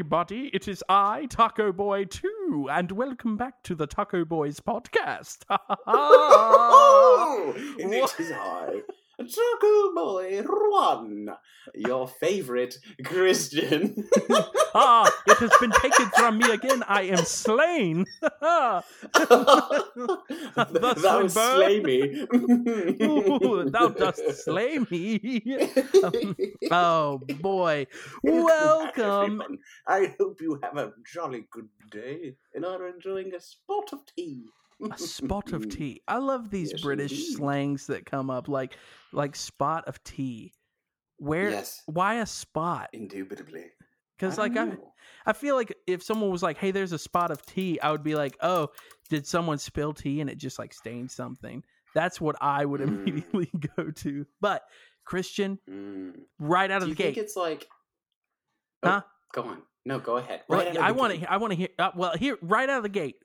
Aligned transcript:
everybody. 0.00 0.48
It 0.54 0.66
is 0.66 0.82
I, 0.88 1.26
Taco 1.26 1.72
Boy 1.72 2.06
2, 2.06 2.68
and 2.72 2.90
welcome 2.90 3.36
back 3.36 3.62
to 3.64 3.74
the 3.74 3.86
Taco 3.86 4.24
Boys 4.24 4.58
podcast. 4.58 5.40
And 7.82 7.92
it 7.92 8.14
is 8.18 8.32
I, 8.32 8.80
Taco 9.20 9.94
Boy 9.94 10.42
One, 10.42 11.28
your 11.74 12.08
favorite 12.08 12.78
Christian. 13.04 14.08
ah, 14.74 15.10
it 15.26 15.36
has 15.36 15.52
been 15.60 15.72
taken 15.72 16.06
from 16.16 16.38
me 16.38 16.50
again. 16.50 16.82
I 16.88 17.02
am 17.02 17.24
slain. 17.24 18.06
Thus 18.32 18.84
Thou 21.02 21.26
slay 21.28 21.80
me. 21.80 22.24
Ooh, 23.02 23.68
thou 23.70 23.88
dost 23.88 24.22
slay 24.42 24.78
me. 24.90 25.42
oh 26.70 27.18
boy. 27.40 27.86
Welcome. 28.22 29.42
Everyone. 29.42 29.58
I 29.86 30.14
hope 30.18 30.40
you 30.40 30.58
have 30.62 30.78
a 30.78 30.92
jolly 31.12 31.46
good 31.50 31.68
day 31.90 32.36
and 32.54 32.64
are 32.64 32.88
enjoying 32.88 33.34
a 33.34 33.40
spot 33.40 33.92
of 33.92 34.00
tea. 34.16 34.44
A 34.90 34.96
spot 34.98 35.52
of 35.52 35.68
tea. 35.68 36.00
I 36.08 36.18
love 36.18 36.50
these 36.50 36.72
Yes, 36.72 36.82
British 36.82 37.12
indeed. 37.12 37.36
slangs 37.36 37.86
that 37.88 38.06
come 38.06 38.30
up 38.30 38.48
like 38.48 38.76
like 39.12 39.36
spot 39.36 39.84
of 39.86 40.02
tea. 40.04 40.52
Where 41.18 41.50
Yes, 41.50 41.82
why 41.86 42.14
a 42.16 42.26
spot? 42.26 42.90
indubitably. 42.92 43.66
Cuz 44.18 44.38
like 44.38 44.56
I 44.56 44.64
know. 44.64 44.92
I 45.26 45.32
feel 45.32 45.54
like 45.54 45.74
if 45.86 46.02
someone 46.02 46.30
was 46.30 46.42
like, 46.42 46.56
"Hey, 46.58 46.70
there's 46.70 46.92
a 46.92 46.98
spot 46.98 47.30
of 47.30 47.44
tea," 47.44 47.80
I 47.80 47.90
would 47.90 48.02
be 48.02 48.14
like, 48.14 48.36
"Oh, 48.40 48.68
did 49.08 49.26
someone 49.26 49.58
spill 49.58 49.92
tea 49.92 50.20
and 50.20 50.28
it 50.30 50.36
just 50.36 50.58
like 50.58 50.72
stained 50.72 51.10
something?" 51.10 51.62
That's 51.94 52.20
what 52.20 52.36
I 52.40 52.64
would 52.64 52.80
Mm. 52.80 53.06
immediately 53.06 53.50
go 53.76 53.90
to. 53.90 54.26
But 54.40 54.62
Christian, 55.04 55.58
Mm. 55.68 56.20
right 56.38 56.70
out 56.70 56.80
Do 56.80 56.84
of 56.84 56.90
the 56.90 56.96
think 56.96 57.16
gate, 57.16 57.24
it's 57.24 57.36
like? 57.36 57.68
Huh? 58.84 59.02
Go 59.32 59.42
on. 59.42 59.62
No, 59.84 59.98
go 59.98 60.16
ahead. 60.16 60.42
Right 60.48 60.76
I 60.76 60.92
want 60.92 61.18
to 61.20 61.32
I 61.32 61.36
want 61.36 61.52
to 61.52 61.56
hear 61.56 61.68
uh, 61.78 61.90
well, 61.94 62.16
here 62.16 62.38
right 62.42 62.68
out 62.68 62.78
of 62.78 62.82
the 62.82 62.88
gate. 62.88 63.16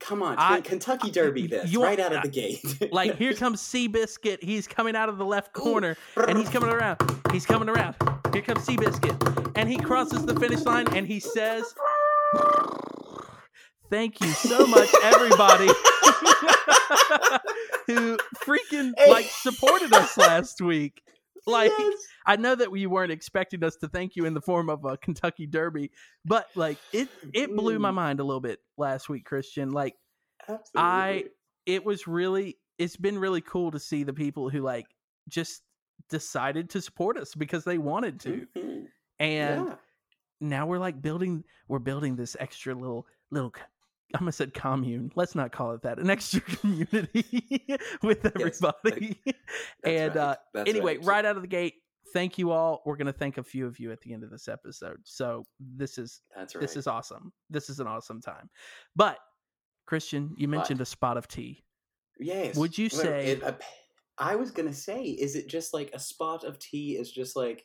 Come 0.00 0.22
on, 0.22 0.36
I- 0.38 0.60
Kentucky 0.60 1.10
Derby 1.10 1.46
this 1.46 1.74
right 1.76 2.00
out 2.00 2.12
of 2.12 2.22
the 2.22 2.28
gate. 2.28 2.60
Like 2.92 3.16
here 3.16 3.34
comes 3.34 3.60
Seabiscuit. 3.62 4.42
He's 4.42 4.66
coming 4.66 4.96
out 4.96 5.08
of 5.08 5.18
the 5.18 5.24
left 5.24 5.52
corner 5.52 5.96
and 6.16 6.36
he's 6.36 6.48
coming 6.48 6.70
around. 6.70 6.98
He's 7.30 7.46
coming 7.46 7.68
around. 7.68 7.94
Here 8.32 8.42
comes 8.42 8.66
Seabiscuit. 8.66 9.52
And 9.56 9.68
he 9.68 9.78
crosses 9.78 10.24
the 10.26 10.38
finish 10.38 10.60
line 10.62 10.88
and 10.94 11.06
he 11.06 11.20
says, 11.20 11.74
Thank 13.90 14.20
you 14.20 14.28
so 14.28 14.66
much, 14.66 14.88
everybody 15.02 15.66
who 17.86 18.16
freaking 18.44 18.92
like 19.08 19.26
supported 19.26 19.92
us 19.92 20.16
last 20.16 20.60
week. 20.60 21.02
Like 21.46 21.72
Yes. 21.76 21.94
I 22.26 22.36
know 22.36 22.54
that 22.54 22.70
we 22.70 22.86
weren't 22.86 23.10
expecting 23.12 23.64
us 23.64 23.76
to 23.76 23.88
thank 23.88 24.14
you 24.16 24.24
in 24.26 24.34
the 24.34 24.40
form 24.40 24.70
of 24.70 24.84
a 24.84 24.96
Kentucky 24.96 25.46
Derby, 25.46 25.90
but 26.24 26.46
like 26.54 26.78
it 26.92 27.08
it 27.34 27.54
blew 27.54 27.78
my 27.80 27.90
Mm. 27.90 27.94
mind 27.94 28.20
a 28.20 28.24
little 28.24 28.40
bit 28.40 28.60
last 28.78 29.08
week, 29.08 29.24
Christian. 29.24 29.70
Like 29.72 29.94
Absolutely. 30.48 30.70
I- 30.76 31.24
it 31.66 31.84
was 31.84 32.06
really 32.06 32.58
it's 32.78 32.96
been 32.96 33.18
really 33.18 33.40
cool 33.40 33.70
to 33.72 33.78
see 33.80 34.02
the 34.04 34.12
people 34.12 34.48
who 34.50 34.60
like 34.60 34.86
just 35.28 35.62
decided 36.08 36.68
to 36.70 36.80
support 36.80 37.16
us 37.16 37.34
because 37.34 37.64
they 37.64 37.78
wanted 37.78 38.18
to 38.20 38.46
Mhm. 38.56 38.86
and 39.20 39.66
yeah. 39.66 39.74
now 40.40 40.66
we're 40.66 40.78
like 40.78 41.00
building 41.00 41.44
we're 41.68 41.78
building 41.78 42.16
this 42.16 42.36
extra 42.40 42.74
little 42.74 43.06
little 43.30 43.52
I 44.14 44.18
almost 44.18 44.38
said 44.38 44.54
commune. 44.54 45.10
Let's 45.14 45.34
not 45.34 45.52
call 45.52 45.72
it 45.72 45.82
that. 45.82 45.98
An 45.98 46.10
extra 46.10 46.40
community 47.00 47.66
with 48.02 48.24
everybody. 48.24 49.20
That's 49.26 49.36
and 49.84 50.16
right. 50.16 50.36
uh 50.54 50.64
anyway, 50.66 50.96
right. 50.98 51.04
right 51.04 51.24
out 51.24 51.36
of 51.36 51.42
the 51.42 51.48
gate, 51.48 51.74
thank 52.12 52.38
you 52.38 52.50
all. 52.50 52.82
We're 52.84 52.96
gonna 52.96 53.12
thank 53.12 53.38
a 53.38 53.42
few 53.42 53.66
of 53.66 53.78
you 53.78 53.92
at 53.92 54.00
the 54.00 54.12
end 54.12 54.22
of 54.24 54.30
this 54.30 54.48
episode. 54.48 54.98
So 55.04 55.44
this 55.60 55.98
is 55.98 56.20
That's 56.36 56.54
right. 56.54 56.60
this 56.62 56.76
is 56.76 56.86
awesome. 56.86 57.32
This 57.50 57.70
is 57.70 57.80
an 57.80 57.86
awesome 57.86 58.20
time. 58.20 58.50
But 58.96 59.18
Christian, 59.86 60.34
you 60.36 60.46
But- 60.46 60.56
mentioned 60.58 60.80
a 60.80 60.86
spot 60.86 61.16
of 61.16 61.28
tea. 61.28 61.64
Yes. 62.18 62.56
Would 62.56 62.76
you 62.78 62.88
Well, 62.92 63.02
say- 63.02 63.26
it- 63.32 63.42
a- 63.42 63.58
I 64.18 64.36
was 64.36 64.50
gonna 64.50 64.74
say, 64.74 65.02
is 65.04 65.34
it 65.36 65.48
just 65.48 65.72
like 65.72 65.90
a 65.94 65.98
spot 65.98 66.44
of 66.44 66.58
tea? 66.58 66.96
Is 66.98 67.10
just 67.10 67.34
like, 67.34 67.64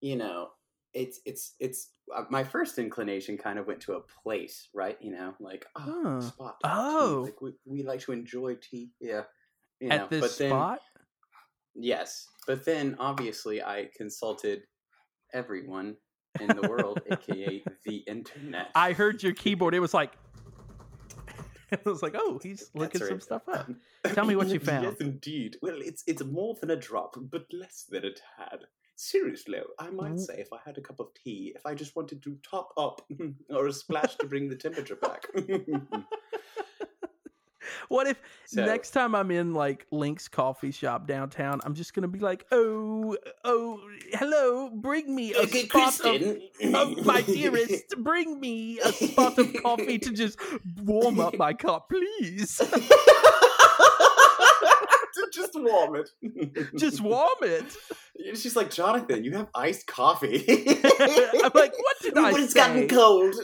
you 0.00 0.16
know, 0.16 0.50
it's 0.94 1.20
it's 1.26 1.54
it's. 1.58 1.88
Uh, 2.14 2.24
my 2.30 2.44
first 2.44 2.78
inclination 2.78 3.36
kind 3.38 3.58
of 3.58 3.66
went 3.66 3.80
to 3.82 3.94
a 3.94 4.00
place, 4.22 4.68
right? 4.74 4.96
You 5.00 5.12
know, 5.12 5.34
like 5.40 5.66
oh, 5.76 6.02
Huh. 6.04 6.20
spot. 6.20 6.56
Oh. 6.64 7.22
like 7.24 7.40
we, 7.40 7.52
we 7.64 7.82
like 7.82 8.00
to 8.02 8.12
enjoy 8.12 8.56
tea. 8.56 8.90
Yeah. 9.00 9.22
You 9.80 9.90
at 9.90 10.00
know, 10.02 10.06
this 10.10 10.20
but 10.20 10.38
then, 10.38 10.50
spot. 10.50 10.78
Yes, 11.74 12.26
but 12.46 12.64
then 12.64 12.96
obviously 12.98 13.62
I 13.62 13.88
consulted 13.96 14.62
everyone 15.32 15.96
in 16.40 16.48
the 16.48 16.68
world, 16.68 17.00
aka 17.10 17.62
the 17.86 17.96
internet. 18.06 18.68
I 18.74 18.92
heard 18.92 19.22
your 19.22 19.32
keyboard. 19.42 19.74
It 19.74 19.80
was 19.80 19.94
like, 19.94 20.12
it 21.70 21.84
was 21.84 22.02
like, 22.02 22.14
oh, 22.16 22.38
he's 22.42 22.70
looking 22.74 22.98
That's 23.00 23.08
some 23.08 23.16
right. 23.16 23.22
stuff 23.22 23.42
up. 23.48 23.70
Tell 24.14 24.26
me 24.26 24.36
what 24.36 24.48
you 24.48 24.60
found. 24.60 24.84
yes, 24.84 24.96
indeed. 25.00 25.56
Well, 25.62 25.78
it's 25.80 26.02
it's 26.06 26.22
more 26.24 26.56
than 26.60 26.70
a 26.70 26.76
drop, 26.76 27.16
but 27.30 27.46
less 27.52 27.86
than 27.88 28.04
a 28.04 28.10
tad. 28.10 28.60
Seriously, 29.04 29.58
I 29.80 29.90
might 29.90 30.12
Mm. 30.12 30.20
say 30.20 30.34
if 30.38 30.52
I 30.52 30.58
had 30.64 30.78
a 30.78 30.80
cup 30.80 31.00
of 31.00 31.08
tea, 31.12 31.52
if 31.56 31.66
I 31.66 31.74
just 31.74 31.96
wanted 31.96 32.22
to 32.22 32.38
top 32.48 32.72
up 32.76 33.04
or 33.50 33.66
a 33.66 33.72
splash 33.72 34.14
to 34.18 34.26
bring 34.26 34.48
the 34.48 34.54
temperature 34.54 34.94
back. 34.94 35.26
What 37.88 38.06
if 38.06 38.20
So- 38.46 38.64
next 38.64 38.90
time 38.90 39.14
I'm 39.14 39.30
in 39.30 39.54
like 39.54 39.86
Link's 39.90 40.26
coffee 40.28 40.70
shop 40.70 41.06
downtown, 41.06 41.60
I'm 41.64 41.74
just 41.74 41.94
gonna 41.94 42.08
be 42.08 42.18
like, 42.20 42.46
oh, 42.52 43.16
oh, 43.44 43.80
hello, 44.14 44.70
bring 44.70 45.14
me 45.14 45.34
a 45.34 45.40
Okay, 45.42 45.66
spot 45.68 46.00
of, 46.06 46.22
of 46.74 47.04
my 47.06 47.20
dearest, 47.26 47.84
bring 47.98 48.40
me 48.40 48.78
a 48.80 48.92
spot 48.92 49.38
of 49.38 49.52
coffee 49.62 49.98
to 49.98 50.10
just 50.12 50.38
warm 50.82 51.20
up 51.20 51.36
my 51.36 51.52
cup, 51.52 51.88
please. 51.90 52.60
Warm 55.62 55.96
it. 55.96 56.10
just 56.76 57.00
warm 57.00 57.28
it. 57.42 57.64
She's 58.36 58.54
like, 58.56 58.70
Jonathan, 58.70 59.24
you 59.24 59.32
have 59.36 59.48
iced 59.54 59.86
coffee. 59.86 60.44
I'm 60.48 61.50
like, 61.54 61.72
what 61.78 61.96
did 62.02 62.16
I 62.18 62.30
But 62.32 62.40
it's 62.40 62.52
say? 62.52 62.60
gotten 62.60 62.88
cold. 62.88 63.34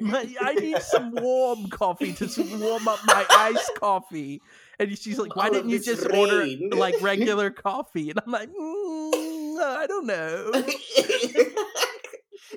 My- 0.00 0.34
I 0.40 0.54
need 0.54 0.80
some 0.82 1.12
warm 1.12 1.68
coffee 1.68 2.12
to 2.14 2.42
warm 2.58 2.86
up 2.88 3.00
my 3.06 3.24
iced 3.30 3.72
coffee. 3.78 4.40
And 4.78 4.96
she's 4.98 5.18
like, 5.18 5.34
why 5.36 5.46
All 5.48 5.52
didn't 5.54 5.70
you 5.70 5.80
just 5.80 6.06
order 6.10 6.46
like 6.72 7.00
regular 7.00 7.50
coffee? 7.66 8.10
And 8.10 8.20
I'm 8.24 8.30
like, 8.30 8.50
mm, 8.50 9.58
I 9.58 9.86
don't 9.88 10.06
know. 10.06 10.52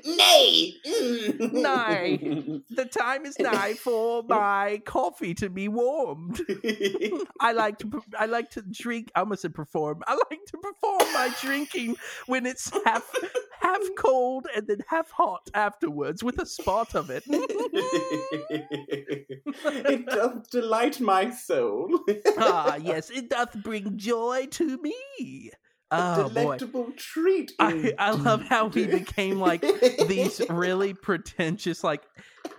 Nay. 0.06 0.76
Nay. 1.52 2.18
The 2.70 2.86
time 2.86 3.26
is 3.26 3.38
nigh 3.40 3.74
for 3.74 4.24
my 4.24 4.82
coffee 4.86 5.34
to 5.36 5.50
be 5.50 5.68
warmed. 5.68 6.42
I 7.40 7.52
like 7.54 7.80
to 7.80 8.02
I 8.18 8.26
like 8.26 8.52
to 8.52 8.62
drink. 8.62 9.12
I 9.16 9.22
almost 9.22 9.42
said 9.42 9.54
perform. 9.54 10.04
I 10.08 10.14
like 10.14 10.46
to 10.48 10.58
perform 10.58 11.14
my 11.14 11.34
drinking 11.42 11.96
when 12.28 12.46
it's 12.46 12.72
half 12.86 13.10
half 13.62 13.82
cold 13.98 14.48
and 14.56 14.68
then 14.68 14.80
half 14.88 15.12
hot 15.12 15.50
afterwards 15.54 16.24
with 16.24 16.40
a 16.40 16.46
spot 16.46 16.96
of 16.96 17.10
it. 17.10 17.24
it 19.68 20.06
doth 20.06 20.50
delight 20.50 21.00
my 21.00 21.30
soul. 21.30 22.00
ah, 22.38 22.76
yes, 22.78 23.10
it 23.10 23.30
doth 23.30 23.62
bring 23.62 23.98
joy 23.98 24.48
to 24.52 24.78
me. 24.78 25.52
A 25.92 26.26
Oh 26.26 26.30
boy. 26.30 26.58
treat. 26.98 27.52
I, 27.60 27.94
I 27.98 28.12
love 28.12 28.44
how 28.44 28.68
we 28.68 28.86
became 28.86 29.40
like 29.40 29.62
these 30.08 30.40
really 30.50 30.94
pretentious 31.02 31.84
like 31.84 32.04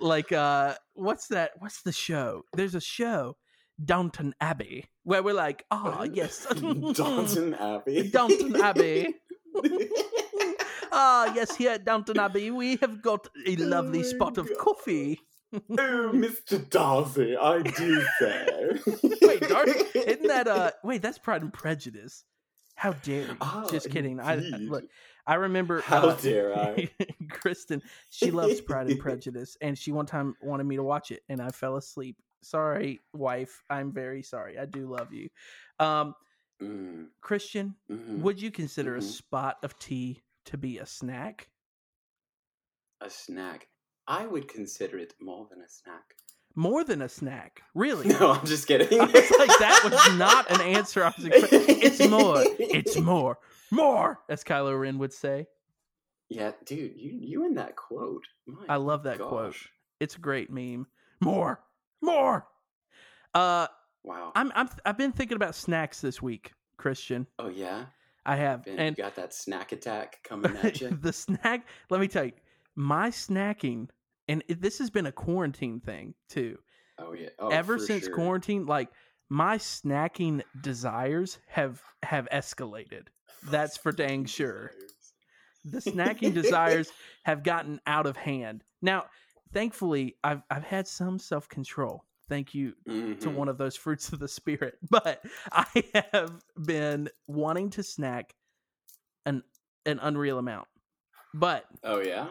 like 0.01 0.33
uh 0.33 0.75
what's 0.95 1.28
that 1.28 1.53
what's 1.59 1.83
the 1.83 1.93
show 1.93 2.43
there's 2.54 2.75
a 2.75 2.81
show 2.81 3.37
downton 3.84 4.34
abbey 4.41 4.87
where 5.04 5.22
we're 5.22 5.34
like 5.34 5.65
oh 5.71 6.03
yes 6.13 6.47
Downton 6.51 7.54
Abbey. 7.54 8.09
Downton 8.13 8.60
Abbey. 8.60 9.15
ah 10.93 11.33
yes 11.34 11.54
here 11.57 11.71
at 11.72 11.84
downton 11.84 12.19
abbey 12.19 12.51
we 12.51 12.77
have 12.77 13.01
got 13.03 13.27
a 13.47 13.57
lovely 13.57 14.01
Oh 14.01 14.03
spot 14.03 14.37
my 14.37 14.43
of 14.43 14.51
coffee 14.59 15.21
oh, 15.53 16.10
Mr. 16.15 16.69
Darcy, 16.71 17.37
I 17.37 17.63
do 17.63 18.03
say. 18.21 18.47
wait 19.22 19.41
Darcy, 19.49 19.99
isn't 19.99 20.27
that 20.28 20.47
uh 20.49 20.71
wait 20.84 21.03
that's 21.03 21.19
pride 21.19 21.43
and 21.43 21.53
prejudice 21.53 22.25
how 22.80 22.92
dare 22.92 23.27
you 23.27 23.38
Ah, 23.41 23.65
just 23.71 23.91
kidding 23.91 24.21
i 24.21 24.34
indeed. 24.34 24.68
look 24.71 24.84
i 25.27 25.34
remember 25.34 25.82
How 25.84 26.09
uh, 26.09 26.16
dare 26.16 26.54
I? 26.54 26.91
Kristen, 27.30 27.82
she 28.09 28.30
loves 28.30 28.60
Pride 28.60 28.86
and 28.86 28.98
Prejudice, 28.98 29.56
and 29.60 29.77
she 29.78 29.92
one 29.92 30.06
time 30.06 30.34
wanted 30.42 30.65
me 30.65 30.77
to 30.77 30.82
watch 30.82 31.10
it, 31.10 31.22
and 31.28 31.41
I 31.41 31.50
fell 31.50 31.77
asleep. 31.77 32.16
Sorry, 32.42 33.00
wife. 33.12 33.62
I'm 33.71 33.92
very 33.92 34.22
sorry. 34.22 34.59
I 34.59 34.65
do 34.66 34.86
love 34.88 35.12
you. 35.12 35.28
Um, 35.78 36.15
Mm, 36.62 37.10
Christian, 37.22 37.77
mhm. 37.88 38.21
would 38.22 38.41
you 38.42 38.50
consider 38.50 38.97
a 38.97 39.00
Mhm. 39.00 39.03
spot 39.03 39.59
of 39.62 39.78
tea 39.78 40.22
to 40.47 40.56
be 40.59 40.78
a 40.78 40.86
snack? 40.86 41.48
A 43.03 43.10
snack. 43.10 43.68
I 44.06 44.27
would 44.27 44.48
consider 44.48 44.98
it 44.98 45.21
more 45.21 45.47
than 45.50 45.60
a 45.60 45.68
snack. 45.68 46.16
More 46.57 46.83
than 46.85 47.01
a 47.03 47.09
snack, 47.09 47.63
really? 47.75 48.09
No, 48.21 48.33
I'm 48.33 48.45
just 48.47 48.67
kidding. 48.67 49.01
I 49.01 49.05
was 49.05 49.15
like, 49.39 49.59
that 49.59 49.81
was 49.85 50.19
not 50.19 50.51
an 50.51 50.61
answer 50.61 51.05
I 51.05 51.13
was 51.17 51.25
expecting. 51.27 51.81
It's 51.83 52.09
more. 52.09 52.43
It's 52.59 52.97
more. 52.99 53.39
More, 53.71 54.19
as 54.29 54.43
Kylo 54.43 54.79
Ren 54.79 54.99
would 54.99 55.13
say. 55.13 55.47
Yeah, 56.29 56.53
dude, 56.65 56.93
you 56.97 57.13
you 57.21 57.45
and 57.45 57.57
that 57.59 57.77
quote. 57.77 58.25
My 58.47 58.65
I 58.69 58.77
love 58.77 59.05
that 59.05 59.19
quote. 59.19 59.57
It's 60.01 60.17
a 60.17 60.19
great 60.21 60.51
meme. 60.51 60.87
More, 61.21 61.61
more. 62.03 62.47
Uh, 63.35 63.67
Wow. 64.03 64.33
I'm 64.35 64.51
I'm 64.55 64.69
I've 64.87 64.97
been 64.97 65.13
thinking 65.13 65.37
about 65.37 65.55
snacks 65.55 66.01
this 66.01 66.23
week, 66.23 66.53
Christian. 66.79 67.27
oh 67.39 67.49
yeah. 67.51 67.85
I 68.25 68.37
have, 68.37 68.65
Ben, 68.65 68.79
and 68.79 68.97
you 68.99 69.05
got 69.05 69.15
that 69.17 69.35
snack 69.35 69.73
attack 69.73 70.21
coming 70.25 70.57
at 70.63 70.81
you. 70.81 70.89
the 71.03 71.13
snack. 71.13 71.67
Let 71.91 72.01
me 72.01 72.09
tell 72.09 72.25
you, 72.25 72.33
my 72.77 73.11
snacking, 73.11 73.89
and 74.30 74.44
it, 74.48 74.62
this 74.62 74.78
has 74.78 74.91
been 74.91 75.06
a 75.06 75.12
quarantine 75.12 75.80
thing 75.80 76.15
too. 76.28 76.59
Oh 76.98 77.12
yeah. 77.12 77.28
Oh, 77.38 77.48
Ever 77.48 77.78
since 77.78 78.04
sure. 78.04 78.15
quarantine, 78.15 78.65
like 78.65 78.88
my 79.28 79.59
snacking 79.59 80.42
desires 80.60 81.38
have 81.48 81.82
have 82.03 82.28
escalated. 82.32 83.09
That's 83.50 83.77
for 83.77 83.92
dang 83.92 84.24
sure. 84.24 84.71
The 85.65 85.78
snacking 85.78 86.32
desires 86.32 86.91
have 87.24 87.42
gotten 87.42 87.80
out 87.86 88.06
of 88.06 88.16
hand. 88.16 88.65
Now, 88.82 89.06
thankfully, 89.53 90.16
I've 90.22 90.42
I've 90.50 90.65
had 90.65 90.86
some 90.86 91.18
self 91.18 91.48
control. 91.48 92.04
Thank 92.28 92.54
you 92.54 92.74
to 92.86 92.92
Mhm. 93.28 93.34
one 93.34 93.48
of 93.48 93.59
those 93.59 93.74
fruits 93.84 94.12
of 94.12 94.21
the 94.21 94.28
spirit. 94.28 94.78
But 94.88 95.24
I 95.50 95.66
have 96.12 96.41
been 96.65 97.09
wanting 97.27 97.71
to 97.71 97.82
snack 97.82 98.34
an 99.27 99.42
an 99.86 99.98
unreal 100.00 100.38
amount. 100.38 100.68
But 101.34 101.65
Oh 101.82 102.00
yeah. 102.00 102.28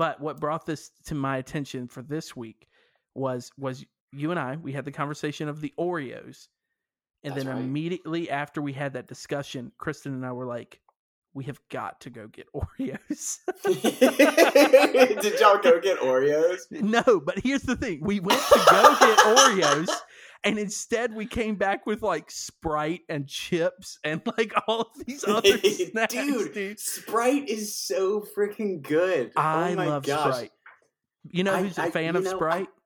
But 0.00 0.18
what 0.18 0.40
brought 0.40 0.64
this 0.64 0.92
to 1.04 1.14
my 1.14 1.36
attention 1.36 1.86
for 1.86 2.00
this 2.00 2.34
week 2.34 2.66
was 3.14 3.50
was 3.58 3.84
you 4.12 4.30
and 4.30 4.40
I 4.40 4.56
we 4.56 4.72
had 4.72 4.86
the 4.86 4.90
conversation 4.90 5.46
of 5.46 5.60
the 5.60 5.74
Oreos. 5.78 6.48
And 7.22 7.34
That's 7.34 7.44
then 7.44 7.54
right. 7.54 7.62
immediately 7.62 8.30
after 8.30 8.62
we 8.62 8.72
had 8.72 8.94
that 8.94 9.08
discussion, 9.08 9.72
Kristen 9.76 10.14
and 10.14 10.24
I 10.24 10.32
were 10.32 10.46
like, 10.46 10.80
we 11.34 11.44
have 11.44 11.60
got 11.68 12.00
to 12.00 12.08
go 12.08 12.28
get 12.28 12.46
Oreos. 12.54 13.40
Did 15.20 15.38
y'all 15.38 15.58
go 15.58 15.78
get 15.78 15.98
Oreos? 16.00 16.60
no, 16.70 17.20
but 17.20 17.38
here's 17.40 17.64
the 17.64 17.76
thing. 17.76 18.00
We 18.00 18.20
went 18.20 18.40
to 18.40 18.60
go 18.70 18.96
get 18.98 19.18
Oreos 19.36 19.94
and 20.44 20.58
instead 20.58 21.14
we 21.14 21.26
came 21.26 21.56
back 21.56 21.86
with 21.86 22.02
like 22.02 22.30
Sprite 22.30 23.02
and 23.08 23.26
chips 23.26 23.98
and 24.04 24.20
like 24.38 24.52
all 24.66 24.82
of 24.82 25.06
these 25.06 25.24
other 25.28 25.58
snacks, 25.58 26.14
dude, 26.14 26.52
dude. 26.54 26.80
Sprite 26.80 27.48
is 27.48 27.74
so 27.76 28.20
freaking 28.36 28.82
good. 28.82 29.32
Oh 29.36 29.40
I 29.40 29.72
oh 29.72 29.76
my 29.76 29.86
love 29.86 30.04
gosh. 30.04 30.34
Sprite. 30.34 30.52
You 31.30 31.44
know 31.44 31.54
I- 31.54 31.62
who's 31.62 31.78
a 31.78 31.82
I- 31.82 31.90
fan 31.90 32.16
of 32.16 32.24
know, 32.24 32.30
I- 32.30 32.34
Sprite? 32.34 32.68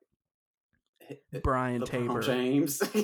Brian 1.43 1.83
Tabor. 1.85 2.21
James. 2.21 2.81
Only 2.81 3.03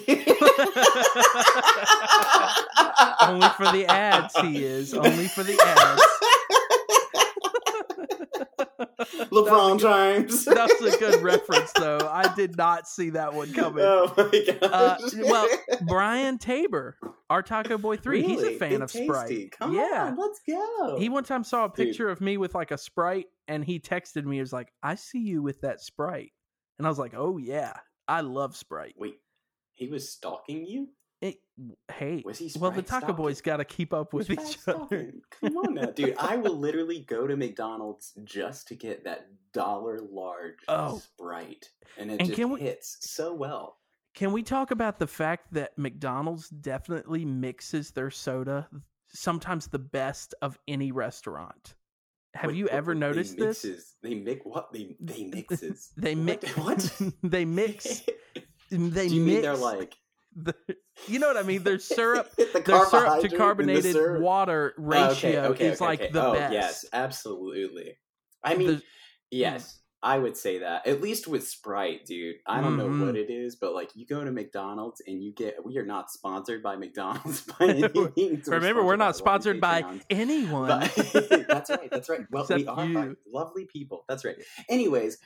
for 3.50 3.66
the 3.72 3.86
ads, 3.88 4.36
he 4.40 4.64
is. 4.64 4.94
Only 4.94 5.28
for 5.28 5.44
the 5.44 5.60
ads. 5.64 6.02
LeBron 9.32 9.80
James. 9.80 10.46
That 10.52 10.70
was 10.80 10.94
a 10.94 10.98
good 10.98 11.22
reference, 11.22 11.72
though. 11.74 12.10
I 12.12 12.34
did 12.36 12.58
not 12.58 12.88
see 12.88 13.12
that 13.12 13.34
one 13.34 13.54
coming. 13.54 13.84
Oh 13.84 14.14
my 14.18 14.58
gosh. 14.60 14.72
Uh, 14.72 14.98
well, 15.24 15.48
Brian 15.82 16.38
Tabor, 16.38 16.98
our 17.30 17.42
Taco 17.42 17.78
Boy 17.78 17.98
3, 17.98 18.24
he's 18.24 18.44
a 18.44 18.58
fan 18.58 18.70
Big 18.70 18.82
of 18.82 18.92
Tasty. 18.92 19.08
Sprite. 19.08 19.52
Come 19.58 19.74
yeah. 19.74 20.08
on, 20.08 20.18
let's 20.18 20.42
go. 20.48 20.98
He 21.00 21.10
one 21.10 21.24
time 21.24 21.44
saw 21.44 21.66
a 21.66 21.68
Dude. 21.68 21.88
picture 21.88 22.10
of 22.10 22.22
me 22.22 22.38
with 22.38 22.54
like 22.54 22.72
a 22.72 22.78
Sprite 22.78 23.28
and 23.48 23.64
he 23.64 23.80
texted 23.80 24.26
me, 24.26 24.38
he 24.38 24.42
was 24.42 24.54
like, 24.54 24.72
I 24.84 24.96
see 24.96 25.20
you 25.20 25.42
with 25.42 25.62
that 25.62 25.82
Sprite. 25.82 26.32
And 26.78 26.86
I 26.86 26.90
was 26.90 27.00
like, 27.00 27.14
oh, 27.16 27.38
yeah, 27.38 27.74
I 28.08 28.22
love 28.22 28.56
Sprite. 28.56 28.96
Wait, 28.98 29.16
he 29.74 29.88
was 29.88 30.12
stalking 30.12 30.66
you? 30.66 30.90
It, 31.22 31.36
hey, 31.92 32.24
well, 32.60 32.72
the 32.72 32.82
Taco? 32.82 33.14
Boys 33.14 33.42
got 33.42 33.58
to 33.58 33.66
keep 33.66 33.94
up 33.94 34.12
with 34.12 34.32
each 34.32 34.58
other. 34.68 35.14
Come 35.40 35.56
on 35.58 35.76
now, 35.76 35.86
dude. 35.92 36.16
I 36.18 36.36
will 36.38 36.58
literally 36.60 37.02
go 37.02 37.28
to 37.28 37.38
McDonald's 37.38 38.14
just 38.24 38.68
to 38.70 38.76
get 38.76 39.04
that 39.04 39.28
dollar 39.54 40.00
large 40.02 40.56
Oh. 40.68 40.98
Sprite, 40.98 41.70
and 42.00 42.10
it 42.12 42.20
And 42.22 42.34
just 42.36 42.50
we- 42.50 42.60
hits 42.62 42.98
so 43.02 43.34
well. 43.36 43.78
Can 44.16 44.34
we 44.34 44.42
talk 44.44 44.72
about 44.72 44.98
the 45.00 45.08
fact 45.08 45.54
that 45.54 45.78
McDonald's 45.78 46.50
definitely 46.50 47.24
mixes 47.24 47.92
their 47.92 48.10
soda 48.10 48.68
sometimes 49.14 49.68
the 49.68 49.80
best 49.80 50.34
of 50.42 50.58
any 50.68 50.92
restaurant? 50.92 51.76
Have 52.34 52.50
Wait, 52.50 52.58
you 52.58 52.64
what- 52.66 52.74
ever 52.74 52.92
what, 52.94 52.98
noticed 52.98 53.38
they 53.38 53.46
this? 53.46 53.64
mixes, 53.64 53.96
They 54.02 54.16
mix 54.16 54.42
what? 54.44 54.74
They 54.74 54.96
they 55.00 55.24
mixes. 55.34 55.92
They 55.98 56.16
mix 56.16 56.58
What? 56.58 56.92
they 57.24 57.46
mix 57.46 58.02
they 58.72 59.08
Do 59.08 59.16
you 59.16 59.22
mean 59.22 59.26
mix 59.36 59.42
they're 59.44 59.56
like 59.56 59.96
the, 60.36 60.54
you 61.08 61.20
know 61.20 61.28
what 61.28 61.38
I 61.38 61.44
mean? 61.44 61.64
There's 61.64 61.84
syrup 61.84 62.30
the 62.38 62.62
their 62.66 62.86
syrup 62.86 63.22
to 63.22 63.30
carbonated 63.30 63.94
syrup? 63.94 64.22
water 64.22 64.74
Oh, 64.78 64.82
okay, 64.84 65.08
ratio 65.08 65.42
okay, 65.52 65.68
is 65.68 65.76
okay, 65.82 65.86
like 65.86 66.02
okay. 66.02 66.12
the 66.12 66.26
oh, 66.26 66.34
best. 66.34 66.54
Yes, 66.54 66.86
absolutely. 66.94 67.98
I 68.44 68.56
mean, 68.56 68.68
The- 68.68 68.84
yes, 69.32 69.78
I 70.04 70.18
would 70.18 70.36
say 70.36 70.60
that. 70.60 70.88
At 70.88 71.00
least 71.00 71.28
with 71.28 71.48
Sprite, 71.48 72.06
dude. 72.08 72.38
I 72.48 72.60
don't 72.60 72.76
know 72.76 72.88
Mhm. 72.88 73.06
what 73.06 73.16
it 73.16 73.30
is, 73.30 73.56
but 73.56 73.76
like 73.76 73.92
you 73.94 74.08
go 74.08 74.24
to 74.24 74.32
McDonald's 74.32 75.00
and 75.06 75.22
you 75.24 75.32
get. 75.32 75.64
We 75.64 75.78
are 75.78 75.86
not 75.86 76.10
sponsored 76.10 76.64
by 76.64 76.76
McDonald's 76.76 77.42
by 77.60 77.68
any 77.68 77.84
means. 78.18 78.48
Remember, 78.48 78.84
we're 78.84 78.96
not 78.96 79.16
sponsored 79.16 79.62
by 79.62 79.84
anyone. 80.10 80.68
But- 80.70 81.46
that's 81.48 81.70
right. 81.70 81.90
That's 81.92 82.10
right. 82.10 82.22
Well, 82.32 82.48
we 82.50 82.56
Except 82.56 82.70
are 82.70 82.76
by 82.88 83.04
you. 83.06 83.18
lovely 83.32 83.66
people. 83.66 84.06
That's 84.10 84.26
right. 84.26 84.38
Anyways, 84.70 85.20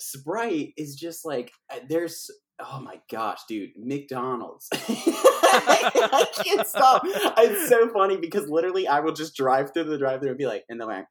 Sprite 0.00 0.72
is 0.76 0.94
just 0.96 1.24
like 1.24 1.52
uh, 1.72 1.78
there's. 1.88 2.30
Oh 2.60 2.80
my 2.80 3.00
gosh, 3.10 3.40
dude! 3.48 3.70
McDonald's. 3.76 4.68
I 4.72 6.26
can't 6.42 6.66
stop. 6.66 7.02
It's 7.04 7.68
so 7.68 7.88
funny 7.90 8.16
because 8.16 8.48
literally, 8.48 8.88
I 8.88 8.98
will 9.00 9.12
just 9.12 9.36
drive 9.36 9.72
through 9.72 9.84
the 9.84 9.98
drive-through 9.98 10.30
and 10.30 10.38
be 10.38 10.46
like, 10.46 10.64
and 10.68 10.80
they're 10.80 10.88
like, 10.88 11.06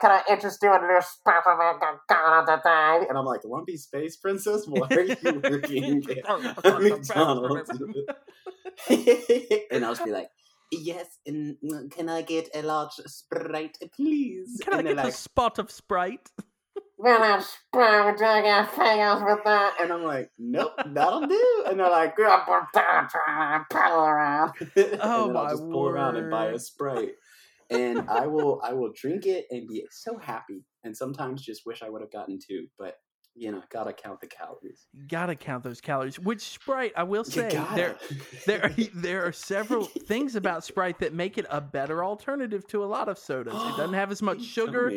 Can 0.00 0.10
I 0.10 0.22
interest 0.30 0.58
you 0.62 0.74
in 0.74 0.88
this 0.88 1.06
special 1.08 1.56
today? 2.46 3.06
and 3.08 3.18
I'm 3.18 3.24
like, 3.24 3.40
Lumpy 3.44 3.76
Space 3.76 4.16
Princess, 4.16 4.64
why 4.66 4.86
are 4.90 5.00
you 5.02 5.16
working 5.42 6.04
at 6.28 6.64
McDonald's? 6.82 7.70
and 9.70 9.84
I'll 9.84 9.94
just 9.94 10.04
be 10.04 10.12
like, 10.12 10.28
yes, 10.70 11.18
and 11.26 11.56
uh, 11.72 11.88
can 11.90 12.08
I 12.08 12.22
get 12.22 12.48
a 12.54 12.62
large 12.62 12.92
Sprite, 13.06 13.78
please? 13.94 14.60
Can 14.62 14.74
I 14.74 14.78
and 14.78 14.86
they're 14.86 14.94
get 14.94 15.04
like, 15.04 15.12
a 15.14 15.16
spot 15.16 15.58
of 15.58 15.70
Sprite? 15.70 16.30
Will 17.00 17.22
I 17.22 17.38
spray 17.38 18.12
drag 18.16 18.44
your 18.44 18.64
fingers 18.64 19.22
with 19.22 19.44
that? 19.44 19.76
and 19.80 19.92
I'm 19.92 20.02
like, 20.02 20.30
nope, 20.36 20.72
that'll 20.84 21.26
do. 21.28 21.64
And 21.68 21.78
they're 21.78 21.88
like, 21.90 22.16
Good, 22.16 22.40
but 22.46 22.64
don't 22.74 23.64
pull 23.70 24.00
around. 24.04 24.52
and 24.76 24.98
Oh, 25.00 25.28
then 25.28 25.36
I'll 25.36 25.44
my 25.44 25.50
just 25.50 25.62
pull 25.62 25.86
around 25.88 26.16
and 26.16 26.28
buy 26.28 26.46
a. 26.46 26.58
Sprite. 26.58 27.12
And 27.70 28.08
I 28.10 28.26
will, 28.26 28.60
I 28.64 28.72
will 28.72 28.90
drink 28.96 29.26
it 29.26 29.44
and 29.50 29.68
be 29.68 29.86
so 29.90 30.18
happy, 30.18 30.64
and 30.84 30.96
sometimes 30.96 31.42
just 31.42 31.66
wish 31.66 31.82
I 31.82 31.88
would 31.90 32.00
have 32.00 32.10
gotten 32.10 32.38
two, 32.44 32.66
but 32.78 32.94
you 33.34 33.52
know, 33.52 33.62
gotta 33.70 33.92
count 33.92 34.20
the 34.20 34.26
calories. 34.26 34.86
Gotta 35.08 35.34
count 35.34 35.62
those 35.64 35.80
calories. 35.80 36.18
Which 36.18 36.40
Sprite, 36.40 36.92
I 36.96 37.04
will 37.04 37.24
say, 37.24 37.48
there 37.74 37.96
there 38.46 38.64
are, 38.64 38.70
there 38.94 39.24
are 39.24 39.32
several 39.32 39.84
things 40.06 40.36
about 40.36 40.64
Sprite 40.64 40.98
that 41.00 41.14
make 41.14 41.38
it 41.38 41.46
a 41.50 41.60
better 41.60 42.04
alternative 42.04 42.66
to 42.68 42.84
a 42.84 42.86
lot 42.86 43.08
of 43.08 43.18
sodas. 43.18 43.54
It 43.54 43.76
doesn't 43.76 43.94
have 43.94 44.10
as 44.10 44.22
much 44.22 44.42
sugar. 44.44 44.90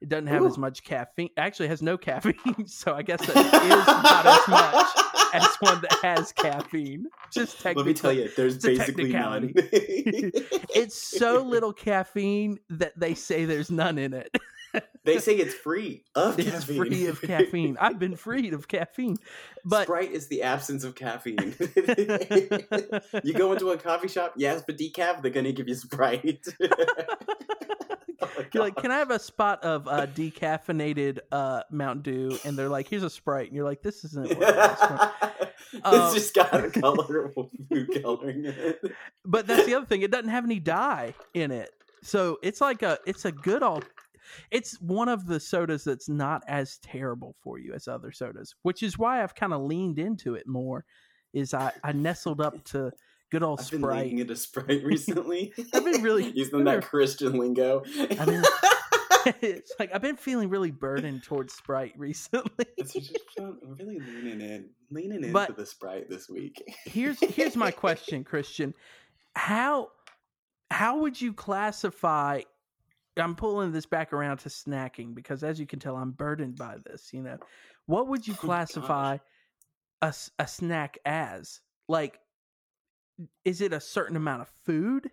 It 0.00 0.10
doesn't 0.10 0.28
have 0.28 0.44
as 0.44 0.56
much 0.56 0.84
caffeine. 0.84 1.30
Actually, 1.36 1.66
it 1.66 1.70
has 1.70 1.82
no 1.82 1.98
caffeine, 1.98 2.66
so 2.66 2.94
I 2.94 3.02
guess 3.02 3.20
it 3.20 3.30
is 3.30 3.34
not 3.42 4.26
as 4.26 4.48
much 4.48 4.86
as 5.34 5.56
one 5.58 5.80
that 5.80 5.98
has 6.02 6.30
caffeine. 6.30 7.06
Just 7.32 7.60
technically. 7.60 7.82
Let 7.82 7.86
me 7.86 7.94
tell 7.94 8.12
you, 8.12 8.30
there's 8.36 8.58
basically 8.58 9.12
none. 9.12 9.52
it's 9.56 10.94
so 10.94 11.42
little 11.42 11.72
caffeine 11.72 12.60
that 12.70 12.92
they 12.96 13.14
say 13.14 13.44
there's 13.44 13.72
none 13.72 13.98
in 13.98 14.14
it. 14.14 14.30
They 15.04 15.18
say 15.18 15.36
it's 15.36 15.54
free 15.54 16.04
of 16.14 16.38
It's 16.38 16.50
caffeine. 16.50 16.76
free 16.76 17.06
of 17.06 17.20
caffeine. 17.22 17.76
I've 17.80 17.98
been 17.98 18.16
freed 18.16 18.52
of 18.54 18.68
caffeine, 18.68 19.16
but 19.64 19.84
Sprite 19.84 20.12
is 20.12 20.28
the 20.28 20.42
absence 20.42 20.84
of 20.84 20.94
caffeine. 20.94 21.54
you 23.24 23.32
go 23.34 23.52
into 23.52 23.70
a 23.70 23.78
coffee 23.78 24.08
shop, 24.08 24.34
yes, 24.36 24.62
but 24.66 24.76
decaf, 24.78 25.22
they're 25.22 25.30
gonna 25.30 25.52
give 25.52 25.68
you 25.68 25.74
Sprite. 25.74 26.46
Oh 28.20 28.44
You're 28.52 28.64
like, 28.64 28.74
can 28.76 28.90
I 28.90 28.98
have 28.98 29.12
a 29.12 29.18
spot 29.18 29.62
of 29.62 29.86
uh, 29.86 30.06
decaffeinated 30.06 31.20
uh, 31.30 31.62
Mountain 31.70 32.02
Dew? 32.02 32.38
And 32.44 32.58
they're 32.58 32.68
like, 32.68 32.88
here's 32.88 33.04
a 33.04 33.10
Sprite. 33.10 33.46
And 33.46 33.54
you're 33.54 33.64
like, 33.64 33.80
this 33.82 34.04
isn't 34.04 34.36
what 34.36 34.48
it's 35.72 35.80
Uh, 35.84 36.12
just 36.14 36.34
got 36.34 36.52
a 36.52 36.68
colorful 36.70 37.50
food 37.68 37.88
coloring 38.02 38.44
in 38.44 38.54
it. 38.56 38.80
But 39.24 39.46
that's 39.46 39.66
the 39.66 39.74
other 39.74 39.86
thing. 39.86 40.02
It 40.02 40.10
doesn't 40.10 40.30
have 40.30 40.44
any 40.44 40.58
dye 40.58 41.14
in 41.34 41.52
it. 41.52 41.70
So 42.02 42.38
it's 42.42 42.60
like 42.60 42.82
a, 42.82 42.98
it's 43.06 43.24
a 43.24 43.30
good 43.32 43.62
all. 43.62 43.82
It's 44.50 44.80
one 44.80 45.08
of 45.08 45.26
the 45.26 45.40
sodas 45.40 45.84
that's 45.84 46.08
not 46.08 46.42
as 46.46 46.78
terrible 46.78 47.34
for 47.42 47.58
you 47.58 47.72
as 47.74 47.88
other 47.88 48.12
sodas, 48.12 48.54
which 48.62 48.82
is 48.82 48.98
why 48.98 49.22
I've 49.22 49.34
kind 49.34 49.52
of 49.52 49.62
leaned 49.62 49.98
into 49.98 50.34
it 50.34 50.46
more. 50.46 50.84
Is 51.34 51.52
I, 51.52 51.72
I 51.84 51.92
nestled 51.92 52.40
up 52.40 52.64
to 52.66 52.90
good 53.30 53.42
old 53.42 53.60
Sprite. 53.60 53.74
I've 53.74 53.80
been 53.90 53.98
leaning 53.98 54.18
into 54.20 54.36
Sprite 54.36 54.82
recently. 54.84 55.52
I've 55.74 55.84
been 55.84 56.02
really- 56.02 56.30
using 56.34 56.64
that 56.64 56.84
Christian 56.84 57.34
lingo. 57.38 57.82
I 58.18 58.24
mean, 58.24 58.42
it's 59.42 59.72
like 59.78 59.94
I've 59.94 60.00
been 60.00 60.16
feeling 60.16 60.48
really 60.48 60.70
burdened 60.70 61.22
towards 61.22 61.52
Sprite 61.52 61.92
recently. 61.98 62.66
I'm 63.38 63.58
really 63.78 63.98
leaning 64.00 64.40
in, 64.40 64.70
leaning 64.90 65.16
into 65.18 65.32
But- 65.32 65.56
the 65.56 65.66
Sprite 65.66 66.08
this 66.08 66.28
week. 66.30 66.62
here's 66.86 67.20
here's 67.20 67.56
my 67.56 67.70
question, 67.70 68.24
Christian. 68.24 68.72
How 69.34 69.88
how 70.70 71.00
would 71.00 71.20
you 71.20 71.34
classify? 71.34 72.40
I'm 73.20 73.34
pulling 73.34 73.72
this 73.72 73.86
back 73.86 74.12
around 74.12 74.38
to 74.38 74.48
snacking 74.48 75.14
because, 75.14 75.42
as 75.42 75.58
you 75.60 75.66
can 75.66 75.78
tell, 75.78 75.96
I'm 75.96 76.12
burdened 76.12 76.56
by 76.56 76.76
this. 76.84 77.12
You 77.12 77.22
know, 77.22 77.38
what 77.86 78.08
would 78.08 78.26
you 78.26 78.34
Oh, 78.34 78.36
classify 78.36 79.18
a 80.02 80.46
snack 80.46 80.98
as? 81.04 81.60
Like, 81.88 82.20
is 83.44 83.60
it 83.60 83.72
a 83.72 83.80
certain 83.80 84.16
amount 84.16 84.42
of 84.42 84.48
food? 84.64 85.10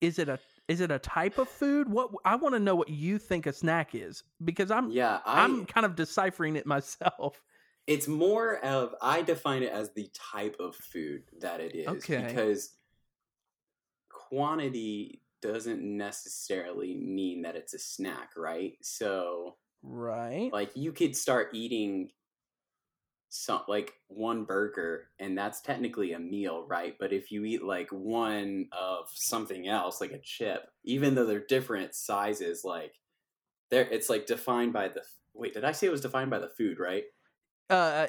Is 0.00 0.18
it 0.18 0.28
a 0.28 0.38
is 0.68 0.80
it 0.80 0.90
a 0.90 0.98
type 0.98 1.38
of 1.38 1.48
food? 1.48 1.88
What 1.88 2.10
I 2.24 2.36
want 2.36 2.54
to 2.54 2.60
know 2.60 2.74
what 2.74 2.88
you 2.90 3.18
think 3.18 3.46
a 3.46 3.52
snack 3.52 3.94
is 3.94 4.22
because 4.44 4.70
I'm 4.70 4.92
Yeah, 4.92 5.20
I, 5.24 5.44
I'm 5.44 5.66
kind 5.66 5.86
of 5.86 5.96
deciphering 5.96 6.56
it 6.56 6.66
myself. 6.66 7.42
it's 7.86 8.08
more 8.08 8.58
of 8.64 8.94
I 9.02 9.22
define 9.22 9.62
it 9.62 9.72
as 9.72 9.92
the 9.92 10.10
type 10.14 10.56
of 10.58 10.74
food 10.74 11.24
that 11.40 11.60
it 11.60 11.74
is 11.74 12.04
Okay. 12.04 12.16
because 12.16 12.72
quantity 14.08 15.20
doesn't 15.52 15.82
necessarily 15.82 16.94
mean 16.94 17.42
that 17.42 17.56
it's 17.56 17.74
a 17.74 17.78
snack, 17.78 18.30
right? 18.36 18.74
So 18.82 19.56
Right. 19.82 20.50
like 20.52 20.72
you 20.76 20.92
could 20.92 21.16
start 21.16 21.50
eating 21.54 22.10
some 23.28 23.62
like 23.66 23.94
one 24.06 24.44
burger 24.44 25.08
and 25.18 25.36
that's 25.36 25.60
technically 25.60 26.12
a 26.12 26.18
meal 26.18 26.64
right 26.68 26.94
but 27.00 27.12
if 27.12 27.32
you 27.32 27.44
eat 27.44 27.64
like 27.64 27.88
one 27.90 28.68
of 28.70 29.06
something 29.12 29.66
else 29.66 30.00
like 30.00 30.12
a 30.12 30.20
chip 30.22 30.68
even 30.84 31.14
though 31.16 31.26
they're 31.26 31.44
different 31.44 31.94
sizes 31.96 32.62
like 32.64 32.94
there 33.70 33.88
it's 33.90 34.08
like 34.10 34.26
defined 34.26 34.72
by 34.72 34.88
the 34.88 35.02
wait 35.34 35.54
did 35.54 35.64
i 35.64 35.72
say 35.72 35.86
it 35.86 35.92
was 35.92 36.00
defined 36.00 36.30
by 36.30 36.38
the 36.38 36.48
food 36.50 36.78
right 36.78 37.04
Uh, 37.70 38.06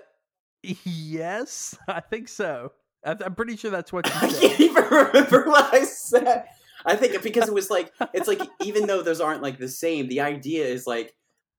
yes, 0.64 1.78
I 1.88 2.02
think 2.02 2.28
so. 2.28 2.74
I'm 3.06 3.36
pretty 3.36 3.56
sure 3.56 3.70
that's 3.72 3.94
what 3.94 4.08
i 4.16 4.28
can't 4.28 4.60
even 4.60 4.84
remember 4.92 5.44
what 5.46 5.74
i 5.74 5.84
said 5.84 6.48
i 6.86 6.96
think 6.96 7.22
because 7.24 7.48
it 7.48 7.54
was 7.54 7.70
like 7.70 7.92
it's 8.14 8.28
like 8.28 8.42
even 8.64 8.88
though 8.88 9.02
those 9.02 9.22
aren't 9.22 9.42
like 9.42 9.58
the 9.58 9.70
same 9.70 10.08
the 10.08 10.22
idea 10.22 10.66
is 10.66 10.86
like 10.88 11.14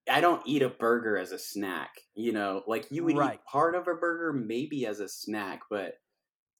I 0.08 0.20
don't 0.20 0.42
eat 0.46 0.62
a 0.62 0.68
burger 0.68 1.18
as 1.18 1.32
a 1.32 1.38
snack, 1.38 1.90
you 2.14 2.30
know. 2.32 2.62
Like 2.66 2.86
you 2.90 3.02
would 3.04 3.16
Right. 3.16 3.34
eat 3.34 3.44
part 3.44 3.74
of 3.74 3.88
a 3.88 3.94
burger 3.94 4.32
maybe 4.32 4.86
as 4.86 5.00
a 5.00 5.08
snack, 5.08 5.62
but 5.68 5.94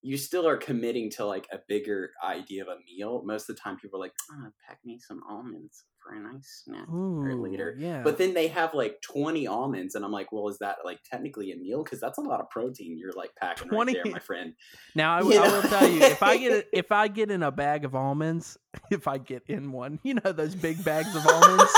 you 0.03 0.17
still 0.17 0.47
are 0.47 0.57
committing 0.57 1.11
to 1.11 1.25
like 1.25 1.49
a 1.53 1.59
bigger 1.69 2.13
idea 2.25 2.63
of 2.63 2.69
a 2.69 2.77
meal. 2.87 3.23
Most 3.25 3.49
of 3.49 3.57
the 3.57 3.61
time, 3.61 3.77
people 3.77 3.99
are 3.99 4.05
like, 4.05 4.15
oh, 4.33 4.49
"Pack 4.67 4.79
me 4.85 4.99
some 4.99 5.21
almonds 5.29 5.85
for 6.01 6.15
a 6.15 6.21
nice 6.21 6.63
snack." 6.65 6.89
Ooh, 6.89 7.43
later. 7.43 7.75
Yeah. 7.79 8.03
But 8.03 8.19
then 8.19 8.35
they 8.35 8.49
have 8.49 8.75
like 8.75 9.01
twenty 9.03 9.47
almonds, 9.47 9.95
and 9.95 10.05
I'm 10.05 10.13
like, 10.13 10.31
"Well, 10.33 10.49
is 10.49 10.59
that 10.59 10.77
like 10.85 11.01
technically 11.11 11.51
a 11.51 11.57
meal? 11.57 11.83
Because 11.83 12.01
that's 12.01 12.19
a 12.19 12.23
lot 12.23 12.41
of 12.41 12.51
protein 12.51 12.97
you're 12.99 13.13
like 13.13 13.31
packing 13.35 13.69
20 13.69 13.95
right 13.95 14.05
there, 14.05 14.13
my 14.13 14.19
friend." 14.19 14.55
now 14.95 15.17
I, 15.17 15.19
I 15.21 15.23
will 15.23 15.63
tell 15.63 15.89
you 15.89 16.03
if 16.03 16.23
I 16.23 16.37
get 16.37 16.53
it, 16.53 16.69
if 16.73 16.93
I 16.93 17.09
get 17.09 17.31
in 17.31 17.43
a 17.43 17.51
bag 17.51 17.85
of 17.85 17.95
almonds, 17.95 18.59
if 18.91 19.09
I 19.09 19.19
get 19.19 19.45
in 19.49 19.73
one, 19.73 19.99
you 20.03 20.15
know 20.15 20.33
those 20.33 20.55
big 20.55 20.85
bags 20.85 21.15
of 21.17 21.27
almonds. 21.27 21.73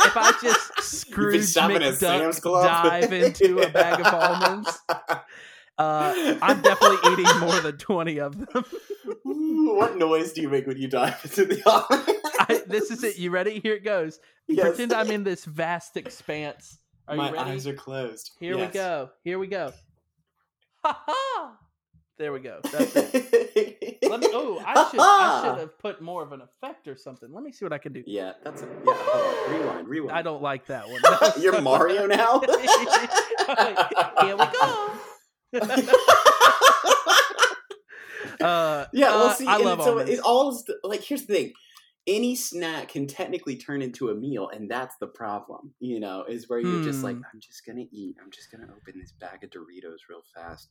if 0.00 0.16
I 0.16 0.32
just 0.42 0.70
You've 0.76 0.86
Scrooge 0.86 1.50
shopping 1.50 1.82
at 1.82 1.96
Sam's 1.96 2.40
McDuck 2.40 2.62
dive 2.62 3.12
into 3.12 3.58
a 3.58 3.68
bag 3.68 4.00
of 4.00 4.06
almonds, 4.06 4.80
uh, 5.78 6.38
I'm 6.42 6.60
definitely 6.60 7.12
eating 7.12 7.38
more 7.40 7.60
than 7.60 7.76
twenty 7.78 8.18
of 8.18 8.36
them. 8.38 8.64
Ooh, 9.26 9.74
what 9.76 9.96
noise 9.96 10.32
do 10.32 10.42
you 10.42 10.48
make 10.48 10.66
when 10.66 10.76
you 10.78 10.88
dive 10.88 11.20
into 11.24 11.44
the 11.44 11.62
almond? 11.66 12.18
I, 12.40 12.62
this 12.66 12.90
is 12.90 13.04
it. 13.04 13.18
You 13.18 13.30
ready? 13.30 13.60
Here 13.60 13.74
it 13.74 13.84
goes. 13.84 14.20
Yes. 14.46 14.68
Pretend 14.68 14.92
I'm 14.92 15.10
in 15.10 15.24
this 15.24 15.44
vast 15.44 15.96
expanse. 15.96 16.78
Are 17.06 17.16
My 17.16 17.28
you 17.28 17.34
ready? 17.36 17.50
eyes 17.50 17.66
are 17.66 17.74
closed. 17.74 18.32
Here 18.38 18.56
we 18.58 18.66
go. 18.66 19.10
Here 19.24 19.38
we 19.38 19.46
go. 19.46 19.72
Ha 20.84 21.02
ha! 21.06 21.56
There 22.18 22.32
we 22.32 22.40
go. 22.40 22.60
That's 22.64 22.96
it. 22.96 23.98
Let 24.08 24.20
me. 24.20 24.28
Oh, 24.32 24.62
I 24.64 24.90
should. 24.90 25.00
I 25.00 25.42
should 25.44 25.58
have 25.58 25.78
put 25.78 26.00
more 26.02 26.22
of 26.22 26.32
an 26.32 26.40
effect 26.40 26.88
or 26.88 26.96
something. 26.96 27.32
Let 27.32 27.44
me 27.44 27.52
see 27.52 27.64
what 27.64 27.72
I 27.72 27.78
can 27.78 27.92
do. 27.92 28.02
Yeah, 28.06 28.32
that's 28.42 28.62
a, 28.62 28.66
yeah. 28.66 28.92
Hold 28.96 29.54
on. 29.54 29.60
Rewind, 29.60 29.88
rewind. 29.88 30.18
I 30.18 30.22
don't 30.22 30.42
like 30.42 30.66
that 30.66 30.86
one. 30.88 31.00
You're 31.40 31.60
Mario 31.60 32.06
now. 32.06 32.40
Here 32.40 34.36
we 34.36 34.44
go. 34.46 34.97
Uh, 38.40 38.84
Yeah, 38.92 39.10
well, 39.10 39.26
uh, 39.28 39.34
see, 39.34 39.44
love 39.46 39.82
so 39.82 39.90
almonds. 39.90 40.10
it 40.10 40.20
all 40.20 40.62
like 40.84 41.02
here's 41.02 41.26
the 41.26 41.34
thing: 41.34 41.52
any 42.06 42.34
snack 42.36 42.88
can 42.90 43.06
technically 43.06 43.56
turn 43.56 43.82
into 43.82 44.10
a 44.10 44.14
meal, 44.14 44.48
and 44.48 44.70
that's 44.70 44.96
the 45.00 45.06
problem. 45.08 45.74
You 45.80 46.00
know, 46.00 46.24
is 46.28 46.48
where 46.48 46.60
you're 46.60 46.82
just 46.84 47.02
like, 47.04 47.16
Hmm. 47.16 47.22
I'm 47.32 47.40
just 47.40 47.66
gonna 47.66 47.84
eat. 47.90 48.16
I'm 48.22 48.30
just 48.30 48.50
gonna 48.52 48.68
open 48.74 48.98
this 49.00 49.12
bag 49.12 49.42
of 49.44 49.50
Doritos 49.50 50.08
real 50.08 50.22
fast, 50.34 50.68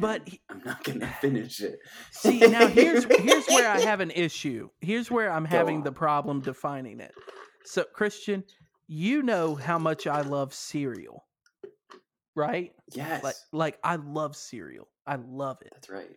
But 0.00 0.28
he- 0.28 0.40
I'm 0.50 0.62
not 0.64 0.82
gonna 0.84 1.06
finish 1.20 1.60
it. 1.60 1.78
See, 2.10 2.40
now 2.40 2.66
here's 2.66 3.04
here's 3.04 3.46
where 3.46 3.68
I 3.70 3.80
have 3.90 4.00
an 4.00 4.10
issue. 4.10 4.68
Here's 4.80 5.10
where 5.10 5.30
I'm 5.30 5.44
Go 5.44 5.50
having 5.50 5.82
the 5.84 5.92
problem 5.92 6.40
defining 6.40 7.00
it. 7.00 7.12
So, 7.64 7.84
Christian, 7.94 8.44
you 8.88 9.22
know 9.22 9.54
how 9.54 9.78
much 9.78 10.06
I 10.06 10.22
love 10.22 10.52
cereal, 10.54 11.26
right? 12.38 12.72
Yes, 12.94 13.22
Like, 13.22 13.34
like 13.52 13.78
I 13.84 13.96
love 13.96 14.36
cereal. 14.36 14.88
I 15.06 15.16
love 15.16 15.58
it. 15.62 15.70
that's 15.74 15.90
right. 15.90 16.16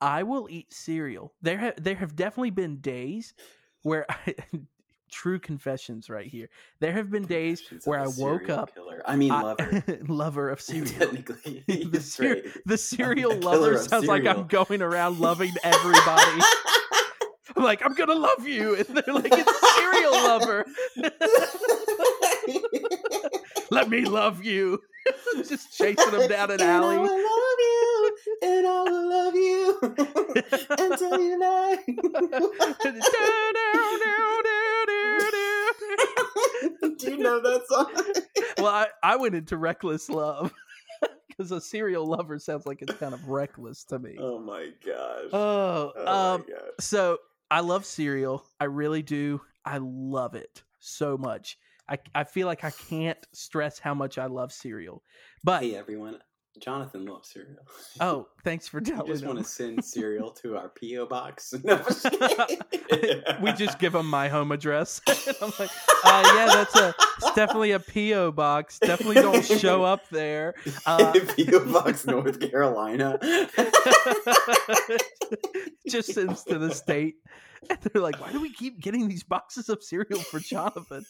I 0.00 0.22
will 0.22 0.46
eat 0.48 0.72
cereal. 0.72 1.34
There 1.42 1.58
have 1.58 1.82
there 1.82 1.96
have 1.96 2.14
definitely 2.14 2.50
been 2.50 2.76
days 2.80 3.34
where 3.82 4.06
I, 4.08 4.34
true 5.10 5.38
confessions 5.40 6.08
right 6.08 6.26
here. 6.26 6.48
There 6.80 6.92
have 6.92 7.10
been 7.10 7.24
days 7.26 7.60
Confessions 7.60 7.86
where 7.86 7.98
I 7.98 8.06
woke 8.16 8.48
up 8.48 8.72
Killer. 8.74 9.02
I 9.06 9.16
mean, 9.16 9.32
I- 9.32 9.42
lover. 9.42 9.82
lover 10.08 10.50
of 10.50 10.60
cereal. 10.68 10.86
Technically, 10.86 11.64
the, 11.66 12.00
cer- 12.00 12.34
right. 12.34 12.44
the 12.66 12.78
cereal 12.78 13.34
lover 13.40 13.78
sounds 13.78 14.06
like 14.06 14.24
I'm 14.26 14.46
going 14.46 14.82
around 14.82 15.18
loving 15.18 15.52
everybody. 15.64 16.42
I'm 17.56 17.64
like, 17.64 17.84
I'm 17.84 17.94
gonna 17.94 18.14
love 18.14 18.46
you. 18.46 18.76
And 18.76 18.86
they're 18.86 19.14
like, 19.14 19.32
it's 19.32 19.76
cereal 19.76 20.12
lover. 20.12 20.64
Let 23.70 23.90
me 23.90 24.04
love 24.04 24.44
you. 24.44 24.80
Just 25.48 25.76
chasing 25.76 26.10
them 26.10 26.28
down 26.28 26.50
an 26.50 26.60
I 26.62 26.64
alley. 26.64 26.98
will 26.98 27.16
love 27.16 27.58
you, 27.58 28.16
and 28.42 28.66
I 28.66 28.82
will 28.84 29.08
love 29.10 29.34
you 29.34 29.78
until 30.78 31.20
you 31.20 31.38
die. 31.38 31.78
Do 36.98 37.10
you 37.10 37.18
know 37.18 37.40
that 37.40 37.62
song? 37.68 37.92
well, 38.58 38.66
I, 38.74 38.86
I 39.02 39.16
went 39.16 39.34
into 39.34 39.56
reckless 39.56 40.08
love 40.08 40.52
because 41.28 41.52
a 41.52 41.60
serial 41.60 42.06
lover 42.06 42.38
sounds 42.38 42.66
like 42.66 42.82
it's 42.82 42.94
kind 42.94 43.14
of 43.14 43.28
reckless 43.28 43.84
to 43.84 43.98
me. 43.98 44.16
Oh 44.18 44.38
my 44.38 44.70
gosh. 44.84 45.30
Oh, 45.32 45.92
oh 45.96 46.34
um, 46.34 46.44
gosh. 46.48 46.58
so 46.80 47.18
I 47.50 47.60
love 47.60 47.84
cereal. 47.84 48.44
I 48.58 48.64
really 48.64 49.02
do. 49.02 49.40
I 49.64 49.78
love 49.80 50.34
it 50.34 50.62
so 50.80 51.16
much. 51.16 51.58
I, 51.88 51.98
I 52.14 52.24
feel 52.24 52.46
like 52.46 52.64
I 52.64 52.70
can't 52.70 53.18
stress 53.32 53.78
how 53.78 53.94
much 53.94 54.18
I 54.18 54.26
love 54.26 54.52
cereal. 54.52 55.02
But 55.42 55.62
Hey 55.62 55.74
everyone, 55.74 56.18
Jonathan 56.60 57.06
loves 57.06 57.30
cereal. 57.30 57.62
oh, 58.00 58.26
thanks 58.44 58.68
for 58.68 58.78
You 58.80 58.84
telling 58.86 59.06
just 59.12 59.24
want 59.24 59.38
to 59.38 59.44
send 59.44 59.84
cereal 59.84 60.30
to 60.42 60.56
our 60.56 60.70
PO 60.70 61.06
box? 61.06 61.54
No, 61.64 61.76
I'm 61.76 61.84
just 61.84 62.10
kidding. 62.90 63.22
we 63.42 63.52
just 63.52 63.78
give 63.78 63.92
them 63.92 64.06
my 64.06 64.28
home 64.28 64.52
address. 64.52 65.00
I'm 65.40 65.52
like, 65.58 65.70
uh, 66.04 66.32
yeah, 66.34 66.46
that's 66.52 66.76
a 66.76 66.94
it's 67.18 67.32
definitely 67.34 67.72
a 67.72 67.80
PO 67.80 68.32
box. 68.32 68.78
Definitely 68.78 69.16
don't 69.16 69.44
show 69.44 69.82
up 69.82 70.08
there. 70.10 70.54
Uh, 70.86 71.12
PO 71.12 71.72
box, 71.72 72.06
North 72.06 72.38
Carolina. 72.40 73.18
just 75.88 76.12
sends 76.12 76.44
to 76.44 76.58
the 76.58 76.72
state. 76.72 77.16
And 77.70 77.78
they're 77.80 78.02
like, 78.02 78.20
why 78.20 78.32
do 78.32 78.40
we 78.40 78.52
keep 78.52 78.80
getting 78.80 79.08
these 79.08 79.22
boxes 79.22 79.68
of 79.68 79.82
cereal 79.82 80.20
for 80.20 80.40
Jonathan? 80.40 81.04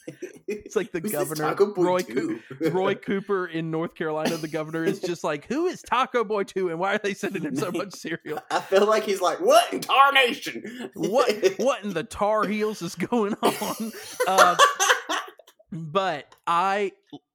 It's 0.47 0.77
like 0.77 0.93
the 0.93 1.01
Who's 1.01 1.13
governor, 1.13 1.45
Taco 1.45 1.75
Boy 1.75 1.83
Roy? 1.85 2.03
Coo- 2.03 2.41
Roy 2.71 2.95
Cooper 2.95 3.47
in 3.47 3.71
North 3.71 3.95
Carolina. 3.95 4.37
The 4.37 4.49
governor 4.49 4.85
is 4.85 5.01
just 5.01 5.25
like, 5.25 5.47
who 5.47 5.67
is 5.67 5.83
Taco 5.83 6.25
Boy 6.25 6.45
2 6.45 6.71
and 6.71 6.79
why 6.79 6.95
are 6.95 6.99
they 6.99 7.15
sending 7.15 7.43
him 7.43 7.57
so 7.57 7.71
much 7.71 7.93
cereal? 7.95 8.41
I 8.51 8.61
feel 8.61 8.87
like 8.87 9.05
he's 9.05 9.21
like, 9.21 9.41
what 9.41 9.73
in 9.73 9.81
tarnation? 9.81 10.91
What 10.95 11.31
what 11.59 11.85
in 11.85 11.93
the 11.93 12.05
Tar 12.05 12.47
Heels 12.47 12.83
is 12.83 12.95
going 12.95 13.35
on? 13.43 13.93
Uh, 14.27 14.57
but 15.71 16.35
I 16.47 16.93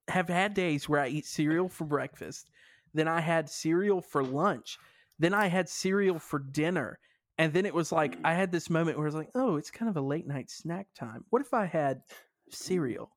have 0.08 0.28
had 0.28 0.54
days 0.54 0.88
where 0.88 1.00
I 1.00 1.08
eat 1.08 1.26
cereal 1.26 1.68
for 1.68 1.84
breakfast, 1.84 2.50
then 2.92 3.08
I 3.08 3.20
had 3.20 3.48
cereal 3.48 4.00
for 4.00 4.22
lunch, 4.24 4.78
then 5.18 5.34
I 5.34 5.46
had 5.46 5.68
cereal 5.68 6.18
for 6.18 6.38
dinner, 6.38 6.98
and 7.38 7.52
then 7.52 7.66
it 7.66 7.74
was 7.74 7.92
like 7.92 8.16
I 8.24 8.32
mm. 8.32 8.36
had 8.36 8.52
this 8.52 8.70
moment 8.70 8.96
where 8.96 9.06
I 9.06 9.08
was 9.08 9.14
like, 9.14 9.30
"Oh, 9.34 9.56
it's 9.56 9.70
kind 9.70 9.88
of 9.88 9.96
a 9.96 10.00
late 10.00 10.26
night 10.26 10.50
snack 10.50 10.86
time. 10.94 11.24
What 11.30 11.42
if 11.42 11.52
I 11.52 11.66
had 11.66 11.98
mm. 11.98 12.54
cereal?" 12.54 13.10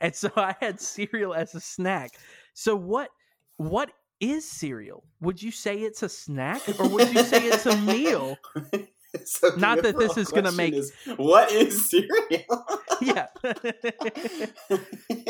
And 0.00 0.14
so 0.14 0.30
I 0.36 0.54
had 0.60 0.80
cereal 0.80 1.34
as 1.34 1.54
a 1.54 1.60
snack. 1.60 2.12
So 2.54 2.74
what 2.76 3.10
what 3.56 3.90
is 4.20 4.48
cereal? 4.48 5.04
Would 5.20 5.42
you 5.42 5.50
say 5.50 5.78
it's 5.78 6.02
a 6.02 6.08
snack 6.08 6.62
or 6.78 6.88
would 6.88 7.12
you 7.12 7.22
say 7.22 7.46
it's 7.46 7.66
a 7.66 7.76
meal? 7.76 8.38
So 9.24 9.50
Not 9.56 9.82
that 9.82 9.98
this 9.98 10.16
is 10.16 10.28
gonna 10.28 10.52
make- 10.52 10.74
is, 10.74 10.92
what 11.16 11.52
is 11.52 11.88
cereal? 11.90 12.66
Yeah. 13.02 13.26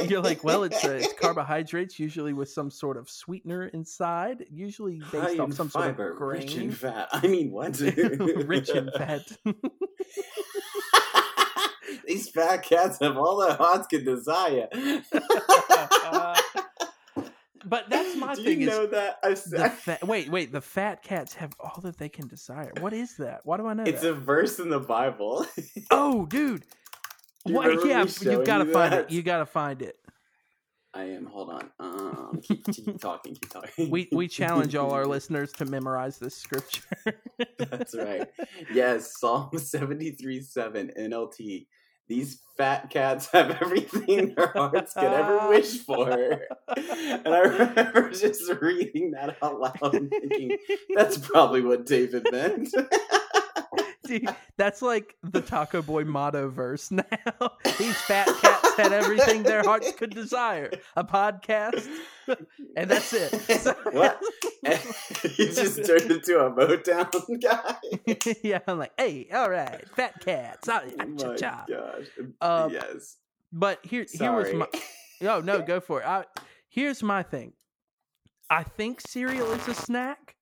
You're 0.06 0.20
like, 0.20 0.44
well, 0.44 0.64
it's 0.64 0.84
uh, 0.84 0.90
it's 0.90 1.12
carbohydrates, 1.20 1.98
usually 1.98 2.34
with 2.34 2.50
some 2.50 2.70
sort 2.70 2.98
of 2.98 3.08
sweetener 3.08 3.68
inside, 3.68 4.44
usually 4.50 5.00
based 5.10 5.40
off 5.40 5.54
some 5.54 5.70
fiber, 5.70 6.14
sort 6.18 6.36
of 6.36 6.42
rich 6.42 6.54
in 6.54 6.70
fat. 6.70 7.08
I 7.12 7.26
mean, 7.26 7.50
what? 7.50 7.80
rich 7.80 8.68
in 8.68 8.90
fat. 8.96 9.22
These 12.06 12.28
fat 12.28 12.58
cats 12.62 12.98
have 13.00 13.16
all 13.16 13.38
the 13.38 13.54
hearts 13.54 13.86
can 13.86 14.04
desire. 14.04 14.68
But 17.64 17.88
that's 17.88 18.16
my 18.16 18.34
Do 18.36 18.42
thing 18.44 18.60
you 18.60 18.68
is 18.68 18.74
know 18.74 18.86
that? 18.86 19.18
I, 19.22 19.34
fa- 19.34 19.98
wait, 20.04 20.28
wait. 20.30 20.52
The 20.52 20.60
fat 20.60 21.02
cats 21.02 21.34
have 21.34 21.52
all 21.60 21.80
that 21.82 21.98
they 21.98 22.08
can 22.08 22.28
desire. 22.28 22.72
What 22.80 22.92
is 22.92 23.16
that? 23.16 23.40
Why 23.44 23.56
do 23.56 23.66
I 23.66 23.74
know 23.74 23.84
it's 23.84 24.02
that? 24.02 24.10
a 24.10 24.14
verse 24.14 24.58
in 24.58 24.68
the 24.68 24.80
Bible. 24.80 25.46
oh, 25.90 26.26
dude. 26.26 26.64
You 27.44 27.54
What? 27.54 27.86
Yeah, 27.86 28.04
you 28.20 28.44
gotta 28.44 28.66
you 28.66 28.72
find 28.72 28.92
that? 28.92 29.00
it. 29.04 29.10
You 29.10 29.22
gotta 29.22 29.46
find 29.46 29.82
it. 29.82 29.96
I 30.94 31.04
am. 31.04 31.24
Hold 31.24 31.50
on. 31.50 31.70
Um, 31.80 32.40
keep, 32.42 32.64
keep 32.66 33.00
talking. 33.00 33.34
Keep 33.34 33.50
talking. 33.50 33.90
We 33.90 34.08
we 34.12 34.28
challenge 34.28 34.76
all 34.76 34.90
our 34.92 35.06
listeners 35.06 35.50
to 35.52 35.64
memorize 35.64 36.18
this 36.18 36.36
scripture. 36.36 36.82
That's 37.58 37.94
right. 37.94 38.28
Yes, 38.72 39.18
Psalm 39.18 39.50
73 39.56 40.40
7 40.42 40.92
NLT. 40.98 41.66
These 42.08 42.40
fat 42.56 42.90
cats 42.90 43.28
have 43.32 43.50
everything 43.62 44.34
their 44.34 44.48
hearts 44.48 44.92
could 44.94 45.04
ever 45.04 45.48
wish 45.48 45.78
for. 45.78 46.10
And 46.76 47.28
I 47.28 47.38
remember 47.40 48.10
just 48.10 48.50
reading 48.60 49.12
that 49.12 49.36
out 49.42 49.60
loud 49.60 49.94
and 49.94 50.10
thinking, 50.10 50.58
that's 50.94 51.16
probably 51.18 51.62
what 51.62 51.86
David 51.86 52.26
meant. 52.30 52.74
Dude, 54.04 54.28
that's 54.56 54.82
like 54.82 55.16
the 55.22 55.40
Taco 55.40 55.80
Boy 55.82 56.04
motto 56.04 56.48
verse 56.48 56.90
now. 56.90 57.04
These 57.78 57.96
fat 58.02 58.26
cats 58.40 58.76
had 58.76 58.92
everything 58.92 59.42
their 59.44 59.62
hearts 59.62 59.92
could 59.92 60.10
desire. 60.10 60.70
A 60.96 61.04
podcast, 61.04 61.86
and 62.76 62.90
that's 62.90 63.12
it. 63.12 63.30
So- 63.60 63.74
What? 63.92 64.20
he 65.36 65.46
just 65.46 65.84
turned 65.84 66.10
into 66.10 66.38
a 66.40 66.50
Motown 66.50 67.40
guy. 67.40 68.34
yeah, 68.42 68.58
I'm 68.66 68.78
like, 68.78 68.92
hey, 68.98 69.28
all 69.32 69.50
right, 69.50 69.84
fat 69.96 70.20
cats. 70.20 70.68
Oh 70.68 70.80
my 70.96 71.04
cha-cha. 71.16 71.64
gosh. 71.68 72.06
Um, 72.40 72.72
yes. 72.72 73.16
But 73.52 73.84
here, 73.84 74.06
here 74.10 74.32
was 74.32 74.52
my. 74.54 74.66
No, 75.20 75.40
no, 75.40 75.62
go 75.62 75.78
for 75.80 76.00
it. 76.00 76.06
I, 76.06 76.24
here's 76.68 77.02
my 77.02 77.22
thing. 77.22 77.52
I 78.50 78.62
think 78.64 79.00
cereal 79.00 79.50
is 79.52 79.68
a 79.68 79.74
snack, 79.74 80.36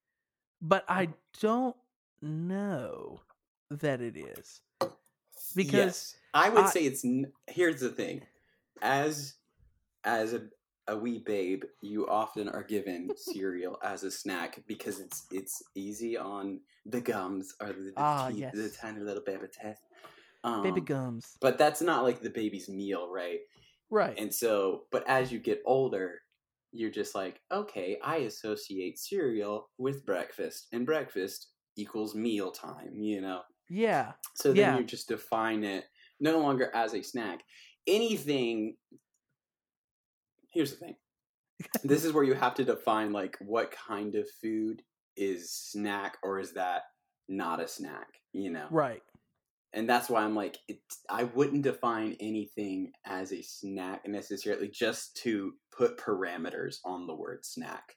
but 0.63 0.85
I 0.89 1.09
don't 1.41 1.77
know 2.23 3.21
that 3.71 4.01
it 4.01 4.17
is 4.17 4.61
because 5.55 5.75
Yes. 5.75 6.17
I 6.35 6.49
would 6.49 6.65
I- 6.67 6.71
say 6.71 6.85
it's. 6.85 7.05
Here's 7.49 7.81
the 7.81 7.91
thing, 7.91 8.27
as 8.83 9.35
as 10.05 10.33
a 10.35 10.49
a 10.89 10.97
wee 10.97 11.19
babe, 11.19 11.63
you 11.83 12.09
often 12.09 12.49
are 12.49 12.65
given 12.65 13.11
cereal 13.17 13.79
as 13.83 14.03
a 14.03 14.11
snack 14.11 14.63
because 14.67 15.01
it's 15.01 15.27
it's 15.31 15.63
easy 15.75 16.17
on 16.17 16.61
the 16.87 17.01
gums 17.01 17.55
or 17.61 17.69
the 17.69 17.73
the, 17.73 17.93
Ah, 17.97 18.29
teeth, 18.29 18.53
the 18.53 18.71
tiny 18.71 19.01
little 19.01 19.23
baby 19.25 19.47
teeth. 19.61 19.79
Um, 20.43 20.63
baby 20.63 20.81
gums, 20.81 21.37
But 21.41 21.59
that's 21.59 21.83
not 21.83 22.03
like 22.03 22.21
the 22.23 22.31
baby's 22.31 22.69
meal, 22.69 23.11
right? 23.13 23.41
right? 23.91 24.19
And 24.19 24.33
so, 24.35 24.85
but 24.91 25.07
as 25.07 25.31
you 25.31 25.39
get 25.39 25.63
older, 25.67 26.21
you're 26.73 26.91
just 26.91 27.15
like, 27.15 27.41
okay, 27.53 27.99
I 28.03 28.19
associate 28.19 28.99
cereal 28.99 29.69
with 29.79 30.07
breakfast, 30.07 30.69
and 30.73 30.87
breakfast 30.87 31.49
equals 31.77 32.15
meal 32.15 32.51
time, 32.53 33.01
you 33.01 33.21
know. 33.21 33.43
Yeah, 33.71 34.13
So 34.35 34.49
then 34.49 34.57
Yeah. 34.57 34.79
you 34.79 34.85
just 34.85 35.09
define 35.09 35.65
it 35.65 35.85
no 36.19 36.41
longer 36.41 36.71
as 36.75 36.93
a 36.93 37.03
snack. 37.03 37.41
Anything. 37.87 38.77
Here's 40.53 40.73
the 40.73 40.77
thing. 40.77 40.97
this 41.85 42.05
is 42.05 42.13
where 42.13 42.25
you 42.25 42.35
have 42.35 42.55
to 42.55 42.65
define 42.65 43.13
like 43.13 43.37
what 43.41 43.71
kind 43.71 44.15
of 44.17 44.27
food 44.43 44.83
is 45.17 45.53
snack 45.53 46.17
or 46.23 46.39
is 46.41 46.53
that 46.55 46.83
not 47.29 47.61
a 47.61 47.69
snack, 47.69 48.09
you 48.33 48.51
know? 48.51 48.67
right. 48.71 49.03
And 49.73 49.89
that's 49.89 50.11
why 50.11 50.23
I'm 50.23 50.35
like, 50.35 50.59
it, 50.67 50.81
I 51.09 51.25
wouldn't 51.25 51.63
define 51.63 52.17
anything 52.19 52.91
as 53.07 53.33
a 53.33 53.41
snack 53.41 54.03
necessarily 54.09 54.69
just 54.69 55.17
to 55.19 55.53
put 55.71 55.97
parameters 55.97 56.79
on 56.85 57.07
the 57.07 57.15
word 57.15 57.45
snack. 57.45 57.95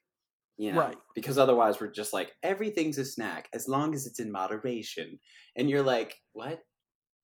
You 0.58 0.72
know? 0.74 0.80
Right. 0.82 0.98
Because 1.16 1.38
otherwise 1.38 1.80
we're 1.82 1.92
just 1.92 2.14
like, 2.14 2.32
everything's 2.44 2.98
a 2.98 3.06
snack 3.06 3.50
as 3.54 3.68
long 3.68 3.94
as 3.96 4.06
it's 4.06 4.20
in 4.20 4.32
moderation. 4.32 5.20
And 5.56 5.70
you're 5.70 5.82
like, 5.84 6.16
what? 6.34 6.60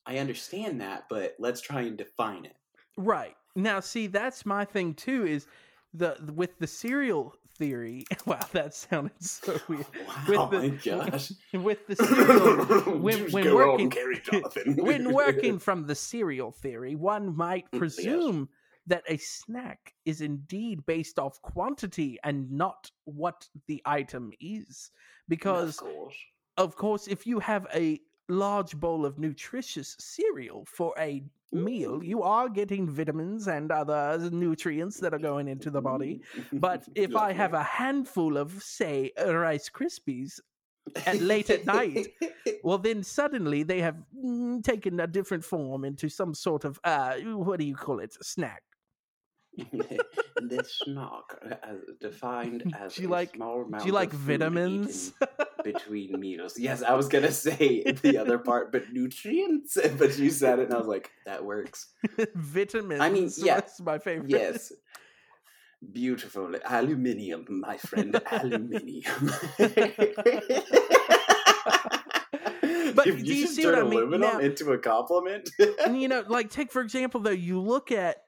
I 0.06 0.18
understand 0.18 0.82
that, 0.82 1.04
but 1.10 1.36
let's 1.40 1.62
try 1.62 1.82
and 1.82 1.98
define 1.98 2.46
it. 2.46 2.56
Right. 2.98 3.36
Now 3.56 3.80
see 3.82 4.08
that's 4.08 4.46
my 4.46 4.66
thing 4.66 4.94
too 4.94 5.26
is 5.28 5.46
the 5.94 6.18
with 6.36 6.58
the 6.60 6.68
cereal 6.68 7.34
theory. 7.58 8.06
Wow, 8.26 8.40
that 8.54 8.74
sounded 8.74 9.22
so 9.24 9.60
weird. 9.68 9.86
Wow, 10.28 10.46
the- 10.48 10.60
my 10.60 10.70
gosh. 10.70 11.32
With 11.54 11.86
the 11.88 11.96
cereal 11.96 12.98
when- 13.00 13.32
when 13.32 13.44
go 13.44 13.60
on, 13.62 13.68
working- 13.70 13.90
Gary 13.90 14.22
Jonathan. 14.24 14.76
when 14.78 15.14
working 15.14 15.60
from 15.60 15.86
the 15.86 15.96
cereal 15.96 16.52
theory, 16.52 16.96
one 16.96 17.36
might 17.36 17.70
presume 17.72 18.50
that 18.90 19.04
a 19.08 19.18
snack 19.18 19.94
is 20.06 20.22
indeed 20.22 20.86
based 20.86 21.18
off 21.18 21.42
quantity 21.42 22.20
and 22.24 22.52
not 22.52 22.92
what 23.06 23.48
the 23.68 23.82
item 23.86 24.32
is. 24.42 24.92
Because 25.28 25.78
Of 25.78 25.84
course. 25.84 26.16
of 26.58 26.76
course, 26.76 27.08
if 27.08 27.26
you 27.26 27.40
have 27.40 27.68
a 27.74 28.00
large 28.28 28.76
bowl 28.76 29.06
of 29.06 29.18
nutritious 29.18 29.96
cereal 30.00 30.66
for 30.68 30.94
a 31.00 31.24
meal, 31.52 32.04
you 32.04 32.22
are 32.22 32.50
getting 32.50 32.90
vitamins 32.90 33.48
and 33.48 33.72
other 33.72 34.30
nutrients 34.32 35.00
that 35.00 35.14
are 35.14 35.20
going 35.20 35.48
into 35.48 35.70
the 35.70 35.82
body. 35.82 36.22
But 36.54 36.88
if 36.96 37.16
I 37.16 37.32
have 37.34 37.54
a 37.54 37.64
handful 37.64 38.38
of, 38.38 38.62
say, 38.62 39.12
Rice 39.18 39.70
Krispies, 39.70 40.40
at 41.06 41.22
late 41.22 41.50
at 41.50 41.66
night, 41.66 42.08
well, 42.64 42.78
then 42.78 43.04
suddenly 43.04 43.64
they 43.64 43.82
have 43.82 43.98
mm, 44.18 44.64
taken 44.64 45.00
a 45.00 45.08
different 45.08 45.44
form 45.44 45.86
into 45.86 46.10
some 46.10 46.34
sort 46.34 46.66
of, 46.66 46.80
uh, 46.84 47.16
what 47.18 47.60
do 47.60 47.66
you 47.66 47.76
call 47.76 48.00
it, 48.00 48.16
snack. 48.24 48.64
the 50.36 50.64
snark, 50.68 51.40
uh, 51.46 51.56
as 51.64 51.78
defined 52.00 52.74
as 52.80 52.96
Do 52.96 53.02
you 53.04 53.08
like- 53.08 53.36
small 53.36 53.64
amount 53.64 53.84
Do 53.84 53.88
you 53.88 53.94
like 53.94 54.14
of 54.14 54.20
vitamins? 54.20 55.14
between 55.64 56.20
meals. 56.20 56.58
Yes, 56.58 56.82
I 56.82 56.94
was 56.94 57.08
gonna 57.10 57.32
say 57.32 57.84
the 58.02 58.18
other 58.18 58.38
part, 58.38 58.72
but 58.72 58.92
nutrients. 58.94 59.78
But 59.98 60.18
you 60.18 60.30
said 60.30 60.60
it, 60.60 60.66
and 60.66 60.74
I 60.74 60.78
was 60.78 60.88
like, 60.88 61.12
that 61.26 61.44
works. 61.44 61.88
Vitamins. 62.36 63.02
I 63.02 63.10
yeah, 63.46 63.56
That's 63.56 63.80
my 63.82 64.00
favorite. 64.00 64.30
Yes. 64.30 64.72
Beautiful 65.94 66.56
aluminium, 66.66 67.46
my 67.50 67.78
friend. 67.78 68.20
Aluminium. 68.32 69.32
But 72.96 73.08
If 73.08 73.24
do 73.24 73.34
you 73.34 73.44
just 73.44 73.56
see 73.56 73.66
what 73.66 73.76
turn 73.76 73.86
I 73.86 73.90
mean? 73.90 74.00
Aluminum 74.00 74.22
Now- 74.34 74.40
into 74.40 74.72
a 74.72 74.78
compliment. 74.78 75.50
and 75.86 76.02
you 76.02 76.08
know, 76.08 76.24
like 76.28 76.50
take 76.50 76.72
for 76.72 76.82
example 76.82 77.20
though, 77.22 77.30
you 77.30 77.60
look 77.62 77.92
at 77.92 78.24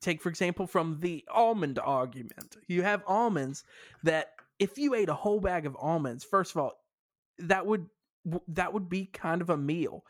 take 0.00 0.22
for 0.22 0.28
example 0.28 0.66
from 0.66 0.98
the 1.00 1.24
almond 1.30 1.78
argument. 1.78 2.56
You 2.68 2.82
have 2.82 3.02
almonds 3.06 3.64
that 4.02 4.28
if 4.58 4.78
you 4.78 4.94
ate 4.94 5.08
a 5.08 5.14
whole 5.14 5.40
bag 5.40 5.66
of 5.66 5.76
almonds, 5.78 6.24
first 6.24 6.52
of 6.52 6.58
all, 6.58 6.72
that 7.38 7.66
would 7.66 7.86
that 8.48 8.72
would 8.72 8.88
be 8.88 9.06
kind 9.06 9.42
of 9.42 9.50
a 9.50 9.56
meal. 9.56 10.04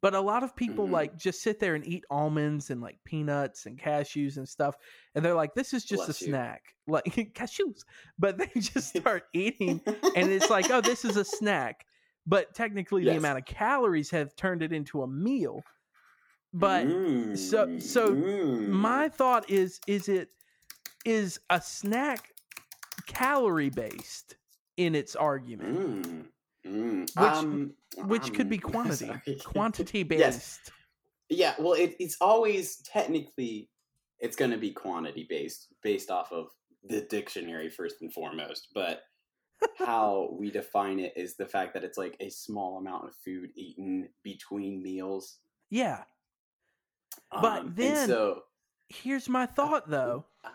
But 0.00 0.14
a 0.14 0.20
lot 0.20 0.42
of 0.42 0.56
people 0.56 0.88
Mhm. 0.88 0.92
like 0.92 1.16
just 1.16 1.42
sit 1.42 1.60
there 1.60 1.76
and 1.76 1.86
eat 1.86 2.04
almonds 2.10 2.70
and 2.70 2.80
like 2.80 2.98
peanuts 3.04 3.66
and 3.66 3.78
cashews 3.78 4.36
and 4.36 4.48
stuff, 4.48 4.76
and 5.14 5.24
they're 5.24 5.34
like, 5.34 5.54
"This 5.54 5.72
is 5.72 5.84
just 5.84 6.06
Bless 6.06 6.20
a 6.20 6.24
you. 6.24 6.30
snack, 6.32 6.62
like 6.88 7.04
cashews." 7.34 7.82
But 8.18 8.36
they 8.36 8.50
just 8.60 8.96
start 8.96 9.24
eating, 9.32 9.80
and 9.86 10.30
it's 10.32 10.50
like, 10.50 10.70
"Oh, 10.70 10.80
this 10.80 11.04
is 11.04 11.16
a 11.16 11.24
snack." 11.24 11.86
But 12.26 12.52
technically, 12.54 13.04
the 13.04 13.16
amount 13.16 13.38
of 13.38 13.44
calories 13.44 14.10
have 14.10 14.34
turned 14.34 14.62
it 14.62 14.72
into 14.72 15.02
a 15.02 15.06
meal. 15.06 15.62
But 16.54 16.86
so- 17.36 17.78
so 17.78 18.14
Mm, 18.14 18.68
my 18.68 19.08
thought 19.08 19.48
is 19.50 19.80
is 19.86 20.08
it 20.08 20.28
is 21.04 21.40
a 21.50 21.60
snack 21.60 22.34
calorie 23.06 23.70
based 23.70 24.36
in 24.76 24.94
its 24.94 25.16
argument 25.16 25.76
Mm, 26.06 26.26
mm, 26.66 27.00
Which- 27.00 27.16
um, 27.16 27.74
which 28.08 28.32
could 28.34 28.48
be 28.48 28.56
um, 28.56 28.62
quantity 28.70 29.40
quantity 29.44 30.02
based 30.02 30.20
Yes. 30.20 30.60
Yeah, 31.28 31.54
well, 31.58 31.72
it, 31.72 31.96
it's 31.98 32.16
always 32.20 32.76
technically 32.82 33.70
it's 34.18 34.36
going 34.36 34.50
to 34.50 34.58
be 34.58 34.70
quantity 34.70 35.26
based, 35.28 35.68
based 35.82 36.10
off 36.10 36.30
of 36.30 36.48
the 36.84 37.00
dictionary 37.00 37.70
first 37.70 38.02
and 38.02 38.12
foremost. 38.12 38.68
But 38.74 39.04
how 39.78 40.28
we 40.38 40.50
define 40.50 40.98
it 41.00 41.14
is 41.16 41.34
the 41.36 41.46
fact 41.46 41.72
that 41.74 41.84
it's 41.84 41.96
like 41.96 42.16
a 42.20 42.28
small 42.28 42.76
amount 42.78 43.08
of 43.08 43.14
food 43.24 43.50
eaten 43.56 44.08
between 44.22 44.82
meals. 44.82 45.38
yeah 45.70 46.04
Um, 47.30 47.44
and 47.44 47.76
then- 47.76 48.08
so 48.08 48.42
here's 48.88 49.28
my 49.28 49.46
thought 49.46 49.88
though 49.88 50.26
ah, 50.44 50.50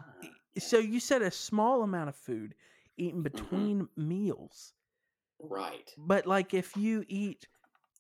so 0.60 0.78
you 0.78 1.00
said 1.00 1.22
a 1.24 1.32
small 1.32 1.82
amount 1.84 2.10
of 2.10 2.16
food 2.16 2.54
eaten 2.98 3.24
Mm-hmm. 3.24 3.24
between 3.24 3.88
meals 3.98 4.74
right, 5.40 5.92
but 5.98 6.26
like 6.28 6.54
if 6.54 6.76
you 6.78 7.04
eat 7.08 7.48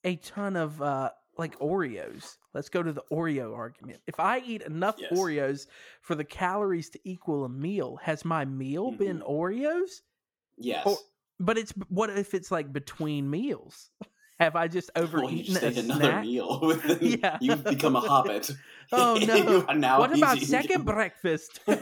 a 0.03 0.15
ton 0.17 0.55
of 0.55 0.81
uh 0.81 1.11
like 1.37 1.57
Oreos. 1.59 2.37
Let's 2.55 2.67
go 2.69 2.81
to 2.81 2.91
the 2.91 3.03
Oreo 3.11 3.55
argument. 3.55 3.99
If 4.07 4.19
I 4.19 4.39
eat 4.39 4.63
enough 4.63 4.95
Yes. 4.97 5.11
Oreos 5.13 5.67
for 6.01 6.15
the 6.15 6.23
calories 6.23 6.89
to 6.89 6.99
equal 7.03 7.45
a 7.45 7.49
meal, 7.49 7.97
has 8.01 8.25
my 8.25 8.43
meal 8.43 8.87
Mm-hmm. 8.87 8.97
been 8.97 9.19
Oreos? 9.21 10.01
yes, 10.57 10.83
Or- 10.87 10.97
But 11.39 11.59
it's 11.59 11.71
what 11.89 12.09
if 12.09 12.33
it's 12.33 12.49
like 12.49 12.73
between 12.73 13.29
meals? 13.29 13.91
Have 14.39 14.55
I 14.55 14.67
just 14.67 14.91
Well, 14.95 15.05
overeaten 15.05 15.37
you 15.37 15.43
just 15.45 15.63
a 15.63 15.79
another 15.79 16.21
meal. 16.21 16.59
Within, 16.61 16.99
Yeah. 17.23 17.37
You've 17.41 17.63
become 17.63 17.95
a 17.95 18.01
hobbit. 18.01 18.51
Oh 18.93 19.15
no! 19.17 19.65
what 19.99 20.17
about 20.17 20.37
eating- 20.37 20.47
second 20.47 20.85
breakfast? 20.85 21.59
you 21.67 21.75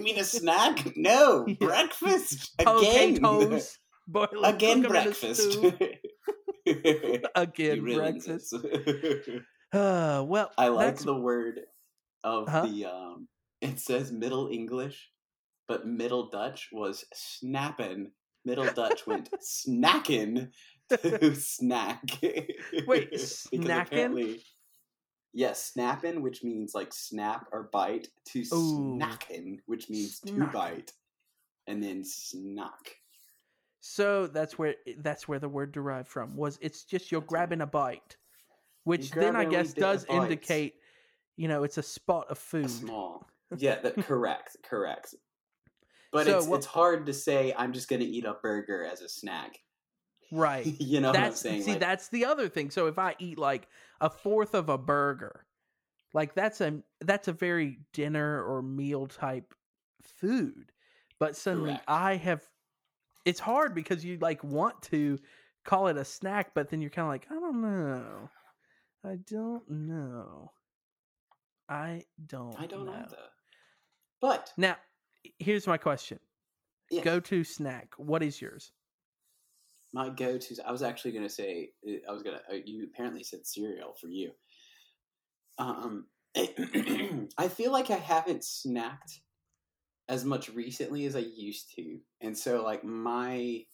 mean 0.00 0.18
a 0.18 0.24
snack? 0.24 0.96
No, 0.96 1.44
Yeah. 1.46 1.54
breakfast 1.60 2.50
again. 2.58 3.14
Potatoes. 3.14 3.78
Boil 4.08 4.44
'em, 4.44 4.54
Again, 4.54 4.82
cook 4.82 4.90
'em 4.96 4.96
in 4.96 4.96
a 4.96 5.02
breakfast. 5.04 5.58
Again, 7.36 7.84
breakfast. 7.84 8.54
Uh, 9.72 10.24
well, 10.26 10.50
I 10.58 10.66
like 10.68 10.86
that's 10.86 11.04
the 11.04 11.14
word 11.14 11.60
of 12.24 12.48
Huh? 12.48 12.66
the 12.66 12.86
um. 12.86 13.28
It 13.60 13.78
says 13.78 14.10
Middle 14.10 14.48
English, 14.48 15.10
but 15.68 15.86
Middle 15.86 16.28
Dutch 16.30 16.70
was 16.72 17.04
snappin'. 17.14 18.10
Middle 18.44 18.72
Dutch 18.72 19.06
went 19.06 19.30
snacking 19.40 20.50
to 20.90 21.34
snack. 21.34 22.02
Wait, 22.22 23.10
Because 23.10 23.46
snackin'? 23.52 23.80
apparently- 23.82 24.42
Yes, 25.34 25.62
snappin', 25.72 26.22
which 26.22 26.42
means 26.42 26.74
like 26.74 26.92
snap 26.92 27.46
or 27.52 27.64
bite, 27.70 28.08
to 28.32 28.40
Ooh. 28.40 28.96
snackin', 28.98 29.58
which 29.66 29.90
means 29.90 30.20
to 30.20 30.32
Snack. 30.32 30.52
bite, 30.52 30.92
and 31.66 31.82
then 31.82 32.02
snack. 32.02 32.96
so 33.80 34.26
that's 34.26 34.58
where 34.58 34.74
eh, 34.86 34.94
that's 35.00 35.28
where 35.28 35.38
the 35.38 35.48
word 35.48 35.70
derived 35.70 36.08
from. 36.08 36.34
Was 36.34 36.58
it's 36.62 36.82
just 36.84 37.12
you're 37.12 37.20
That's 37.20 37.30
right. 37.30 37.38
grabbing 37.40 37.60
a 37.60 37.66
bite, 37.66 38.16
which 38.84 39.14
You're 39.14 39.22
then 39.24 39.36
I 39.36 39.44
grabbing 39.44 39.54
a 39.54 39.58
wee 39.58 39.64
guess 39.64 39.72
does 39.74 40.06
indicate, 40.08 40.74
you 41.36 41.46
know, 41.46 41.62
it's 41.62 41.76
a 41.78 41.82
spot 41.82 42.26
of 42.30 42.38
food. 42.38 42.64
A 42.64 42.68
small. 42.70 43.28
Yeah, 43.58 43.80
that 43.80 43.96
correct, 43.98 44.56
correct. 44.62 45.14
But 46.10 46.26
So 46.26 46.38
it's 46.38 46.46
what- 46.46 46.56
it's 46.58 46.66
hard 46.66 47.06
to 47.06 47.12
say 47.14 47.54
I'm 47.56 47.72
just 47.72 47.88
gonna 47.88 48.04
eat 48.04 48.24
a 48.24 48.34
burger 48.34 48.84
as 48.84 49.00
a 49.02 49.08
snack. 49.08 49.60
Right. 50.30 50.66
you 50.78 51.00
know 51.00 51.08
what 51.08 51.16
I'm 51.16 51.22
that's 51.22 51.40
saying? 51.40 51.62
see 51.62 51.70
Like, 51.72 51.80
that's 51.80 52.08
the 52.10 52.26
other 52.26 52.50
thing 52.50 52.70
so 52.70 52.86
if 52.86 52.98
i 52.98 53.14
eat 53.18 53.38
like 53.38 53.66
a 54.02 54.10
fourth 54.10 54.52
of 54.54 54.68
a 54.68 54.76
burger 54.76 55.46
like 56.12 56.34
that's 56.34 56.60
a 56.60 56.82
that's 57.00 57.28
a 57.28 57.32
very 57.32 57.78
dinner 57.94 58.42
or 58.44 58.60
meal 58.60 59.06
type 59.06 59.54
food 60.02 60.70
but 61.18 61.34
suddenly 61.34 61.70
Correct. 61.70 61.84
i 61.88 62.16
have 62.16 62.42
it's 63.24 63.40
hard 63.40 63.74
because 63.74 64.04
you 64.04 64.18
like 64.18 64.44
want 64.44 64.82
to 64.82 65.18
call 65.64 65.86
it 65.86 65.96
a 65.96 66.04
snack 66.04 66.50
but 66.54 66.68
then 66.68 66.82
you're 66.82 66.90
kind 66.90 67.06
of 67.06 67.12
like 67.12 67.26
i 67.30 67.34
don't 67.40 67.62
know 67.62 68.28
i 69.06 69.16
don't 69.30 69.70
know 69.70 70.50
i 71.70 72.02
don't 72.26 72.54
I 72.60 72.66
don't 72.66 72.84
know. 72.84 72.92
know 72.92 72.98
either. 72.98 73.16
But 74.20 74.52
now 74.58 74.76
here's 75.38 75.66
my 75.66 75.76
question 75.76 76.18
go 77.02 77.20
to 77.20 77.44
snack 77.44 77.88
what 77.96 78.22
is 78.22 78.40
yours 78.40 78.72
my 79.94 80.10
go-to. 80.10 80.56
I 80.66 80.70
was 80.70 80.82
actually 80.82 81.12
gonna 81.12 81.30
say. 81.30 81.70
uh, 81.86 81.92
I 82.08 82.12
was 82.12 82.22
gonna. 82.22 82.42
uh, 82.52 82.56
You 82.64 82.84
apparently 82.84 83.22
said 83.22 83.46
cereal 83.46 83.94
for 83.98 84.08
you. 84.08 84.32
Um, 85.58 86.06
I 86.36 87.48
feel 87.48 87.72
like 87.72 87.90
I 87.90 87.96
haven't 87.96 88.42
snacked 88.42 89.20
as 90.08 90.24
much 90.24 90.50
recently 90.50 91.06
as 91.06 91.16
I 91.16 91.20
used 91.20 91.72
to, 91.76 91.98
and 92.20 92.36
so 92.36 92.62
like 92.62 92.84
my 92.84 93.64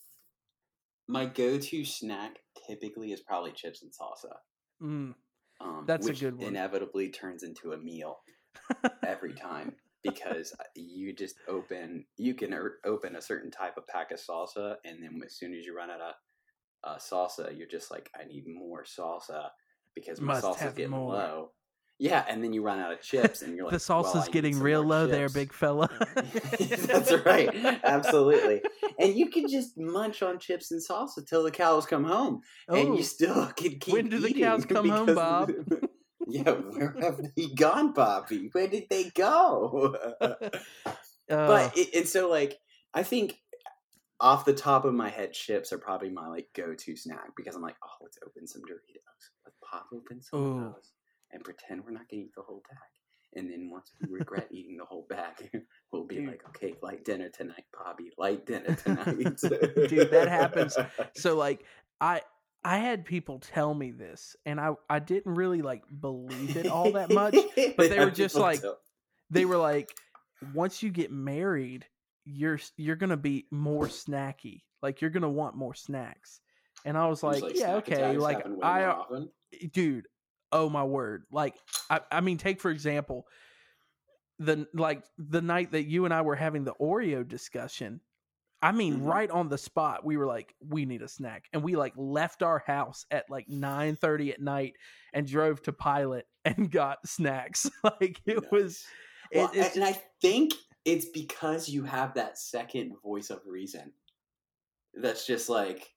my 1.09 1.27
go-to 1.27 1.85
snack 1.85 2.39
typically 2.67 3.13
is 3.13 3.21
probably 3.21 3.53
chips 3.53 3.83
and 3.83 3.91
salsa. 3.93 4.35
mm, 4.83 5.15
Um, 5.61 5.85
That's 5.87 6.09
a 6.09 6.13
good 6.15 6.39
one. 6.39 6.49
Inevitably 6.49 7.11
turns 7.11 7.43
into 7.43 7.73
a 7.73 7.77
meal 7.77 8.21
every 9.05 9.35
time 9.35 9.75
because 10.05 10.55
you 10.77 11.13
just 11.13 11.37
open 11.49 12.05
you 12.17 12.35
can 12.35 12.53
er- 12.55 12.79
open 12.85 13.17
a 13.17 13.23
certain 13.23 13.51
type 13.51 13.77
of 13.77 13.87
pack 13.89 14.11
of 14.13 14.19
salsa 14.21 14.77
and 14.85 15.03
then 15.03 15.21
as 15.25 15.35
soon 15.37 15.55
as 15.55 15.65
you 15.65 15.77
run 15.77 15.91
out 15.91 16.01
of 16.01 16.15
uh, 16.85 16.97
salsa 16.97 17.57
you're 17.57 17.67
just 17.67 17.91
like 17.91 18.11
i 18.21 18.25
need 18.25 18.45
more 18.47 18.85
salsa 18.85 19.49
because 19.95 20.21
my 20.21 20.35
Must 20.35 20.45
salsa's 20.45 20.75
getting 20.75 20.91
more. 20.91 21.15
low 21.15 21.51
yeah 21.99 22.25
and 22.29 22.43
then 22.45 22.53
you 22.53 22.63
run 22.63 22.79
out 22.81 22.93
of 22.93 23.01
chips 23.01 23.43
and 23.43 23.57
you're 23.57 23.65
like 23.71 23.73
the 23.73 23.79
salsa's 23.79 24.27
need 24.27 24.33
getting 24.33 24.59
real 24.61 24.83
low 24.83 25.07
there 25.07 25.29
big 25.29 25.53
fella 25.53 25.89
That's 26.87 27.13
right. 27.25 27.51
Absolutely. 27.85 28.63
And 28.99 29.15
you 29.15 29.29
can 29.31 29.49
just 29.49 29.77
munch 29.77 30.23
on 30.23 30.39
chips 30.39 30.71
and 30.71 30.81
salsa 30.81 31.27
till 31.27 31.43
the 31.43 31.51
cows 31.51 31.87
come 31.87 32.05
home, 32.05 32.41
and 32.69 32.91
Oh, 32.91 32.97
you 32.97 33.03
still 33.03 33.47
can 33.57 33.79
keep. 33.79 33.93
When 33.95 34.09
do 34.09 34.19
the 34.19 34.33
cows 34.33 34.65
come 34.69 34.89
home, 34.89 35.15
Bob? 35.15 35.51
Yeah, 36.27 36.51
where 36.51 36.95
have 37.01 37.21
they 37.37 37.47
gone, 37.47 37.93
Bobby? 37.93 38.49
Where 38.53 38.69
did 38.69 38.85
they 38.91 39.11
go? 39.15 39.97
uh, 40.21 40.35
but 41.29 41.77
it, 41.77 41.95
and 41.95 42.09
so 42.09 42.29
like 42.29 42.59
I 42.93 43.03
think 43.03 43.39
off 44.21 44.45
the 44.45 44.55
top 44.55 44.85
of 44.85 44.95
my 44.95 45.09
head, 45.09 45.33
chips 45.33 45.73
are 45.73 45.79
probably 45.79 46.11
my 46.11 46.29
like 46.29 46.49
go-to 46.55 46.97
snack 46.97 47.31
because 47.37 47.55
I'm 47.55 47.63
like, 47.63 47.77
oh, 47.85 48.03
let's 48.03 48.19
open 48.25 48.47
some 48.47 48.63
Doritos, 48.63 49.31
let's 49.45 49.57
pop 49.63 49.87
open 49.93 50.23
some 50.23 50.41
Ooh. 50.41 50.67
of 50.67 50.75
those, 50.75 50.93
and 51.33 51.45
pretend 51.45 51.85
we're 51.85 51.93
not 51.93 52.09
gonna 52.11 52.23
eat 52.23 52.35
the 52.37 52.43
whole 52.43 52.63
bag. 52.69 52.79
And 53.37 53.51
then 53.51 53.69
once 53.71 53.91
we 54.01 54.17
regret 54.17 54.49
eating 54.53 54.77
the 54.77 54.85
whole 54.85 55.07
bag, 55.09 55.51
we'll 55.93 56.05
be 56.05 56.17
Dude. 56.17 56.29
like, 56.29 56.43
okay, 56.51 56.75
light 56.83 57.05
dinner 57.05 57.29
tonight, 57.29 57.65
Bobby. 57.77 58.11
Light 58.17 58.47
dinner 58.47 58.77
tonight. 58.77 59.17
Dude, 59.89 60.11
that 60.13 60.29
happens. 60.29 60.77
so 61.17 61.37
like 61.37 61.65
I 62.01 62.23
I 62.65 62.79
had 62.79 63.05
people 63.05 63.41
tell 63.41 63.75
me 63.75 63.91
this 63.91 64.37
and 64.47 64.59
I 64.61 64.73
I 64.89 64.99
didn't 64.99 65.35
really 65.35 65.61
like 65.63 65.83
believe 66.01 66.57
it 66.57 66.67
all 66.67 66.93
that 66.93 67.11
much. 67.11 67.35
but 67.77 67.91
they 67.91 67.99
were 67.99 68.11
just 68.11 68.35
like- 68.43 68.61
They 69.31 69.45
were 69.45 69.57
like 69.59 69.95
once 70.55 70.83
you 70.83 70.91
get 70.91 71.11
married, 71.13 71.87
you're 72.25 72.59
you're 72.77 72.97
going 72.97 73.11
to 73.11 73.17
be 73.17 73.47
more 73.51 73.87
snacky. 73.87 74.63
Like 74.83 75.01
you're 75.01 75.11
going 75.11 75.23
to 75.23 75.29
want 75.29 75.57
more 75.57 75.75
snacks. 75.75 76.41
And 76.85 76.97
I 76.99 77.07
was 77.07 77.23
like, 77.23 77.41
yeah, 77.59 77.77
okay, 77.77 78.17
like 78.23 78.39
I 78.63 78.85
often. 78.85 79.31
Eh, 79.61 79.67
dude 79.73 80.07
oh 80.53 80.69
my 80.71 80.85
word 80.85 81.25
like 81.33 81.57
I, 81.91 82.01
I 82.13 82.21
mean 82.21 82.39
take 82.39 82.61
for 82.61 82.71
example 82.71 83.27
the 84.39 84.69
like 84.73 85.03
the 85.19 85.43
night 85.43 85.73
that 85.73 85.85
you 85.85 86.05
and 86.05 86.15
i 86.15 86.23
were 86.23 86.37
having 86.37 86.63
the 86.63 86.75
oreo 86.75 87.27
discussion 87.27 88.01
i 88.63 88.73
mean 88.73 89.01
Mhm. 89.01 89.07
right 89.07 89.31
on 89.31 89.49
the 89.49 89.59
spot 89.59 90.05
we 90.05 90.17
were 90.17 90.27
like 90.27 90.55
we 90.61 90.85
need 90.85 91.03
a 91.03 91.09
snack 91.09 91.45
and 91.53 91.63
we 91.63 91.77
like 91.77 91.93
left 91.97 92.43
our 92.43 92.63
house 92.67 93.05
at 93.11 93.25
like 93.29 93.49
9 93.49 93.97
30 93.97 94.33
at 94.33 94.41
night 94.41 94.75
and 95.13 95.27
drove 95.27 95.63
to 95.63 95.73
pilot 95.73 96.27
and 96.45 96.71
got 96.71 96.99
snacks 97.07 97.69
like 98.01 98.21
it 98.27 98.51
was 98.51 98.85
it, 99.31 99.39
Well, 99.39 99.51
and 99.75 99.85
I 99.85 100.01
think 100.21 100.53
it's 100.85 101.07
because 101.07 101.69
you 101.69 101.83
have 101.85 102.15
that 102.15 102.39
second 102.39 102.93
voice 103.03 103.31
of 103.31 103.41
reason. 103.47 103.93
That's 104.93 105.27
just 105.27 105.49
like, 105.49 105.91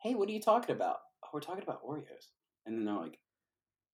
hey, 0.00 0.14
what 0.14 0.28
are 0.28 0.32
you 0.32 0.40
talking 0.40 0.74
about? 0.74 0.98
Oh, 1.24 1.28
we're 1.34 1.40
talking 1.40 1.64
about 1.64 1.84
Oreos. 1.84 2.28
And 2.64 2.78
then 2.78 2.84
they're 2.84 2.94
like, 2.94 3.18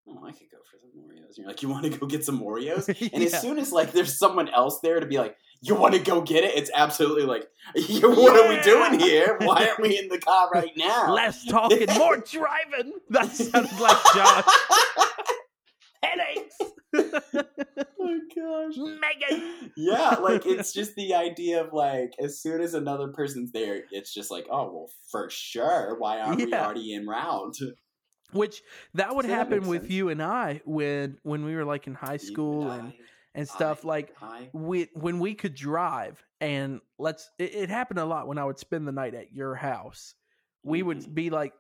oh, 0.07 0.23
I 0.25 0.33
could 0.33 0.51
go 0.51 0.59
for 0.71 0.79
some 0.79 0.91
Oreos. 1.03 1.29
And 1.29 1.39
you're 1.39 1.47
like, 1.49 1.63
you 1.63 1.71
want 1.71 1.85
to 1.91 1.99
go 1.99 2.07
get 2.07 2.25
some 2.25 2.41
Oreos? 2.41 2.87
And 3.15 3.23
Yeah. 3.23 3.31
as 3.35 3.41
soon 3.41 3.59
as 3.59 3.73
like 3.73 3.93
there's 3.93 4.19
someone 4.19 4.49
else 4.51 4.81
there 4.83 5.01
to 5.01 5.07
be 5.07 5.17
like, 5.19 5.37
you 5.63 5.75
want 5.75 5.95
to 5.95 6.01
go 6.01 6.21
get 6.23 6.45
it? 6.45 6.57
It's 6.57 6.71
absolutely 6.75 7.25
like, 7.25 7.47
what 8.03 8.37
are 8.37 8.49
we 8.49 8.61
doing 8.63 8.99
here? 9.01 9.37
Why 9.41 9.67
aren't 9.69 9.81
we 9.81 9.99
in 9.99 10.09
the 10.09 10.19
car 10.19 10.49
right 10.53 10.71
now? 10.77 11.15
less 11.15 11.45
talking 11.45 11.87
more 11.97 12.17
driving 12.31 12.93
that 13.11 13.31
sounds 13.33 13.81
like 13.81 13.97
josh 14.15 14.45
headaches 16.03 16.57
oh 16.95 18.21
gosh. 18.35 18.77
megan 19.01 19.71
yeah, 19.77 20.17
like 20.21 20.45
it's 20.47 20.73
just 20.73 20.95
the 20.97 21.15
idea 21.15 21.63
of 21.63 21.73
like 21.73 22.13
as 22.23 22.41
soon 22.41 22.61
as 22.61 22.75
another 22.75 23.09
person's 23.09 23.53
there, 23.53 23.83
it's 23.93 24.13
just 24.13 24.31
like, 24.31 24.47
oh 24.51 24.65
well, 24.73 24.91
for 25.11 25.29
sure. 25.31 25.97
Why 25.99 26.21
aren't 26.21 26.39
we 26.45 26.51
Yeah. 26.51 26.65
already 26.65 26.95
en 26.95 27.07
route? 27.07 27.57
Which 28.33 28.63
that 28.95 29.15
would 29.15 29.27
So 29.27 29.31
happen 29.31 29.59
makes 29.59 29.69
with 29.69 29.83
sense. 29.83 29.93
you 29.93 30.09
and 30.09 30.23
I 30.23 30.61
when 30.65 31.19
when 31.23 31.45
we 31.45 31.55
were 31.55 31.65
like 31.65 31.87
in 31.87 31.95
high 31.95 32.17
school 32.17 32.71
and 32.71 32.83
and 32.83 32.93
stuff. 33.47 33.85
like 33.85 34.15
I, 34.23 34.49
we 34.53 34.89
when 34.95 35.19
we 35.21 35.35
could 35.35 35.55
drive 35.55 36.23
and 36.41 36.81
let's 36.99 37.31
it, 37.39 37.55
it 37.55 37.69
happened 37.71 37.99
a 38.01 38.05
lot 38.05 38.27
when 38.27 38.39
I 38.39 38.45
would 38.45 38.59
spend 38.59 38.87
the 38.89 38.93
night 38.93 39.15
at 39.15 39.33
your 39.33 39.55
house. 39.55 40.15
We 40.63 40.83
would 40.83 40.99
Mhm. 40.99 41.15
be 41.15 41.31
like 41.31 41.53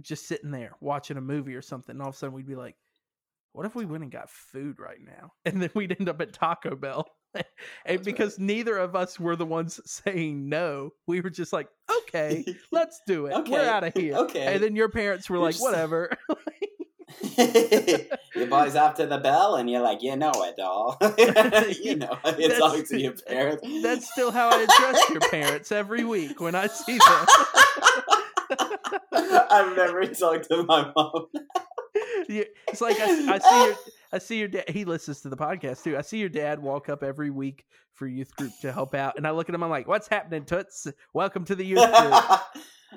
just 0.00 0.26
sitting 0.26 0.50
there 0.50 0.72
watching 0.80 1.16
a 1.16 1.20
movie 1.20 1.54
or 1.54 1.62
something, 1.62 1.94
and 1.94 2.02
all 2.02 2.08
of 2.08 2.14
a 2.14 2.18
sudden 2.18 2.34
we'd 2.34 2.46
be 2.46 2.56
like, 2.56 2.76
"What 3.52 3.66
if 3.66 3.74
we 3.74 3.84
went 3.84 4.02
and 4.02 4.12
got 4.12 4.30
food 4.30 4.78
right 4.78 5.00
now?" 5.00 5.32
And 5.44 5.62
then 5.62 5.70
we'd 5.74 5.96
end 5.98 6.08
up 6.08 6.20
at 6.20 6.32
Taco 6.32 6.74
Bell. 6.76 7.06
and 7.34 7.44
That's 7.86 8.04
because 8.04 8.38
neither 8.38 8.76
of 8.76 8.94
us 8.96 9.18
were 9.18 9.36
the 9.36 9.46
ones 9.46 9.80
saying 9.86 10.48
no, 10.48 10.90
we 11.06 11.20
were 11.20 11.30
just 11.30 11.52
like, 11.52 11.68
"Okay, 12.08 12.44
let's 12.72 13.00
do 13.06 13.26
it. 13.26 13.32
Okay, 13.34 13.52
We're 13.52 13.60
out 13.68 13.84
of 13.84 13.94
here." 13.94 14.16
okay. 14.16 14.54
And 14.54 14.62
then 14.62 14.74
your 14.76 14.88
parents 14.90 15.30
were 15.30 15.36
You're 15.36 15.44
like, 15.44 15.54
just- 15.54 15.62
"Whatever." 15.62 16.10
your 18.34 18.46
boy's 18.46 18.76
after 18.76 19.06
the 19.06 19.18
bell, 19.18 19.56
and 19.56 19.70
you're 19.70 19.80
like, 19.80 20.02
you 20.02 20.16
know 20.16 20.32
it, 20.36 20.56
doll. 20.56 20.96
you 21.82 21.96
know, 21.96 22.18
it's 22.24 22.38
That's- 22.38 22.60
always 22.60 22.88
to 22.90 23.00
your 23.00 23.12
parents. 23.12 23.62
That's 23.82 24.10
still 24.10 24.30
how 24.30 24.50
I 24.50 24.62
address 24.62 25.10
your 25.10 25.20
parents 25.30 25.72
every 25.72 26.04
week 26.04 26.40
when 26.40 26.54
I 26.54 26.66
see 26.66 26.98
them. 26.98 27.26
I've 29.12 29.76
never 29.76 30.06
talked 30.06 30.48
to 30.48 30.64
my 30.64 30.92
mom. 30.94 31.26
It's 32.28 32.80
like 32.80 32.96
I, 33.00 33.34
I 33.34 33.38
see 33.38 33.64
your 33.66 33.76
I 34.12 34.18
see 34.18 34.38
your 34.38 34.48
dad. 34.48 34.68
He 34.68 34.84
listens 34.84 35.20
to 35.22 35.28
the 35.28 35.36
podcast 35.36 35.82
too. 35.82 35.96
I 35.96 36.02
see 36.02 36.18
your 36.18 36.28
dad 36.28 36.60
walk 36.60 36.88
up 36.88 37.02
every 37.02 37.30
week 37.30 37.66
for 37.94 38.06
youth 38.06 38.34
group 38.36 38.52
to 38.62 38.72
help 38.72 38.94
out, 38.94 39.16
and 39.16 39.26
I 39.26 39.30
look 39.30 39.48
at 39.48 39.54
him. 39.54 39.62
I'm 39.62 39.70
like, 39.70 39.88
"What's 39.88 40.08
happening, 40.08 40.44
Toots? 40.44 40.86
Welcome 41.12 41.44
to 41.46 41.54
the 41.54 41.64
youth 41.64 41.84
group." 41.84 42.40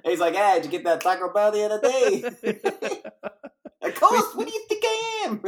He's 0.04 0.19
like, 0.19 0.36
hey, 0.36 0.56
did 0.56 0.65
you 0.65 0.71
get 0.71 0.84
that 0.84 1.01
Taco 1.01 1.32
Bell 1.32 1.51
the 1.51 1.63
other 1.63 1.80
day? 1.80 3.32
What 4.34 4.47
do 4.47 4.54
you 4.54 4.65
think 4.67 4.84
I 4.86 5.23
am? 5.25 5.41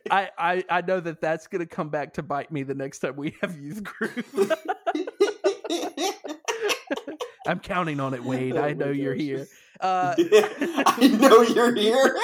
I, 0.10 0.30
I 0.38 0.64
I 0.70 0.80
know 0.82 1.00
that 1.00 1.20
that's 1.20 1.46
gonna 1.46 1.66
come 1.66 1.88
back 1.88 2.14
to 2.14 2.22
bite 2.22 2.50
me 2.50 2.62
the 2.62 2.74
next 2.74 3.00
time 3.00 3.16
we 3.16 3.36
have 3.40 3.56
youth 3.58 3.82
group. 3.84 4.26
I'm 7.46 7.60
counting 7.60 8.00
on 8.00 8.14
it, 8.14 8.22
Wade. 8.22 8.56
Oh 8.56 8.62
I 8.62 8.72
know 8.74 8.90
you're 8.90 9.14
here. 9.14 9.46
Uh, 9.80 10.14
I 10.18 11.16
know 11.20 11.42
you're 11.42 11.74
here. 11.74 12.16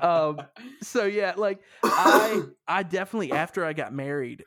um, 0.00 0.40
so 0.82 1.04
yeah, 1.04 1.34
like 1.36 1.60
I 1.82 2.42
I 2.68 2.82
definitely 2.82 3.32
after 3.32 3.64
I 3.64 3.72
got 3.72 3.92
married, 3.92 4.44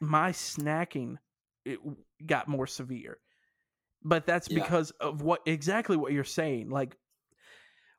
my 0.00 0.32
snacking 0.32 1.16
it 1.64 1.78
got 2.24 2.48
more 2.48 2.66
severe. 2.66 3.18
But 4.02 4.26
that's 4.26 4.50
Yeah. 4.50 4.62
because 4.62 4.90
of 4.92 5.22
what 5.22 5.40
exactly 5.46 5.96
what 5.96 6.12
you're 6.12 6.24
saying. 6.24 6.70
Like 6.70 6.96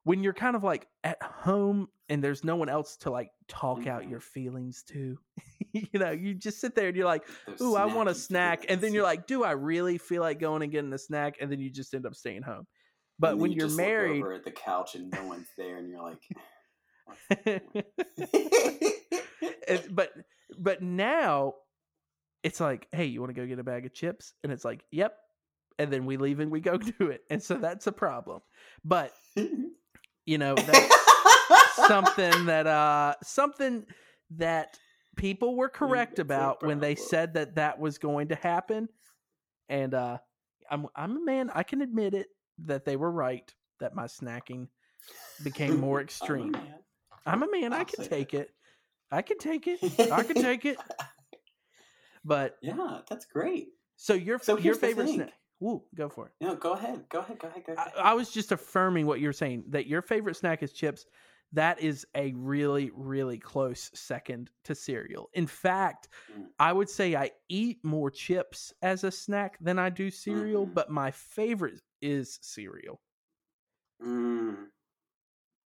when 0.05 0.23
you're 0.23 0.33
kind 0.33 0.55
of 0.55 0.63
like 0.63 0.87
at 1.03 1.21
home 1.21 1.89
and 2.07 2.23
there's 2.23 2.43
no 2.43 2.55
one 2.55 2.69
else 2.69 2.95
to 2.97 3.09
like 3.11 3.31
talk 3.47 3.85
out 3.87 4.03
Mhm. 4.03 4.11
your 4.11 4.19
feelings 4.21 4.83
to. 4.89 5.17
you 5.73 5.87
know, 5.99 6.11
you 6.11 6.33
just 6.35 6.61
sit 6.61 6.73
there 6.75 6.87
and 6.87 6.95
you're 6.95 7.05
like, 7.05 7.27
"Ooh, 7.59 7.75
I 7.75 7.85
want 7.85 8.07
a 8.07 8.15
snack." 8.15 8.65
And 8.69 8.79
then 8.79 8.93
you're 8.93 9.03
like, 9.03 9.27
"Do 9.27 9.43
I 9.43 9.51
really 9.51 9.97
feel 9.97 10.21
like 10.21 10.39
going 10.39 10.61
and 10.61 10.71
getting 10.71 10.93
a 10.93 10.97
snack?" 10.97 11.37
And 11.41 11.51
then 11.51 11.59
you 11.59 11.69
just 11.69 11.93
end 11.93 12.05
up 12.05 12.15
staying 12.15 12.43
home. 12.43 12.65
But 13.19 13.31
And 13.33 13.41
when 13.41 13.51
you 13.51 13.65
look 13.65 13.77
married, 13.77 14.23
over 14.23 14.33
at 14.33 14.43
the 14.45 14.51
couch 14.51 14.95
and 14.95 15.11
no 15.11 15.25
one's 15.25 15.47
there, 15.57 15.77
and 15.77 15.89
you're 15.89 16.01
like, 16.01 16.21
but 19.91 20.11
but 20.57 20.81
now 20.81 21.53
it's 22.43 22.59
like, 22.59 22.87
hey, 22.91 23.05
you 23.05 23.21
want 23.21 23.33
to 23.33 23.41
go 23.41 23.47
get 23.47 23.57
a 23.59 23.63
bag 23.63 23.85
of 23.85 23.93
chips? 23.93 24.33
And 24.43 24.51
it's 24.51 24.63
like, 24.63 24.83
yep. 24.91 25.17
And 25.79 25.91
then 25.91 26.05
we 26.05 26.17
leave 26.17 26.39
and 26.39 26.51
we 26.51 26.59
go 26.61 26.77
do 26.99 27.07
it. 27.07 27.21
And 27.29 27.41
so 27.41 27.55
that's 27.55 27.87
a 27.87 27.91
problem. 27.91 28.41
But 28.83 29.13
you 30.25 30.37
know, 30.37 30.55
that's 30.55 30.95
something 31.87 32.45
that 32.45 32.67
uh 32.67 33.15
something 33.23 33.85
that 34.31 34.77
people 35.15 35.55
were 35.55 35.69
correct 35.69 36.19
about 36.19 36.63
when 36.63 36.79
they 36.79 36.95
said 36.95 37.33
that 37.35 37.55
that 37.55 37.79
was 37.79 37.97
going 37.97 38.29
to 38.29 38.35
happen. 38.35 38.89
And 39.69 39.93
uh 39.93 40.17
I'm 40.69 40.87
I'm 40.95 41.17
a 41.17 41.21
man, 41.25 41.51
I 41.53 41.63
can 41.63 41.81
admit 41.81 42.13
it 42.13 42.27
that 42.65 42.85
they 42.85 42.95
were 42.95 43.11
right 43.11 43.53
that 43.79 43.93
my 43.95 44.05
snacking 44.05 44.67
became 45.43 45.79
more 45.79 46.01
extreme. 46.01 46.55
I'm 47.25 47.43
a 47.43 47.51
man, 47.51 47.73
I 47.73 47.79
I'll 47.79 47.85
can 47.85 48.03
take 48.05 48.33
it. 48.33 48.49
I 49.11 49.21
can 49.21 49.37
take 49.37 49.67
it. 49.67 49.79
I 50.11 50.23
can 50.23 50.35
take 50.41 50.65
it. 50.65 50.77
But 52.27 52.57
Yeah, 52.61 53.01
that's 53.07 53.25
great. 53.25 53.67
so 53.97 54.15
your 54.15 54.39
So 54.39 54.57
your 54.57 54.73
favorite 54.73 55.09
snack. 55.09 55.33
Woo, 55.59 55.83
go 55.95 56.09
for 56.09 56.27
it. 56.27 56.33
No, 56.41 56.55
go 56.55 56.73
ahead. 56.73 57.07
Go 57.09 57.19
ahead. 57.19 57.39
Go 57.39 57.47
ahead. 57.47 57.63
Go 57.65 57.73
ahead. 57.73 57.93
I, 57.97 58.11
I 58.11 58.13
was 58.13 58.31
just 58.31 58.51
affirming 58.51 59.05
what 59.05 59.19
you're 59.19 59.33
saying 59.33 59.65
that 59.69 59.87
your 59.87 60.01
favorite 60.01 60.35
snack 60.35 60.63
is 60.63 60.71
chips. 60.73 61.05
That 61.53 61.79
is 61.79 62.05
a 62.15 62.33
really, 62.33 62.91
really 62.93 63.37
close 63.37 63.89
second 63.93 64.51
to 64.65 64.75
cereal. 64.75 65.29
In 65.33 65.47
fact, 65.47 66.09
Mm. 66.31 66.49
I 66.59 66.73
would 66.73 66.89
say 66.89 67.15
I 67.15 67.31
eat 67.49 67.83
more 67.83 68.09
chips 68.09 68.73
as 68.81 69.03
a 69.03 69.11
snack 69.11 69.57
than 69.59 69.77
I 69.79 69.89
do 69.89 70.09
cereal, 70.09 70.65
Mhm. 70.65 70.73
but 70.73 70.89
my 70.89 71.11
favorite 71.11 71.81
is 72.01 72.39
cereal. 72.41 73.01
Mm, 74.01 74.71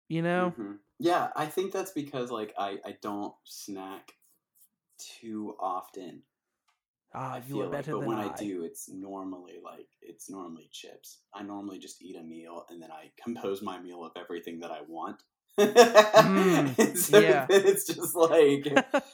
You 0.09 0.21
know? 0.21 0.55
mhm. 0.57 0.79
Yeah, 0.99 1.31
I 1.35 1.45
think 1.45 1.71
that's 1.71 1.91
because 1.91 2.31
like 2.31 2.53
I 2.57 2.79
I 2.85 2.97
don't 3.01 3.35
snack 3.43 4.13
too 4.99 5.55
often. 5.59 6.23
Ah, 7.13 7.33
I 7.33 7.37
you 7.37 7.43
feel 7.55 7.61
are 7.61 7.63
like, 7.63 7.71
better 7.71 7.91
but 7.93 7.99
than 8.01 8.09
when 8.09 8.17
I. 8.19 8.27
I 8.31 8.35
do, 8.35 8.63
it's 8.63 8.89
normally 8.89 9.55
like 9.63 9.87
it's 10.01 10.29
normally 10.29 10.69
chips. 10.71 11.19
I 11.33 11.43
normally 11.43 11.79
just 11.79 12.01
eat 12.01 12.15
a 12.15 12.23
meal 12.23 12.65
and 12.69 12.81
then 12.81 12.91
I 12.91 13.11
compose 13.23 13.61
my 13.61 13.79
meal 13.79 14.03
of 14.03 14.11
everything 14.15 14.59
that 14.59 14.71
I 14.71 14.81
want. 14.87 15.21
And 15.57 15.67
so 16.97 17.19
Mm, 17.19 17.21
yeah. 17.23 17.47
it's 17.49 17.85
just 17.87 18.15
like, 18.15 18.67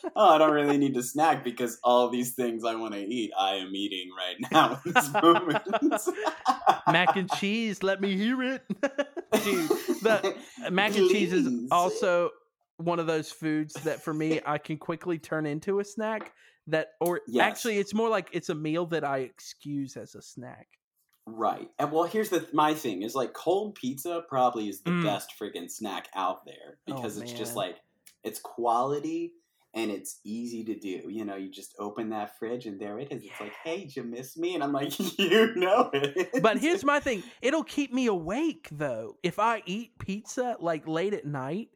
oh, 0.16 0.30
I 0.36 0.38
don't 0.38 0.52
really 0.54 0.78
need 0.78 0.94
to 0.96 1.04
snack 1.04 1.44
because 1.44 1.80
all 1.84 2.10
these 2.10 2.34
things 2.36 2.64
I 2.66 2.76
want 2.76 2.94
to 2.94 3.00
eat, 3.00 3.32
I 3.40 3.56
am 3.56 3.74
eating 3.74 4.10
right 4.16 4.52
now 4.52 4.80
in 4.86 4.94
this 4.94 5.12
moment. 5.14 5.64
mac 6.92 7.16
and 7.16 7.32
cheese, 7.32 7.82
let 7.82 8.02
me 8.02 8.16
hear 8.16 8.44
it. 8.44 8.64
Dude, 9.44 9.70
the 10.02 10.36
mac 10.70 10.96
and 10.96 11.10
cheese 11.10 11.34
is 11.34 11.50
also 11.72 12.30
one 12.78 13.00
of 13.00 13.08
those 13.08 13.32
foods 13.32 13.74
that 13.86 14.04
for 14.04 14.14
me 14.14 14.42
I 14.46 14.58
can 14.58 14.78
quickly 14.78 15.18
turn 15.18 15.46
into 15.46 15.80
a 15.80 15.84
snack 15.86 16.34
that 16.68 16.90
or 17.00 17.22
Yes. 17.28 17.44
actually 17.46 17.78
it's 17.78 17.94
more 17.94 18.10
like 18.10 18.30
it's 18.32 18.50
a 18.50 18.56
meal 18.56 18.86
that 18.88 19.04
I 19.04 19.20
excuse 19.20 19.96
as 19.98 20.16
a 20.16 20.22
snack. 20.22 20.68
Right. 21.28 21.70
And 21.80 21.92
well, 21.92 22.04
here's 22.04 22.30
the 22.30 22.48
my 22.54 22.74
thing 22.74 23.02
is 23.02 23.16
like 23.16 23.34
cold 23.34 23.76
pizza 23.76 24.24
probably 24.28 24.70
is 24.70 24.82
the 24.82 24.92
Mm. 24.92 25.04
best 25.04 25.34
friggin' 25.40 25.72
snack 25.72 26.08
out 26.16 26.46
there 26.46 26.78
Oh, 26.88 26.96
because 26.96 27.18
it's 27.18 27.32
just 27.34 27.56
like 27.56 27.78
it's 28.24 28.40
quality 28.40 29.34
and 29.74 29.92
it's 29.92 30.20
easy 30.24 30.64
to 30.64 30.76
do. 30.76 31.10
You 31.10 31.26
know, 31.26 31.36
you 31.36 31.50
just 31.50 31.76
open 31.80 32.10
that 32.12 32.38
fridge 32.40 32.66
and 32.66 32.80
there 32.80 32.98
it 33.00 33.12
is. 33.12 33.24
It's 33.24 33.42
like, 33.42 33.54
hey, 33.64 33.82
did 33.82 33.96
you 33.96 34.04
miss 34.04 34.38
me? 34.38 34.56
And 34.56 34.64
I'm 34.64 34.72
like, 34.72 34.98
you 35.20 35.54
know 35.56 35.90
it. 35.94 36.42
But 36.42 36.60
here's 36.60 36.84
my 36.86 37.00
thing. 37.00 37.24
It'll 37.42 37.64
keep 37.64 37.92
me 37.94 38.06
awake 38.08 38.70
though. 38.72 39.18
If 39.22 39.38
I 39.40 39.64
eat 39.66 39.98
pizza 40.00 40.56
like 40.60 40.88
late 40.88 41.14
at 41.14 41.26
night, 41.26 41.70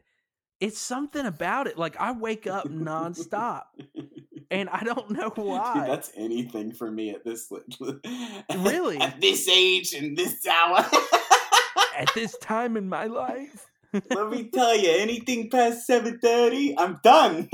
it's 0.59 0.77
something 0.79 1.25
about 1.25 1.67
it. 1.67 1.77
Like 1.77 1.97
I 1.99 2.11
wake 2.11 2.45
up 2.47 2.67
nonstop. 2.69 3.63
And 4.51 4.69
I 4.69 4.83
don't 4.83 5.11
know 5.11 5.29
why. 5.35 5.73
Dude, 5.75 5.87
that's 5.89 6.11
anything 6.15 6.71
for 6.73 6.89
me 6.89 7.11
at 7.11 7.23
this 7.23 7.51
Really? 8.57 8.97
at 9.01 9.21
this 9.21 9.47
age 9.47 9.93
and 9.93 10.17
this 10.17 10.45
hour. 10.47 10.85
At 11.97 12.13
this 12.15 12.37
time 12.37 12.77
in 12.77 12.87
my 12.87 13.05
life. 13.05 13.65
Let 13.91 14.29
me 14.29 14.45
tell 14.53 14.73
you, 14.77 14.89
anything 14.89 15.49
past 15.49 15.85
seven 15.85 16.17
thirty, 16.19 16.73
I'm 16.77 16.97
done. 17.03 17.49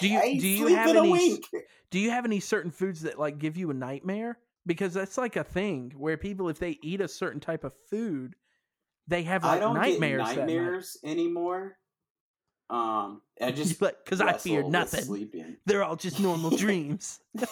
Do 0.00 0.08
you- 0.08 0.18
I 0.18 0.36
do 0.40 0.48
you 0.48 0.66
have 0.74 0.88
any 0.96 1.10
wink. 1.12 1.44
Do 1.90 2.00
you 2.00 2.10
have 2.10 2.24
any 2.24 2.40
certain 2.40 2.72
foods 2.72 3.02
that 3.02 3.16
like 3.16 3.38
give 3.38 3.56
you 3.56 3.70
a 3.70 3.74
nightmare? 3.74 4.38
Because 4.66 4.92
that's 4.94 5.16
like 5.16 5.36
a 5.36 5.44
thing 5.44 5.92
where 5.96 6.16
people, 6.16 6.48
if 6.48 6.58
they 6.58 6.78
eat 6.82 7.00
a 7.00 7.06
certain 7.06 7.38
type 7.38 7.62
of 7.62 7.72
food, 7.88 8.34
they 9.06 9.22
have 9.22 9.44
I 9.44 9.52
like 9.52 9.60
don't 9.60 9.74
nightmares. 9.74 10.22
get 10.30 10.36
nightmares 10.38 10.96
anymore. 11.04 11.76
Um, 12.68 13.22
I 13.40 13.52
just 13.52 13.78
Because 14.04 14.20
I 14.20 14.32
fear 14.34 14.62
nothing. 14.64 15.04
Sleeping. 15.04 15.56
They're 15.66 15.84
all 15.84 15.96
just 15.96 16.18
normal 16.20 16.50
dreams. 16.56 17.20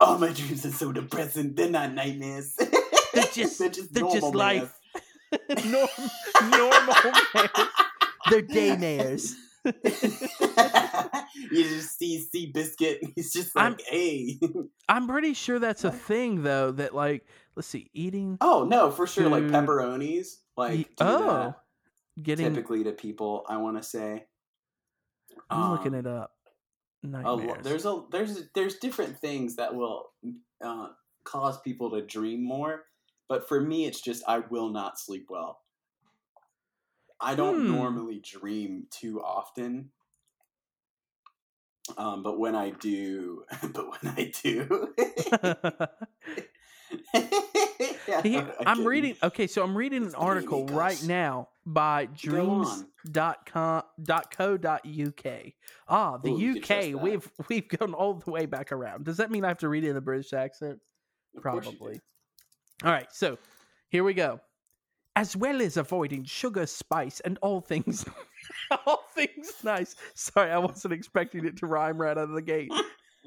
All 0.00 0.16
my 0.18 0.32
dreams 0.32 0.64
are 0.64 0.70
so 0.70 0.92
depressing. 0.92 1.54
They're 1.54 1.70
not 1.70 1.92
nightmares. 1.92 2.54
They're 3.14 3.24
just- 3.32 3.58
they're 3.58 3.68
just, 3.68 3.92
they're 3.92 4.04
just 4.04 4.20
normal 4.20 4.38
life. 4.38 4.78
Norm- 5.64 5.88
normal 6.50 6.94
mares. 7.34 7.50
They're 8.30 8.42
daymares. 8.42 9.34
you 11.50 11.64
just 11.64 11.98
see 11.98 12.24
Seabiscuit. 12.32 13.12
He's 13.14 13.32
just 13.32 13.54
like, 13.56 13.62
I'm- 13.64 13.76
hey. 13.88 14.38
I'm 14.88 15.08
pretty 15.08 15.34
sure 15.34 15.58
that's 15.58 15.84
a 15.84 15.90
thing 15.92 16.42
though. 16.42 16.70
That 16.72 16.94
like, 16.94 17.26
let's 17.56 17.68
see, 17.68 17.90
eating. 17.92 18.38
Oh 18.40 18.64
no, 18.64 18.90
for 18.90 19.06
sure. 19.06 19.28
Like 19.28 19.44
pepperonis. 19.44 20.36
Like 20.56 20.88
oh, 21.00 21.18
that 21.28 21.54
getting. 22.22 22.54
typically 22.54 22.84
to 22.84 22.92
people. 22.92 23.44
I 23.48 23.58
want 23.58 23.76
to 23.76 23.82
say. 23.82 24.26
I'm 25.50 25.68
looking 25.68 25.94
Um, 25.94 25.94
it 25.94 26.06
up. 26.06 26.32
a 27.24 27.36
Nightmares. 27.36 27.62
there's 27.62 27.86
a 27.86 28.04
there's 28.10 28.48
there's 28.54 28.76
different 28.78 29.18
things 29.18 29.56
that 29.56 29.74
will 29.74 30.12
uh, 30.62 30.88
cause 31.24 31.60
people 31.60 31.90
to 31.90 32.02
dream 32.04 32.42
more, 32.44 32.84
but 33.28 33.48
for 33.48 33.60
me, 33.60 33.86
it's 33.86 34.00
just 34.00 34.22
I 34.28 34.40
will 34.40 34.68
not 34.70 34.98
sleep 34.98 35.26
well. 35.30 35.60
I 37.20 37.34
don't 37.36 37.64
Hmm. 37.64 37.66
normally 37.66 38.18
dream 38.20 38.86
too 38.90 39.22
often, 39.22 39.92
um, 41.96 42.22
but 42.22 42.38
when 42.38 42.54
I 42.54 42.70
do, 42.70 43.44
but 43.72 43.90
when 43.90 44.14
I 44.16 44.32
do, 44.42 44.94
Here, 48.22 48.44
I 48.58 48.66
I'm 48.66 48.86
reading. 48.86 49.16
Okay, 49.22 49.46
so 49.46 49.62
I'm 49.62 49.76
reading 49.76 50.04
an 50.04 50.14
article 50.14 50.66
right 50.68 51.00
now 51.02 51.48
by 51.68 52.06
dreams.com.co.uk. 52.06 52.82
Ah, 55.88 56.16
the 56.16 56.30
Ooh, 56.30 56.38
you 56.38 56.54
can 56.54 56.62
trust 56.62 56.94
UK. 56.94 57.02
We've 57.02 57.30
we've 57.48 57.68
gone 57.68 57.92
all 57.94 58.14
the 58.14 58.30
way 58.30 58.46
back 58.46 58.72
around. 58.72 59.04
Does 59.04 59.18
that 59.18 59.30
mean 59.30 59.44
I 59.44 59.48
have 59.48 59.58
to 59.58 59.68
read 59.68 59.84
it 59.84 59.90
in 59.90 59.96
a 59.96 60.00
British 60.00 60.32
accent? 60.32 60.80
Of 61.36 61.42
course 61.42 61.66
you 61.66 61.72
do. 61.72 61.76
Probably. 61.76 62.00
All 62.84 62.90
right, 62.90 63.08
so 63.12 63.38
here 63.90 64.02
we 64.02 64.14
go. 64.14 64.40
As 65.14 65.36
well 65.36 65.60
as 65.60 65.76
avoiding 65.76 66.24
sugar, 66.24 66.64
spice, 66.64 67.20
and 67.20 67.38
all 67.42 67.60
things, 67.60 68.04
all 68.86 69.02
things 69.14 69.52
nice. 69.64 69.96
Sorry, 70.14 70.50
I 70.50 70.58
wasn't 70.58 70.94
expecting 70.94 71.44
it 71.44 71.56
to 71.58 71.66
rhyme 71.66 72.00
right 72.00 72.16
out 72.16 72.18
of 72.18 72.30
the 72.30 72.42
gate. 72.42 72.72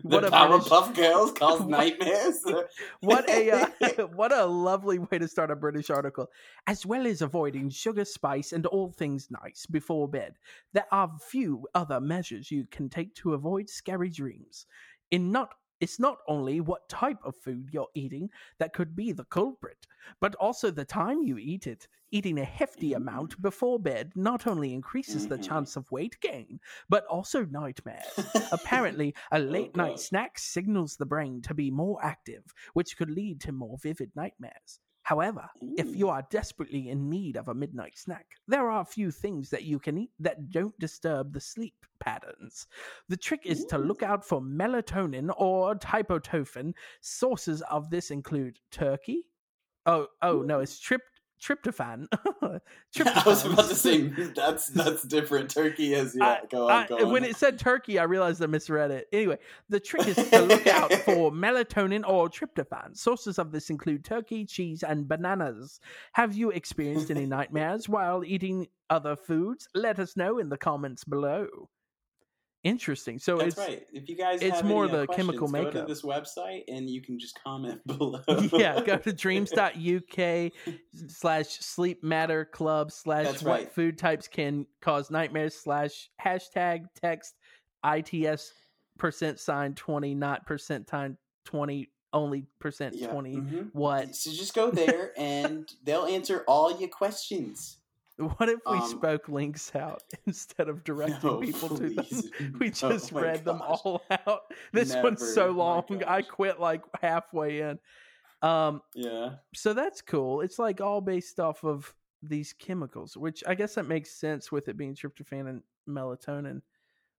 What 0.04 0.22
the 0.22 0.28
a 0.28 0.32
Powerpuff 0.32 0.96
Girls 0.96 1.32
cause 1.36 1.62
nightmares. 1.62 2.44
what 3.02 3.30
a 3.30 3.52
uh, 3.52 4.08
what 4.16 4.32
a 4.32 4.46
lovely 4.46 5.00
way 5.00 5.20
to 5.20 5.28
start 5.28 5.52
a 5.52 5.56
British 5.56 5.90
article. 5.90 6.28
As 6.68 6.86
well 6.86 7.06
as 7.06 7.22
avoiding 7.22 7.70
sugar, 7.70 8.06
spice, 8.06 8.52
and 8.52 8.66
all 8.66 8.92
things 8.92 9.30
nice 9.30 9.66
before 9.66 10.08
bed, 10.08 10.38
there 10.74 10.88
are 10.92 11.12
few 11.30 11.68
other 11.76 12.00
measures 12.00 12.52
you 12.52 12.66
can 12.72 12.90
take 12.90 13.14
to 13.16 13.34
avoid 13.34 13.70
scary 13.70 14.10
dreams. 14.10 14.66
In 15.12 15.32
not 15.32 15.54
it's 15.82 16.00
not 16.00 16.20
only 16.28 16.62
what 16.62 16.88
type 16.90 17.18
of 17.24 17.36
food 17.36 17.70
you're 17.74 17.90
eating 17.96 18.30
that 18.60 18.74
could 18.74 18.96
be 18.96 19.12
the 19.12 19.26
culprit, 19.26 19.88
but 20.22 20.36
also 20.36 20.72
the 20.72 20.86
time 20.86 21.22
you 21.24 21.38
eat 21.38 21.68
it. 21.68 21.88
Eating 22.12 22.40
a 22.40 22.46
hefty 22.46 22.94
amount 22.94 23.42
before 23.42 23.80
bed 23.80 24.12
not 24.16 24.48
only 24.48 24.74
increases 24.74 25.28
the 25.28 25.38
Mhm. 25.38 25.42
chance 25.42 25.76
of 25.76 25.92
weight 25.92 26.20
gain, 26.22 26.60
but 26.90 27.06
also 27.08 27.46
nightmares. 27.46 28.26
Apparently, 28.52 29.16
a 29.32 29.40
late 29.40 29.76
night 29.76 30.00
snack 30.00 30.38
signals 30.40 30.98
the 30.98 31.06
brain 31.06 31.42
to 31.44 31.54
be 31.54 31.72
more 31.72 32.04
active, 32.04 32.54
which 32.74 32.98
could 32.98 33.10
lead 33.10 33.42
to 33.42 33.52
more 33.52 33.78
vivid 33.78 34.12
nightmares. 34.16 34.80
However, 35.12 35.50
if 35.76 35.94
you 35.94 36.08
are 36.08 36.26
desperately 36.30 36.88
in 36.88 37.10
need 37.10 37.36
of 37.36 37.50
a 37.50 37.54
midnight 37.54 37.98
snack, 37.98 38.28
there 38.48 38.72
are 38.72 38.80
a 38.80 38.86
few 38.86 39.12
things 39.12 39.50
that 39.50 39.64
you 39.64 39.78
can 39.78 39.98
eat 39.98 40.12
that 40.22 40.52
don't 40.52 40.80
disturb 40.80 41.34
the 41.34 41.40
sleep 41.42 41.76
patterns. 42.00 42.66
The 43.10 43.18
trick 43.18 43.42
is 43.44 43.66
to 43.66 43.78
look 43.78 44.04
out 44.04 44.24
for 44.24 44.40
melatonin 44.40 45.30
or 45.36 45.76
tryptophan. 45.76 46.72
Sources 47.02 47.62
of 47.64 47.90
this 47.90 48.10
include 48.10 48.60
turkey. 48.72 49.28
Oh, 49.86 50.08
oh 50.22 50.44
no, 50.44 50.62
it's 50.62 50.80
trip 50.80 51.02
tryptophan. 51.42 52.08
I 52.42 53.24
was 53.26 53.46
about 53.46 53.70
to 53.70 53.76
say 53.76 54.08
that's 54.36 54.68
that's 54.68 55.04
different. 55.04 55.50
Turkey 55.50 55.94
is 55.94 56.16
yeah. 56.18 56.40
go 56.50 56.70
on, 56.70 56.72
I- 56.72 56.88
go 56.88 56.98
on. 56.98 57.12
when 57.12 57.24
it 57.24 57.36
said 57.36 57.60
turkey, 57.60 58.00
I 58.00 58.04
realized 58.04 58.42
I 58.44 58.46
misread 58.48 58.92
it. 58.92 59.08
Anyway, 59.12 59.40
the 59.70 59.80
trick 59.80 60.08
is 60.08 60.16
to 60.16 60.42
look 60.42 60.68
out 60.68 60.94
for 61.06 61.32
melatonin 61.32 62.08
or 62.08 62.30
tryptophan. 62.30 62.96
Sources 62.96 63.40
of 63.40 63.52
this 63.52 63.70
include 63.70 64.06
turkey, 64.06 64.46
cheese, 64.46 64.84
and 64.84 65.08
bananas. 65.08 65.80
Have 66.14 66.36
you 66.36 66.52
experienced 66.52 67.12
any 67.12 67.26
nightmares 67.26 67.90
while 67.90 68.24
eating 68.24 68.68
other 68.90 69.16
foods? 69.16 69.68
Let 69.74 70.00
us 70.00 70.16
know 70.16 70.38
in 70.38 70.50
the 70.50 70.58
comments 70.58 71.04
below. 71.04 71.48
Interesting. 72.64 73.18
So 73.18 73.38
That's 73.38 73.50
it's 73.50 73.58
right. 73.58 73.88
If 73.92 74.08
you 74.08 74.16
guys, 74.16 74.42
it's 74.42 74.58
have 74.58 74.66
more 74.66 74.86
any, 74.86 74.94
uh, 74.94 75.00
the 75.02 75.08
chemical 75.08 75.48
questions, 75.48 75.74
Go 75.74 75.80
makeup. 75.80 75.88
to 75.88 75.94
this 75.94 76.04
website 76.04 76.64
and 76.68 76.88
you 76.90 77.02
can 77.02 77.18
just 77.18 77.42
comment 77.44 77.82
below. 77.88 78.22
yeah, 78.54 78.80
go 78.84 78.98
to 78.98 79.12
dreams.uk 79.14 80.52
slash 81.08 81.48
sleep 81.48 82.04
matter 82.04 82.46
club 82.46 82.92
slash 82.92 83.26
That's 83.26 83.44
what 83.44 83.52
right. 83.52 83.72
food 83.74 83.98
types 83.98 84.28
can 84.28 84.68
cause 84.80 85.10
nightmares 85.10 85.56
slash 85.56 86.10
hashtag 86.24 86.86
text 87.02 87.36
ITS 87.84 88.54
percent 89.00 89.40
sign 89.40 89.74
20, 89.74 90.14
not 90.14 90.46
percent 90.46 90.86
time 90.86 91.18
20, 91.46 91.90
only 92.14 92.46
percent 92.60 92.96
Yeah, 92.96 93.08
20. 93.08 93.36
mhm. 93.38 93.70
What? 93.74 94.16
So 94.16 94.30
just 94.32 94.54
go 94.54 94.70
there 94.70 95.14
and 95.18 95.68
they'll 95.84 96.06
answer 96.06 96.44
all 96.48 96.80
your 96.80 96.90
questions. 96.90 97.78
What 98.38 98.50
if 98.50 98.60
we 98.70 98.82
Um, 98.82 98.90
spoke 98.90 99.28
links 99.30 99.76
out 99.76 100.04
instead 100.26 100.70
of 100.70 100.84
directing 100.84 101.22
No, 101.30 101.38
people 101.40 101.70
to 101.70 101.90
them? 101.90 102.06
We 102.60 102.70
Oh 102.84 102.90
just 102.90 103.12
my 103.12 103.22
read 103.22 103.46
them 103.46 103.62
all 103.62 104.02
out. 104.10 104.42
This 104.74 104.96
one's 105.02 105.24
so 105.24 105.48
Never. 105.48 105.58
Oh 105.58 105.86
long. 105.90 106.04
I 106.08 106.22
quit 106.22 106.60
like 106.60 106.84
halfway 107.02 107.62
in. 107.62 107.80
Um, 108.42 108.82
Yeah. 108.96 109.38
so 109.56 109.74
that's 109.74 110.02
cool. 110.02 110.42
It's 110.42 110.60
like 110.60 110.82
all 110.82 111.02
based 111.02 111.40
off 111.40 111.64
of 111.64 111.94
these 112.22 112.54
chemicals, 112.54 113.18
which 113.18 113.44
I 113.48 113.56
guess 113.56 113.76
that 113.76 113.88
makes 113.88 114.12
sense 114.12 114.52
with 114.52 114.68
it 114.70 114.78
being 114.78 114.96
tryptophan 114.96 115.50
and 115.50 115.64
melatonin. 115.90 116.62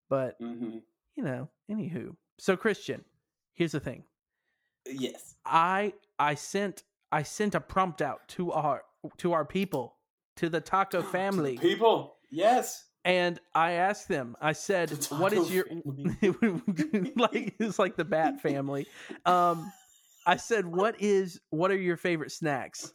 But 0.09 0.39
hmm 0.39 0.79
you 1.17 1.25
know, 1.25 1.51
anywho. 1.71 2.17
So 2.39 2.57
Christian, 2.57 3.05
here's 3.55 3.73
the 3.73 3.81
thing. 3.81 4.05
Yes. 4.87 5.37
I 5.45 5.95
I 6.19 6.35
sent 6.35 6.85
I 7.11 7.23
sent 7.23 7.55
a 7.55 7.61
prompt 7.61 8.01
out 8.03 8.29
to 8.29 8.53
our 8.53 8.85
to 9.19 9.33
our 9.33 9.45
people, 9.45 9.97
to 10.37 10.49
the 10.49 10.61
taco 10.61 11.03
family, 11.13 11.59
People. 11.59 12.17
Yes. 12.31 12.85
and 13.05 13.39
I 13.55 13.73
asked 13.73 14.09
them. 14.09 14.37
I 14.41 14.53
said, 14.53 14.91
"What 15.11 15.33
is 15.33 15.51
your 15.53 15.67
like?" 17.17 17.55
It's 17.59 17.79
like 17.79 17.97
the 17.97 18.05
Bat 18.05 18.41
family. 18.41 18.87
Um, 19.27 19.73
I 20.27 20.37
said, 20.37 20.67
"What 20.67 21.01
is 21.01 21.41
what 21.51 21.71
are 21.71 21.77
your 21.77 21.97
favorite 21.97 22.33
snacks?" 22.33 22.93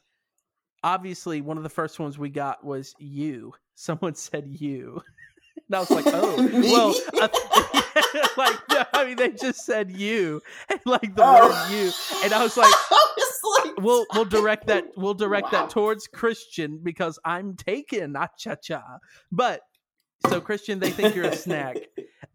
Obviously, 0.83 1.41
one 1.41 1.57
of 1.57 1.63
the 1.63 1.69
first 1.69 1.99
ones 1.99 2.17
we 2.17 2.29
got 2.29 2.63
was 2.63 2.93
you. 2.99 3.53
Someone 3.75 4.15
said 4.15 4.47
you, 4.47 5.01
and 5.67 5.75
I 5.75 5.79
was 5.79 5.91
like, 5.91 6.05
"Oh, 6.07 6.35
well." 6.53 6.95
I- 7.21 7.83
like, 8.37 8.55
no, 8.69 8.85
I 8.93 9.05
mean, 9.05 9.15
they 9.17 9.31
just 9.31 9.65
said 9.65 9.89
you, 9.91 10.39
and 10.69 10.79
like 10.85 11.15
the 11.15 11.23
Oh. 11.25 11.49
word 11.49 11.71
you, 11.71 11.91
and 12.23 12.31
I 12.31 12.43
was 12.43 12.55
like, 12.55 12.71
like, 13.63 13.77
we'll 13.81 14.05
we'll 14.13 14.25
direct 14.25 14.67
that 14.67 14.85
we'll 14.95 15.13
direct 15.13 15.45
Wow. 15.51 15.61
that 15.61 15.69
towards 15.69 16.07
Christian 16.07 16.79
because 16.83 17.19
I'm 17.25 17.55
taken, 17.55 18.15
ah 18.15 18.27
cha 18.37 18.55
cha. 18.55 18.81
But 19.31 19.61
so 20.29 20.41
Christian, 20.41 20.79
they 20.79 20.89
think 20.91 21.15
you're 21.15 21.25
a 21.25 21.35
snack. 21.35 21.77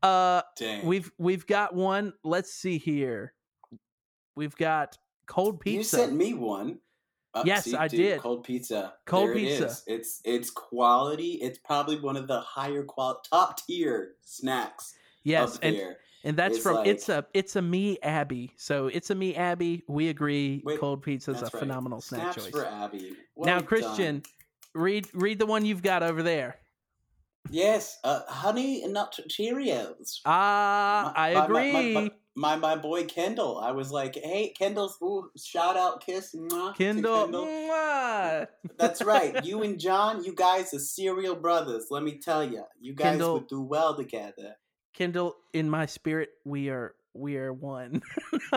Uh, 0.02 0.42
Dang. 0.58 0.84
we've 0.84 1.12
we've 1.16 1.46
got 1.46 1.76
one. 1.76 2.12
Let's 2.24 2.52
see 2.52 2.78
here. 2.78 3.34
We've 4.34 4.56
got 4.56 4.98
cold 5.26 5.60
pizza. 5.60 5.96
You 5.96 6.02
sent 6.04 6.16
me 6.16 6.34
one. 6.34 6.78
Uh, 7.34 7.44
Yes, 7.46 7.64
see, 7.66 7.76
I 7.76 7.86
dude, 7.86 7.98
did. 8.00 8.20
Cold 8.20 8.42
pizza. 8.42 8.94
Cold 9.06 9.28
There 9.28 9.34
pizza. 9.36 9.76
It's 9.86 10.20
it's 10.24 10.50
quality. 10.50 11.34
It's 11.34 11.58
probably 11.58 12.00
one 12.00 12.16
of 12.16 12.26
the 12.26 12.40
higher 12.40 12.82
quality, 12.82 13.20
top 13.30 13.64
tier 13.64 14.14
snacks 14.22 14.94
yes, 15.22 15.58
and. 15.62 15.76
And 16.24 16.36
that's 16.36 16.56
It's 16.56 16.62
from 16.62 16.74
like- 16.76 16.86
it's 16.86 17.08
a 17.08 17.26
it's 17.34 17.56
a 17.56 17.62
me 17.62 17.98
Abby. 18.02 18.52
So 18.56 18.86
it's 18.88 19.10
a 19.10 19.14
me 19.14 19.34
Abby. 19.34 19.82
We 19.88 20.08
agree. 20.08 20.62
Wait, 20.64 20.78
cold 20.80 21.02
pizza 21.02 21.32
is 21.32 21.40
a 21.40 21.44
right. 21.44 21.52
phenomenal 21.52 22.00
snack 22.00 22.34
Snaps 22.34 22.44
choice. 22.44 22.50
for 22.52 22.66
Abby. 22.66 23.16
Well 23.34 23.46
now, 23.46 23.58
done. 23.58 23.66
Christian, 23.66 24.22
read 24.74 25.06
read 25.14 25.38
the 25.38 25.46
one 25.46 25.64
you've 25.64 25.82
got 25.82 26.02
over 26.02 26.22
there. 26.22 26.56
Yes, 27.50 27.98
uh, 28.04 28.20
honey 28.28 28.86
nut 28.86 29.18
Cheerios. 29.28 30.20
Ah, 30.24 31.12
My- 31.16 31.30
I 31.30 31.34
my- 31.34 31.46
my- 31.48 31.60
agree. 31.64 31.94
My, 31.94 32.00
my, 32.02 32.10
my, 32.34 32.56
my 32.56 32.76
boy 32.76 33.04
Kendall. 33.04 33.58
I 33.58 33.72
was 33.72 33.90
like, 33.90 34.14
hey, 34.14 34.54
Kendall's 34.56 34.96
ooh, 35.02 35.28
shout 35.36 35.76
out, 35.76 36.04
kiss, 36.06 36.34
mwah. 36.34 36.74
Kendall. 36.76 37.26
Mwah. 37.28 38.46
That's 38.78 39.02
right. 39.02 39.44
You 39.44 39.62
and 39.64 39.78
John, 39.78 40.24
you 40.24 40.34
guys 40.34 40.72
are 40.72 40.78
serial 40.78 41.34
brothers. 41.34 41.88
Let 41.90 42.04
me 42.04 42.18
tell 42.18 42.42
you, 42.44 42.64
you 42.80 42.94
guys 42.94 43.12
Kendall- 43.12 43.34
would 43.34 43.48
do 43.48 43.60
well 43.60 43.96
together. 43.96 44.54
Kendall, 44.94 45.36
in 45.52 45.68
my 45.70 45.86
spirit, 45.86 46.30
we 46.44 46.68
are 46.68 46.94
we 47.14 47.36
are 47.36 47.52
one. 47.52 48.00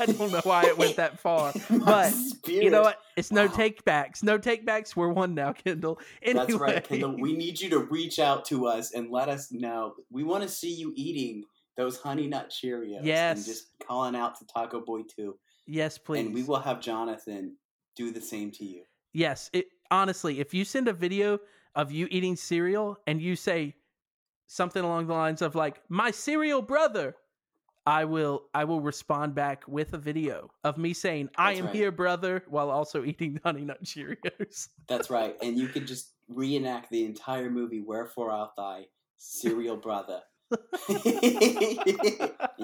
I 0.00 0.06
don't 0.06 0.32
know 0.32 0.40
why 0.44 0.64
it 0.64 0.78
went 0.78 0.96
that 0.96 1.18
far. 1.20 1.52
But, 1.68 2.08
spirit. 2.10 2.64
You 2.64 2.70
know 2.70 2.80
what? 2.82 3.00
It's 3.16 3.30
no 3.30 3.46
Wow. 3.46 3.52
take 3.52 3.84
backs. 3.84 4.22
No 4.22 4.38
take 4.38 4.64
backs. 4.64 4.96
We're 4.96 5.10
one 5.12 5.34
now, 5.34 5.52
Kendall. 5.52 5.98
Anyway, 6.22 6.46
That's 6.46 6.58
right, 6.58 6.82
Kendall. 6.88 7.16
We 7.20 7.34
need 7.36 7.60
you 7.60 7.68
to 7.70 7.80
reach 7.80 8.18
out 8.18 8.46
to 8.46 8.66
us 8.66 8.92
and 8.94 9.10
let 9.10 9.28
us 9.28 9.52
know. 9.52 9.94
We 10.10 10.22
want 10.24 10.42
to 10.42 10.48
see 10.48 10.72
you 10.72 10.92
eating 10.96 11.44
those 11.76 11.98
honey 11.98 12.26
nut 12.28 12.50
Cheerios. 12.50 13.00
Yes. 13.02 13.36
And 13.38 13.46
just 13.46 13.66
calling 13.86 14.16
out 14.16 14.38
to 14.38 14.46
Taco 14.46 14.80
Boy 14.80 15.02
too. 15.02 15.36
yes, 15.66 15.98
please. 15.98 16.24
And 16.24 16.34
we 16.34 16.42
will 16.44 16.60
have 16.60 16.80
Jonathan 16.80 17.56
do 17.94 18.10
the 18.10 18.22
same 18.22 18.50
to 18.52 18.64
you. 18.64 18.84
Yes, 19.12 19.50
it 19.52 19.66
honestly, 19.90 20.40
if 20.40 20.54
you 20.54 20.64
send 20.64 20.88
a 20.88 20.92
video 20.94 21.38
of 21.74 21.92
you 21.92 22.08
eating 22.10 22.36
cereal 22.36 22.96
and 23.06 23.20
you 23.20 23.36
say 23.36 23.74
something 24.48 24.82
along 24.82 25.06
the 25.06 25.14
lines 25.14 25.40
of 25.42 25.54
like 25.54 25.80
my 25.88 26.10
cereal 26.10 26.60
brother, 26.60 27.14
I 27.86 28.04
will 28.04 28.42
I 28.52 28.64
will 28.64 28.80
respond 28.80 29.34
back 29.34 29.66
with 29.68 29.92
a 29.92 29.98
video 29.98 30.50
of 30.64 30.76
me 30.76 30.92
saying 30.92 31.30
I 31.36 31.52
am 31.54 31.66
right. 31.66 31.74
here, 31.74 31.92
brother, 31.92 32.42
while 32.48 32.70
also 32.70 33.04
eating 33.06 33.38
Honey 33.44 33.64
Nut 33.64 33.82
Cheerios. 33.84 34.68
That's 34.88 35.08
right. 35.08 35.36
And 35.40 35.56
you 35.56 35.68
can 35.68 35.86
just 35.86 36.12
reenact 36.28 36.90
the 36.90 37.04
entire 37.04 37.48
movie, 37.50 37.80
Wherefore 37.80 38.32
Art 38.32 38.50
Thy 38.56 38.86
Serial 39.16 39.76
Brother. 39.76 40.20
and 40.88 41.10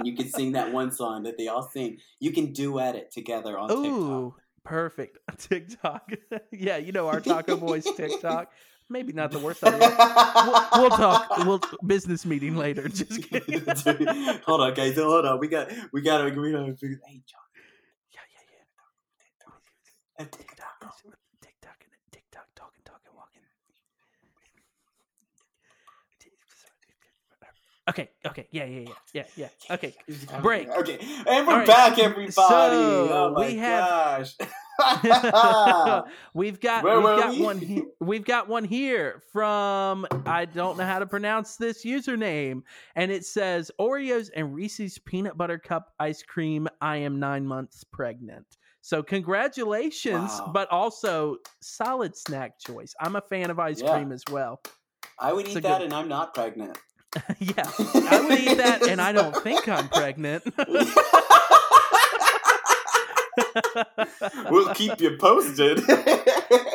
you 0.06 0.16
can 0.16 0.28
sing 0.28 0.52
that 0.52 0.72
one 0.72 0.90
song 0.90 1.22
that 1.24 1.36
they 1.36 1.48
all 1.48 1.68
sing. 1.68 1.98
You 2.18 2.32
can 2.32 2.52
duet 2.52 2.94
it 2.94 3.10
together 3.10 3.58
on 3.58 3.70
Ooh, 3.70 4.34
perfect. 4.64 5.18
TikTok. 5.38 6.10
yeah, 6.50 6.78
you 6.78 6.92
know 6.92 7.08
our 7.08 7.20
Taco 7.20 7.56
Boys 7.56 7.84
TikTok. 7.96 8.52
Maybe 8.90 9.12
not 9.12 9.32
the 9.32 9.38
worst 9.38 9.64
idea. 9.64 9.96
We'll, 10.44 10.68
we'll 10.76 10.90
talk. 10.90 11.36
We'll 11.38 11.60
business 11.86 12.24
meeting 12.26 12.56
later. 12.56 12.88
Just 12.88 13.22
kidding. 13.30 13.62
hold 14.46 14.60
on, 14.60 14.74
guys. 14.74 14.96
Hold 14.96 15.26
on. 15.26 15.40
We 15.40 15.48
got. 15.48 15.70
We 15.92 16.02
got 16.02 16.18
to. 16.18 16.24
agree 16.26 16.54
on. 16.54 16.66
Hey, 16.66 17.22
John. 17.26 17.40
Yeah, 18.12 18.20
yeah, 18.32 18.44
yeah. 18.52 20.24
TikTok. 20.26 20.30
TikTok, 20.30 20.80
TikTok, 21.42 21.78
TikTok, 22.12 22.46
talking, 22.54 22.82
talking, 22.84 23.12
walking. 23.16 23.42
Okay, 27.88 28.08
okay, 28.26 28.46
yeah, 28.50 28.64
yeah, 28.64 28.80
yeah, 28.80 28.92
yeah, 29.36 29.48
yeah. 29.68 29.74
Okay, 29.74 29.94
Break. 30.42 30.68
Okay, 30.70 30.98
and 31.26 31.46
we're 31.46 31.58
right, 31.58 31.66
back, 31.66 31.98
everybody. 31.98 32.30
so 32.32 32.42
oh 32.50 33.32
my 33.36 33.46
we 33.46 33.56
have- 33.56 33.84
gosh. 33.88 34.34
we've 36.34 36.60
got 36.60 36.82
Where 36.82 36.96
we've 36.96 37.04
got 37.04 37.30
we? 37.34 37.42
one 37.42 37.58
here. 37.58 37.82
We've 38.00 38.24
got 38.24 38.48
one 38.48 38.64
here 38.64 39.22
from 39.32 40.04
I 40.26 40.46
don't 40.46 40.76
know 40.76 40.84
how 40.84 40.98
to 40.98 41.06
pronounce 41.06 41.56
this 41.56 41.84
username, 41.84 42.62
and 42.96 43.12
it 43.12 43.24
says 43.24 43.70
Oreos 43.80 44.30
and 44.34 44.52
Reese's 44.54 44.98
peanut 44.98 45.36
butter 45.36 45.58
cup 45.58 45.92
ice 46.00 46.22
cream. 46.22 46.66
I 46.80 46.96
am 46.96 47.20
nine 47.20 47.46
months 47.46 47.84
pregnant. 47.84 48.46
So 48.80 49.02
congratulations, 49.02 50.30
Wow. 50.40 50.50
but 50.52 50.70
also 50.70 51.36
solid 51.60 52.16
snack 52.16 52.58
choice. 52.58 52.94
I'm 53.00 53.16
a 53.16 53.20
fan 53.22 53.50
of 53.50 53.58
ice 53.58 53.80
Yeah. 53.80 53.92
cream 53.94 54.10
as 54.10 54.22
well. 54.30 54.60
I 55.20 55.32
would 55.32 55.46
It's 55.46 55.56
eat 55.56 55.62
that, 55.62 55.78
good- 55.78 55.84
and 55.84 55.94
I'm 55.94 56.08
not 56.08 56.34
pregnant. 56.34 56.76
yeah, 57.38 57.70
I 58.10 58.26
would 58.28 58.40
eat 58.40 58.58
that, 58.58 58.86
and 58.88 59.00
I 59.00 59.12
don't 59.12 59.36
think 59.36 59.68
I'm 59.68 59.88
pregnant. 59.88 60.42
we'll 64.50 64.74
keep 64.74 65.00
you 65.00 65.16
posted. 65.18 65.80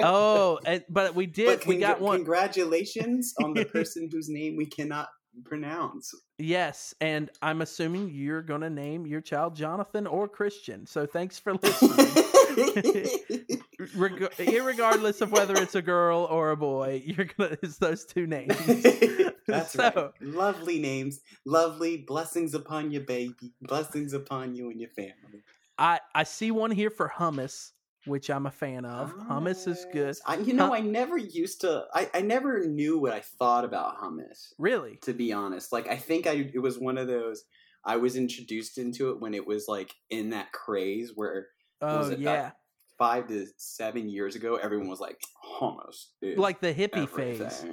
oh, 0.02 0.60
but 0.90 1.16
we 1.16 1.26
did. 1.26 1.60
But 1.60 1.68
we 1.68 1.78
got 1.78 2.02
one. 2.02 2.18
Congratulations 2.18 3.34
on 3.44 3.54
the 3.54 3.66
person 3.66 4.10
whose 4.12 4.30
name 4.30 4.56
we 4.56 4.66
cannot 4.66 5.10
pronounce. 5.46 6.14
Yes, 6.38 6.94
and 7.02 7.30
I'm 7.42 7.62
assuming 7.62 8.10
you're 8.14 8.42
going 8.42 8.62
to 8.62 8.70
name 8.70 9.06
your 9.06 9.22
child 9.22 9.56
Jonathan 9.56 10.08
or 10.08 10.28
Christian. 10.28 10.86
So 10.86 11.06
thanks 11.06 11.38
for 11.40 11.54
listening. 11.54 12.08
Reg- 13.96 14.32
irregardless 14.38 15.22
of 15.22 15.32
whether 15.32 15.54
it's 15.56 15.76
a 15.76 15.82
girl 15.82 16.28
or 16.30 16.52
a 16.52 16.58
boy, 16.58 17.02
you're 17.06 17.28
gonna 17.38 17.58
it's 17.62 17.78
those 17.78 18.06
two 18.06 18.28
names. 18.28 18.54
That's 19.48 19.72
So- 19.74 19.92
right. 19.96 20.12
Lovely 20.22 20.80
names. 20.80 21.22
Lovely 21.46 21.98
blessings 21.98 22.54
upon 22.54 22.92
you, 22.92 23.00
baby. 23.00 23.54
Blessings 23.62 24.14
upon 24.14 24.54
you 24.56 24.70
and 24.70 24.80
your 24.80 24.90
family. 24.90 25.44
I 25.78 26.00
I 26.14 26.24
see 26.24 26.52
one 26.52 26.72
here 26.72 26.90
for 26.90 27.08
hummus, 27.16 27.72
which 28.06 28.30
I'm 28.30 28.46
a 28.46 28.52
fan 28.52 28.86
of. 28.86 29.16
Hummus 29.18 29.68
is 29.68 29.86
good. 29.92 30.16
I, 30.26 30.38
you 30.38 30.54
know, 30.54 30.66
Hum- 30.66 30.74
I 30.74 30.80
never 30.80 31.18
used 31.18 31.62
to. 31.62 31.86
I, 31.94 32.10
I 32.14 32.22
never 32.22 32.66
knew 32.66 33.00
what 33.00 33.14
I 33.14 33.20
thought 33.20 33.66
about 33.66 33.98
hummus. 34.02 34.54
Really? 34.58 34.98
To 35.04 35.14
be 35.14 35.34
honest, 35.34 35.72
like 35.72 35.88
I 35.88 35.98
think 35.98 36.28
I 36.28 36.50
it 36.54 36.62
was 36.62 36.80
one 36.80 36.98
of 36.98 37.08
those. 37.08 37.44
I 37.86 37.98
was 37.98 38.16
introduced 38.16 38.78
into 38.78 39.10
it 39.10 39.22
when 39.22 39.34
it 39.34 39.48
was 39.48 39.68
like 39.68 39.94
in 40.10 40.32
that 40.32 40.52
craze 40.52 41.14
where 41.16 41.48
oh, 41.82 42.00
was 42.00 42.12
Oh 42.12 42.16
yeah, 42.18 42.52
five 42.98 43.28
to 43.30 43.48
seven 43.58 44.10
years 44.10 44.36
ago, 44.36 44.56
everyone 44.56 44.90
was 44.90 45.00
like 45.00 45.20
hummus, 45.44 46.08
like 46.22 46.60
the 46.62 46.74
hippie 46.74 47.08
phase. 47.08 47.66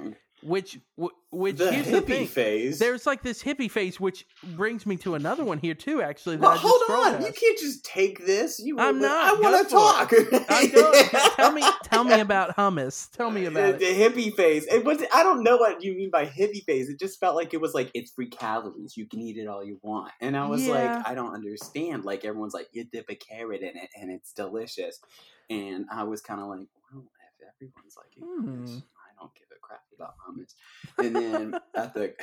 Everything." 0.43 0.81
Which 0.95 1.09
which 1.31 1.57
the 1.57 1.71
here's 1.73 1.87
hippie 1.87 1.91
the 1.91 2.01
thing. 2.01 2.27
phase. 2.27 2.79
There's 2.79 3.05
like 3.05 3.23
this 3.23 3.41
hippie 3.43 3.69
phase, 3.69 3.99
which 3.99 4.25
brings 4.43 4.85
me 4.85 4.95
to 4.97 5.15
another 5.15 5.43
one 5.43 5.57
here 5.57 5.73
too. 5.73 6.01
Actually, 6.01 6.37
that 6.37 6.43
Well, 6.43 6.57
hold 6.61 7.15
on. 7.15 7.21
You 7.21 7.31
can't 7.33 7.57
just 7.57 7.83
take 7.83 8.25
this. 8.25 8.59
You, 8.59 8.77
I'm 8.79 8.99
not. 9.01 9.29
I 9.29 9.39
want 9.41 9.67
to 9.67 9.73
talk. 9.73 10.13
Tell 11.35 11.51
me, 11.51 11.63
tell 11.83 12.03
me 12.03 12.19
about 12.19 12.55
hummus. 12.55 13.11
Tell 13.11 13.29
me 13.31 13.45
about 13.45 13.79
the, 13.79 13.89
it. 13.89 14.13
the 14.13 14.21
hippie 14.21 14.33
phase. 14.35 14.65
It 14.67 14.85
was. 14.85 15.03
I 15.13 15.23
don't 15.23 15.43
know 15.43 15.57
what 15.57 15.83
you 15.83 15.93
mean 15.95 16.11
by 16.11 16.25
hippie 16.25 16.63
phase. 16.63 16.89
It 16.89 16.99
just 16.99 17.19
felt 17.19 17.35
like 17.35 17.53
it 17.53 17.61
was 17.61 17.73
like 17.73 17.89
it's 17.93 18.11
free 18.11 18.29
calories. 18.29 18.95
You 18.95 19.05
can 19.07 19.21
eat 19.21 19.37
it 19.37 19.47
all 19.47 19.63
you 19.63 19.79
want. 19.81 20.11
And 20.21 20.37
I 20.37 20.47
was 20.47 20.65
Yeah. 20.65 20.73
like, 20.73 21.07
I 21.07 21.15
don't 21.15 21.33
understand. 21.33 22.05
Like 22.05 22.25
everyone's 22.25 22.53
like, 22.53 22.67
you 22.73 22.83
dip 22.85 23.09
a 23.09 23.15
carrot 23.15 23.61
in 23.61 23.75
it 23.75 23.89
and 23.99 24.11
it's 24.11 24.33
delicious. 24.33 24.99
And 25.49 25.85
I 25.91 26.03
was 26.03 26.21
kind 26.21 26.41
of 26.41 26.47
like, 26.47 26.67
well, 26.93 27.03
if 27.39 27.47
everyone's 27.55 27.95
like, 27.97 28.13
Hmm. 28.19 28.61
this, 28.61 28.81
I 28.97 29.21
don't 29.21 29.33
give 29.35 29.47
a 29.55 29.59
crap 29.59 29.81
about 29.97 30.13
hummus. 30.27 30.53
And 31.03 31.15
then 31.15 31.53
at 31.75 31.93
the, 31.93 32.13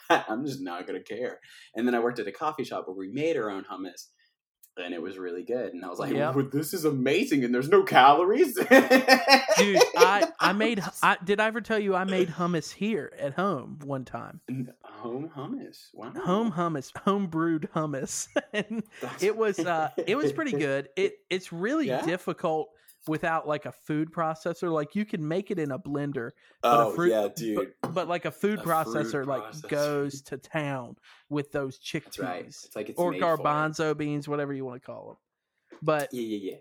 I'm 0.10 0.44
just 0.46 0.60
not 0.60 0.86
gonna 0.86 1.02
care. 1.02 1.40
And 1.74 1.86
then 1.86 1.94
I 1.94 2.00
worked 2.00 2.18
at 2.18 2.26
a 2.28 2.32
coffee 2.32 2.64
shop 2.64 2.84
where 2.86 2.96
we 2.96 3.08
made 3.08 3.36
our 3.36 3.50
own 3.50 3.64
hummus. 3.64 4.06
And 4.80 4.94
it 4.94 5.02
was 5.02 5.18
really 5.18 5.42
good, 5.42 5.74
and 5.74 5.84
I 5.84 5.88
was 5.88 5.98
like, 5.98 6.12
Yep. 6.12 6.36
"Well, 6.36 6.48
"This 6.52 6.72
is 6.72 6.84
amazing!" 6.84 7.42
And 7.42 7.52
there's 7.52 7.68
no 7.68 7.82
calories, 7.82 8.54
Dude, 8.54 8.70
I 8.70 10.28
I 10.38 10.52
made. 10.52 10.80
I 11.02 11.16
did 11.24 11.40
I 11.40 11.46
ever 11.48 11.60
tell 11.60 11.80
you 11.80 11.96
I 11.96 12.04
made 12.04 12.28
hummus 12.28 12.72
here 12.72 13.12
at 13.18 13.32
home 13.34 13.80
one 13.82 14.04
time? 14.04 14.40
Home 14.84 15.28
hummus. 15.36 15.88
Wow. 15.94 16.12
Home 16.24 16.52
hummus, 16.52 16.96
home 16.98 17.26
brewed 17.26 17.68
hummus, 17.74 18.28
and 18.52 18.84
it 19.20 19.36
was 19.36 19.58
uh 19.58 19.90
it 20.06 20.16
was 20.16 20.32
pretty 20.32 20.52
good. 20.52 20.90
It 20.94 21.14
it's 21.28 21.52
really 21.52 21.88
Yeah? 21.88 22.02
difficult 22.06 22.68
without 23.08 23.48
like 23.48 23.66
a 23.66 23.72
food 23.72 24.12
processor. 24.12 24.70
Like 24.70 24.94
you 24.94 25.04
can 25.04 25.26
make 25.26 25.50
it 25.50 25.58
in 25.58 25.70
a 25.72 25.78
blender, 25.78 26.30
but 26.62 26.68
a 26.80 26.84
oh 26.86 26.92
fruit- 26.92 27.10
yeah, 27.10 27.28
dude. 27.34 27.72
but, 27.92 28.06
like 28.08 28.24
a 28.24 28.30
food 28.30 28.58
A 28.60 28.62
fruit 28.62 28.72
processor 28.72 29.26
like 29.26 29.42
processor. 29.42 29.68
goes 29.68 30.22
to 30.22 30.36
town 30.38 30.96
with 31.28 31.50
those 31.52 31.78
chickpeas 31.78 32.22
right. 32.22 32.44
It's 32.46 32.76
like 32.76 32.90
it's 32.90 32.98
or 32.98 33.10
made 33.12 33.20
for 33.20 33.34
it. 33.34 33.38
garbanzo 33.40 33.96
beans, 33.96 34.28
whatever 34.28 34.52
you 34.52 34.64
want 34.64 34.80
to 34.82 34.86
call 34.86 35.06
them. 35.08 35.16
But 35.82 36.08
Yeah, 36.12 36.22
yeah, 36.22 36.50
yeah. 36.52 36.56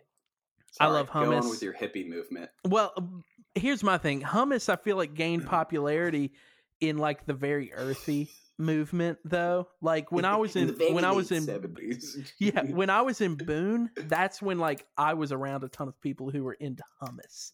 I 0.80 0.86
Sorry, 0.86 0.91
love 0.93 1.12
Go 1.12 1.20
on 1.20 1.26
hummus. 1.43 1.50
with 1.50 1.64
your 1.64 1.74
hippie 1.74 2.08
movement. 2.08 2.50
Well, 2.66 2.93
um, 2.98 3.24
here's 3.56 3.84
my 3.84 3.98
thing. 3.98 4.22
Hummus, 4.22 4.70
I 4.70 4.76
feel 4.76 4.95
like 4.98 5.14
gained 5.14 5.45
popularity 5.48 6.34
in 6.82 6.98
like 6.98 7.26
the 7.26 7.34
very 7.34 7.74
earthy 7.74 8.30
movement, 8.58 9.20
though. 9.24 9.68
Like 9.82 10.12
when 10.12 10.26
I 10.26 10.36
was 10.36 10.55
in 10.55 10.68
the 10.68 10.91
when 10.91 11.05
I 11.05 11.12
was 11.12 11.32
in 11.32 11.45
70s. 11.45 12.32
yeah 12.39 12.62
when 12.70 12.89
I 12.89 13.01
was 13.01 13.22
in 13.22 13.36
Boone, 13.36 13.89
that's 13.95 14.41
when 14.41 14.60
like 14.60 14.86
I 14.97 15.14
was 15.14 15.32
around 15.32 15.64
a 15.64 15.70
ton 15.70 15.88
of 15.88 15.99
people 16.01 16.30
who 16.30 16.43
were 16.43 16.53
into 16.53 16.84
hummus, 17.01 17.51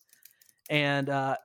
and 0.70 1.10
uh, 1.10 1.38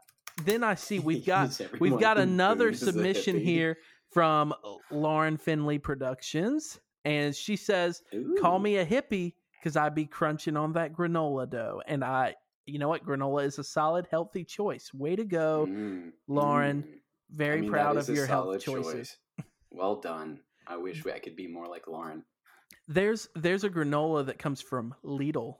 then 0.44 0.64
I 0.64 0.74
see 0.74 0.98
we've 0.98 1.26
got 1.26 1.60
we've 1.80 1.98
got 1.98 2.18
another 2.18 2.72
submission 2.72 3.38
here 3.38 3.78
from 4.12 4.54
Lauren 4.90 5.36
Finley 5.36 5.78
Productions, 5.78 6.78
and 7.04 7.34
she 7.34 7.56
says 7.56 8.02
call 8.40 8.58
me 8.58 8.76
a 8.76 8.86
hippie 8.86 9.34
because 9.58 9.76
I'd 9.76 9.94
be 9.94 10.06
crunching 10.06 10.56
on 10.56 10.72
that 10.74 10.92
granola 10.92 11.48
dough. 11.48 11.82
And 11.86 12.04
I, 12.04 12.34
you 12.66 12.78
know 12.78 12.88
what? 12.88 13.04
Granola 13.04 13.44
is 13.44 13.58
a 13.58 13.64
solid, 13.64 14.06
healthy 14.10 14.44
choice. 14.44 14.94
Way 14.94 15.16
to 15.16 15.24
go. 15.24 15.66
Mm, 15.68 16.12
Lauren, 16.28 16.84
mm. 16.84 16.98
Very 17.30 17.58
I 17.58 17.60
mean, 17.60 17.70
proud 17.70 17.96
of 17.96 18.08
your 18.08 18.26
health 18.26 18.60
choices. 18.60 18.92
choice. 18.92 19.16
Well 19.70 19.96
done. 19.96 20.40
I 20.66 20.76
wish 20.76 21.04
I 21.06 21.18
could 21.18 21.36
be 21.36 21.46
more 21.46 21.66
like 21.66 21.86
Lauren. 21.86 22.24
There's 22.86 23.28
there's 23.34 23.64
a 23.64 23.70
granola 23.70 24.26
that 24.26 24.38
comes 24.38 24.60
from 24.60 24.94
Lidl. 25.04 25.56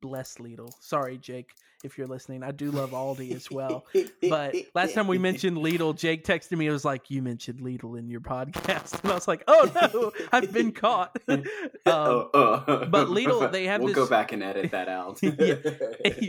Bless 0.00 0.36
Lidl. 0.36 0.72
Sorry, 0.80 1.16
Jake, 1.16 1.50
if 1.84 1.96
you're 1.96 2.06
listening. 2.06 2.42
I 2.42 2.50
do 2.50 2.70
love 2.70 2.90
Aldi 2.90 3.32
as 3.32 3.50
well. 3.50 3.84
But 4.28 4.54
last 4.74 4.94
time 4.94 5.06
we 5.06 5.18
mentioned 5.18 5.56
Lidl, 5.56 5.96
Jake 5.96 6.24
texted 6.24 6.58
me. 6.58 6.66
It 6.66 6.72
was 6.72 6.84
like, 6.84 7.10
"You 7.10 7.22
mentioned 7.22 7.60
Lidl 7.60 7.98
in 7.98 8.08
your 8.08 8.20
podcast," 8.20 9.00
and 9.02 9.12
I 9.12 9.14
was 9.14 9.28
like, 9.28 9.44
"Oh 9.46 9.70
no, 9.92 10.12
I've 10.32 10.52
been 10.52 10.72
caught." 10.72 11.16
um, 11.28 11.44
oh, 11.86 12.30
oh. 12.34 12.86
but 12.90 13.08
Lidl, 13.08 13.50
they 13.50 13.66
have 13.66 13.80
this. 13.80 13.86
we'll 13.86 13.94
this- 13.94 14.04
go 14.04 14.10
back 14.10 14.32
and 14.32 14.42
edit 14.42 14.72
that 14.72 14.88
out. 14.88 15.20
Yeah. 15.22 15.56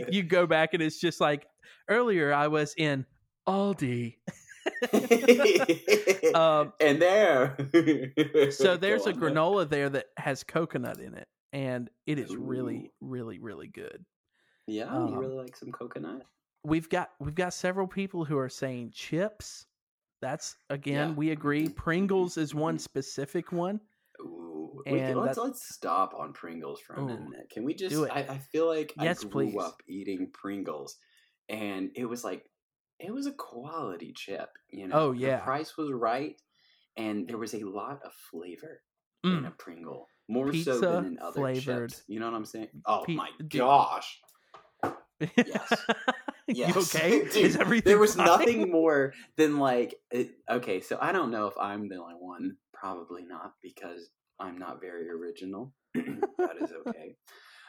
you 0.08 0.22
go 0.22 0.46
back 0.46 0.74
and 0.74 0.82
it's 0.82 1.00
just 1.00 1.20
like 1.20 1.46
earlier 1.88 2.32
I 2.32 2.48
was 2.48 2.74
in 2.76 3.06
Aldi. 3.46 4.16
Um, 6.34 6.72
and 6.80 7.00
there. 7.00 7.56
So 8.50 8.76
there's 8.76 9.06
a 9.06 9.12
granola 9.12 9.68
there 9.68 9.88
that 9.90 10.06
has 10.16 10.42
coconut 10.42 10.98
in 11.00 11.14
it, 11.14 11.28
and 11.52 11.90
it 12.06 12.18
is 12.18 12.30
Ooh. 12.34 12.38
really, 12.40 12.90
really, 13.00 13.38
really 13.38 13.68
good. 13.68 14.04
Yeah, 14.66 14.84
um, 14.84 15.08
you 15.12 15.18
really 15.18 15.34
like 15.36 15.56
some 15.56 15.70
coconut. 15.70 16.22
We've 16.64 16.88
got 16.88 17.10
we've 17.20 17.34
got 17.34 17.52
several 17.54 17.86
people 17.86 18.24
who 18.24 18.38
are 18.38 18.48
saying 18.48 18.90
chips. 18.92 19.66
That's 20.22 20.56
again, 20.70 21.10
Yeah. 21.10 21.14
we 21.14 21.30
agree. 21.30 21.68
Mhm. 21.68 21.76
Pringles 21.76 22.36
is 22.38 22.54
one 22.54 22.76
Mhm. 22.76 22.80
specific 22.80 23.52
one. 23.52 23.80
Ooh, 24.20 24.82
can- 24.86 24.98
and 24.98 25.20
let's 25.20 25.38
let's 25.38 25.68
stop 25.74 26.14
on 26.14 26.32
Pringles 26.32 26.80
for 26.80 26.94
a 26.94 27.00
Ooh, 27.02 27.06
minute. 27.06 27.50
Can 27.50 27.64
we 27.64 27.74
just? 27.74 27.94
do 27.94 28.04
it. 28.04 28.10
I, 28.12 28.20
I 28.20 28.38
feel 28.38 28.66
like 28.66 28.92
Yes, 28.96 29.24
I 29.24 29.28
grew 29.28 29.50
please. 29.50 29.62
up 29.62 29.82
eating 29.86 30.30
Pringles, 30.32 30.96
and 31.48 31.90
it 31.94 32.06
was 32.06 32.24
like 32.24 32.50
it 32.98 33.12
was 33.12 33.26
a 33.26 33.32
quality 33.32 34.12
chip. 34.14 34.48
You 34.70 34.88
know, 34.88 34.96
Oh, 34.98 35.12
The 35.12 35.18
yeah. 35.20 35.38
price 35.38 35.76
was 35.76 35.90
right, 35.92 36.36
and 36.96 37.28
there 37.28 37.38
was 37.38 37.54
a 37.54 37.64
lot 37.64 38.00
of 38.04 38.12
flavor 38.30 38.80
in 39.22 39.30
Mm. 39.30 39.46
a 39.46 39.50
Pringle, 39.52 40.08
more 40.28 40.52
so 40.52 40.80
than 40.80 41.06
in 41.06 41.18
other 41.18 41.40
flavored. 41.40 41.90
chips. 41.90 42.02
You 42.08 42.20
know 42.20 42.26
what 42.30 42.36
I'm 42.36 42.44
saying? 42.44 42.68
Oh 42.86 43.04
Pe- 43.06 43.14
my 43.14 43.30
gosh! 43.48 44.20
Yes. 45.20 45.86
you 46.48 46.74
okay? 46.76 47.20
Dude, 47.24 47.36
is 47.36 47.56
everything 47.56 47.90
there 47.90 47.98
was 47.98 48.14
fine? 48.14 48.26
nothing 48.26 48.70
more 48.70 49.14
than 49.36 49.58
like 49.58 49.94
it, 50.10 50.30
okay 50.50 50.80
so 50.80 50.98
i 51.00 51.10
don't 51.10 51.30
know 51.30 51.46
if 51.46 51.54
i'm 51.58 51.88
the 51.88 51.96
only 51.96 52.14
one 52.18 52.56
probably 52.74 53.24
not 53.24 53.52
because 53.62 54.10
i'm 54.38 54.58
not 54.58 54.80
very 54.80 55.08
original 55.08 55.72
that 55.94 56.56
is 56.60 56.70
okay 56.86 57.16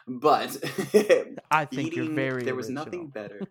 but 0.07 0.57
I 1.51 1.65
think 1.65 1.95
you're 1.95 2.05
very 2.13 2.43
there 2.43 2.53
was 2.55 2.67
original. 2.67 2.85
nothing 2.85 3.07
better 3.07 3.41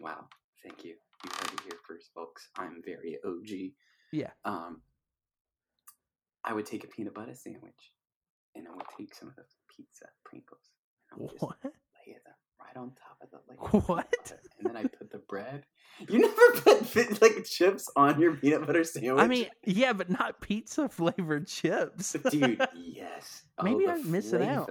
wow 0.00 0.24
thank 0.64 0.84
you 0.84 0.94
you 1.24 1.30
heard 1.38 1.52
it 1.54 1.60
here 1.64 1.78
first 1.86 2.10
folks 2.14 2.48
i'm 2.56 2.82
very 2.84 3.18
og 3.24 3.48
Yeah. 4.12 4.30
um 4.44 4.80
i 6.44 6.52
would 6.52 6.66
take 6.66 6.84
a 6.84 6.88
peanut 6.88 7.14
butter 7.14 7.34
sandwich 7.34 7.92
and 8.54 8.66
i 8.66 8.70
would 8.74 8.86
take 8.98 9.14
some 9.14 9.28
of 9.28 9.36
those 9.36 9.54
pizza 9.74 10.06
pringles 10.24 10.66
and 11.12 11.18
I 11.20 11.22
would 11.22 11.30
just 11.32 11.42
What? 11.42 11.56
lay 11.62 12.14
them 12.24 12.34
right 12.60 12.76
on 12.76 12.92
top 13.06 13.18
of 13.22 13.30
the 13.30 13.40
like 13.48 13.88
What? 13.88 14.32
and 14.58 14.66
then 14.68 14.76
I 14.76 14.82
put 14.84 15.10
the 15.10 15.18
bread. 15.18 15.64
You 16.08 16.18
never 16.20 16.80
put 16.80 17.20
like 17.20 17.44
chips 17.44 17.90
on 17.96 18.20
your 18.20 18.34
peanut 18.34 18.66
butter 18.66 18.84
sandwich. 18.84 19.22
I 19.22 19.26
mean, 19.28 19.46
yeah, 19.64 19.92
but 19.92 20.08
not 20.08 20.40
pizza 20.40 20.88
flavored 20.88 21.46
chips. 21.46 22.16
dude, 22.30 22.64
yes. 22.74 23.42
Maybe 23.62 23.84
the 23.84 23.92
I'm 23.92 24.10
missing 24.10 24.42
out. 24.42 24.70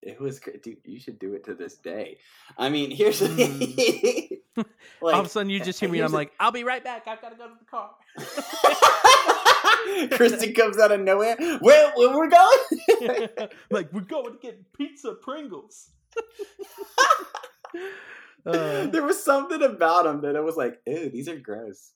It 0.00 0.18
was 0.20 0.38
good, 0.40 0.62
dude. 0.62 0.78
You 0.84 0.98
should 0.98 1.18
do 1.18 1.34
it 1.34 1.44
to 1.44 1.54
this 1.54 1.76
day. 1.76 2.16
I 2.56 2.70
mean, 2.70 2.90
here's 2.90 3.18
the 3.20 3.28
Mm. 3.28 4.39
Like, 4.60 4.66
All 5.14 5.20
of 5.20 5.26
a 5.26 5.28
sudden, 5.28 5.50
you 5.50 5.60
just 5.60 5.80
hear 5.80 5.88
me, 5.88 5.98
and 5.98 6.06
I'm 6.06 6.12
like, 6.12 6.32
"I'll 6.40 6.52
be 6.52 6.64
right 6.64 6.82
back. 6.82 7.06
I've 7.06 7.20
got 7.20 7.30
to 7.30 7.36
go 7.36 7.48
to 7.48 7.54
the 7.58 7.64
car." 7.66 7.90
Kristen 10.16 10.52
comes 10.52 10.78
out 10.78 10.92
of 10.92 11.00
nowhere. 11.00 11.36
Where, 11.60 11.92
where 11.94 12.16
we're 12.16 12.28
going? 12.28 13.28
like 13.70 13.92
we're 13.92 14.00
going 14.02 14.32
to 14.32 14.38
get 14.40 14.72
pizza 14.72 15.14
Pringles. 15.22 15.90
Uh, 18.46 18.86
there 18.86 19.02
was 19.02 19.22
something 19.22 19.62
about 19.62 20.04
them 20.04 20.22
that 20.22 20.36
I 20.36 20.40
was 20.40 20.56
like, 20.56 20.80
ew, 20.86 21.10
these 21.10 21.28
are 21.28 21.38
gross. 21.38 21.92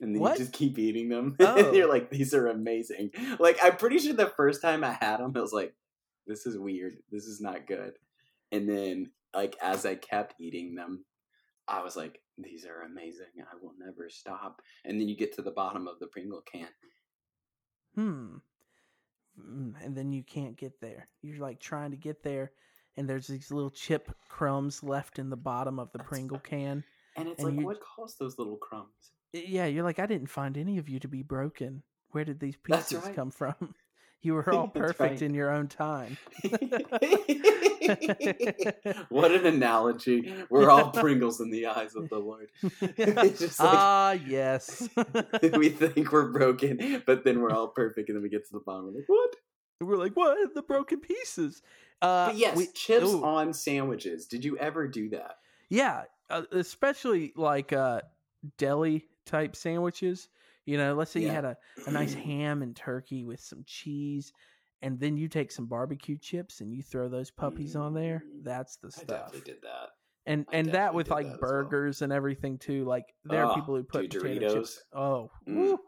And 0.00 0.14
then 0.14 0.20
What? 0.20 0.38
you 0.38 0.44
just 0.44 0.52
keep 0.52 0.78
eating 0.78 1.08
them. 1.08 1.36
Oh. 1.40 1.56
and 1.56 1.74
you're 1.74 1.88
like, 1.88 2.10
these 2.10 2.34
are 2.34 2.48
amazing. 2.48 3.10
Like, 3.38 3.58
I'm 3.62 3.76
pretty 3.76 3.98
sure 3.98 4.12
the 4.12 4.26
first 4.36 4.60
time 4.60 4.84
I 4.84 4.92
had 5.00 5.18
them, 5.18 5.32
I 5.34 5.40
was 5.40 5.52
like, 5.54 5.74
this 6.26 6.44
is 6.44 6.58
weird. 6.58 6.98
This 7.10 7.24
is 7.24 7.40
not 7.40 7.66
good. 7.66 7.94
And 8.52 8.68
then, 8.68 9.10
like, 9.34 9.56
as 9.62 9.86
I 9.86 9.94
kept 9.94 10.34
eating 10.38 10.74
them, 10.74 11.04
I 11.68 11.82
was 11.82 11.96
like, 11.96 12.20
these 12.38 12.64
are 12.64 12.82
amazing. 12.82 13.26
I 13.40 13.56
will 13.60 13.72
never 13.78 14.08
stop. 14.08 14.62
And 14.84 15.00
then 15.00 15.08
you 15.08 15.16
get 15.16 15.34
to 15.36 15.42
the 15.42 15.50
bottom 15.50 15.88
of 15.88 15.98
the 15.98 16.06
Pringle 16.06 16.42
can. 16.50 16.68
Hmm. 17.94 18.36
Mm, 19.40 19.74
And 19.84 19.96
then 19.96 20.12
you 20.12 20.22
can't 20.22 20.56
get 20.56 20.80
there. 20.80 21.08
You're 21.22 21.38
like 21.40 21.60
trying 21.60 21.90
to 21.90 21.96
get 21.96 22.22
there, 22.22 22.52
and 22.96 23.08
there's 23.08 23.26
these 23.26 23.50
little 23.50 23.70
chip 23.70 24.10
crumbs 24.28 24.82
left 24.82 25.18
in 25.18 25.28
the 25.30 25.36
bottom 25.36 25.78
of 25.78 25.90
the 25.92 25.98
That's 25.98 26.08
Pringle 26.08 26.38
right. 26.38 26.44
can. 26.44 26.84
And 27.16 27.28
it's 27.28 27.38
And 27.42 27.48
like, 27.52 27.60
you- 27.60 27.66
what 27.66 27.80
caused 27.80 28.18
those 28.18 28.38
little 28.38 28.56
crumbs? 28.56 29.12
Yeah, 29.32 29.66
you're 29.66 29.84
like, 29.84 29.98
I 29.98 30.06
didn't 30.06 30.28
find 30.30 30.56
any 30.56 30.78
of 30.78 30.88
you 30.88 30.98
to 31.00 31.08
be 31.08 31.22
broken. 31.22 31.82
Where 32.12 32.24
did 32.24 32.40
these 32.40 32.56
pieces 32.56 33.02
right. 33.04 33.14
come 33.14 33.30
from? 33.30 33.74
You 34.26 34.34
were 34.34 34.50
all 34.52 34.66
perfect 34.66 35.22
in 35.22 35.34
your 35.34 35.50
own 35.52 35.68
time. 35.68 36.18
what 39.08 39.30
an 39.30 39.46
analogy. 39.46 40.34
We're 40.50 40.68
all 40.68 40.90
Pringles 40.94 41.40
in 41.40 41.50
the 41.50 41.66
eyes 41.66 41.94
of 41.94 42.08
the 42.08 42.18
Lord. 42.18 42.48
Just 43.38 43.60
like- 43.60 43.68
Ah, 43.78 44.12
yes. 44.26 44.88
we 45.56 45.68
think 45.68 46.10
we're 46.10 46.32
broken, 46.32 47.04
but 47.06 47.22
then 47.22 47.40
we're 47.40 47.52
all 47.52 47.68
perfect, 47.68 48.08
and 48.08 48.16
then 48.16 48.22
we 48.24 48.28
get 48.28 48.44
to 48.48 48.52
the 48.52 48.58
bottom. 48.58 48.86
We're 48.86 48.94
like, 48.98 49.08
what? 49.08 49.36
We're 49.80 49.96
like, 49.96 50.16
what? 50.16 50.54
The 50.54 50.62
broken 50.62 50.98
pieces. 50.98 51.62
Uh, 52.02 52.26
But 52.30 52.36
yes, 52.36 52.56
we- 52.56 52.66
chips 52.66 53.06
ooh. 53.06 53.22
on 53.24 53.52
sandwiches. 53.52 54.26
Did 54.26 54.44
you 54.44 54.58
ever 54.58 54.88
do 54.88 55.10
that? 55.10 55.36
Yeah, 55.68 56.02
uh, 56.30 56.42
especially 56.50 57.32
like 57.36 57.72
uh, 57.72 58.00
deli 58.58 59.06
type 59.24 59.54
sandwiches. 59.54 60.28
You 60.66 60.76
know, 60.78 60.94
let's 60.94 61.10
say 61.12 61.20
you 61.20 61.28
had 61.30 61.44
a, 61.44 61.56
a 61.86 61.90
nice 61.90 62.12
ham 62.26 62.62
and 62.62 62.74
turkey 62.76 63.24
with 63.24 63.40
some 63.40 63.62
cheese, 63.66 64.32
and 64.82 64.98
then 65.00 65.16
you 65.16 65.28
take 65.28 65.50
some 65.52 65.66
barbecue 65.66 66.18
chips 66.20 66.60
and 66.60 66.72
you 66.74 66.82
throw 66.82 67.08
those 67.08 67.30
puppies 67.30 67.76
on 67.76 67.94
there. 67.94 68.22
Mm. 68.26 68.44
That's 68.44 68.76
the 68.76 68.88
I 68.88 68.90
stuff. 68.90 69.06
definitely 69.06 69.52
did 69.52 69.62
that. 69.62 69.88
And 70.26 70.44
I 70.52 70.56
and 70.56 70.72
that 70.72 70.92
with 70.92 71.08
like 71.08 71.26
that 71.26 71.34
as 71.36 71.40
well. 71.40 71.50
burgers 71.52 72.02
and 72.02 72.12
everything 72.12 72.58
too. 72.58 72.84
Like 72.84 73.04
there 73.24 73.44
are 73.44 73.52
Oh, 73.52 73.54
people 73.54 73.76
who 73.76 73.84
put 73.84 74.10
dude, 74.10 74.20
potato 74.20 74.54
chips. 74.54 74.82
Doritos. 74.92 74.98
Oh, 75.00 75.30
Mm. 75.48 75.54
woo, 75.56 75.78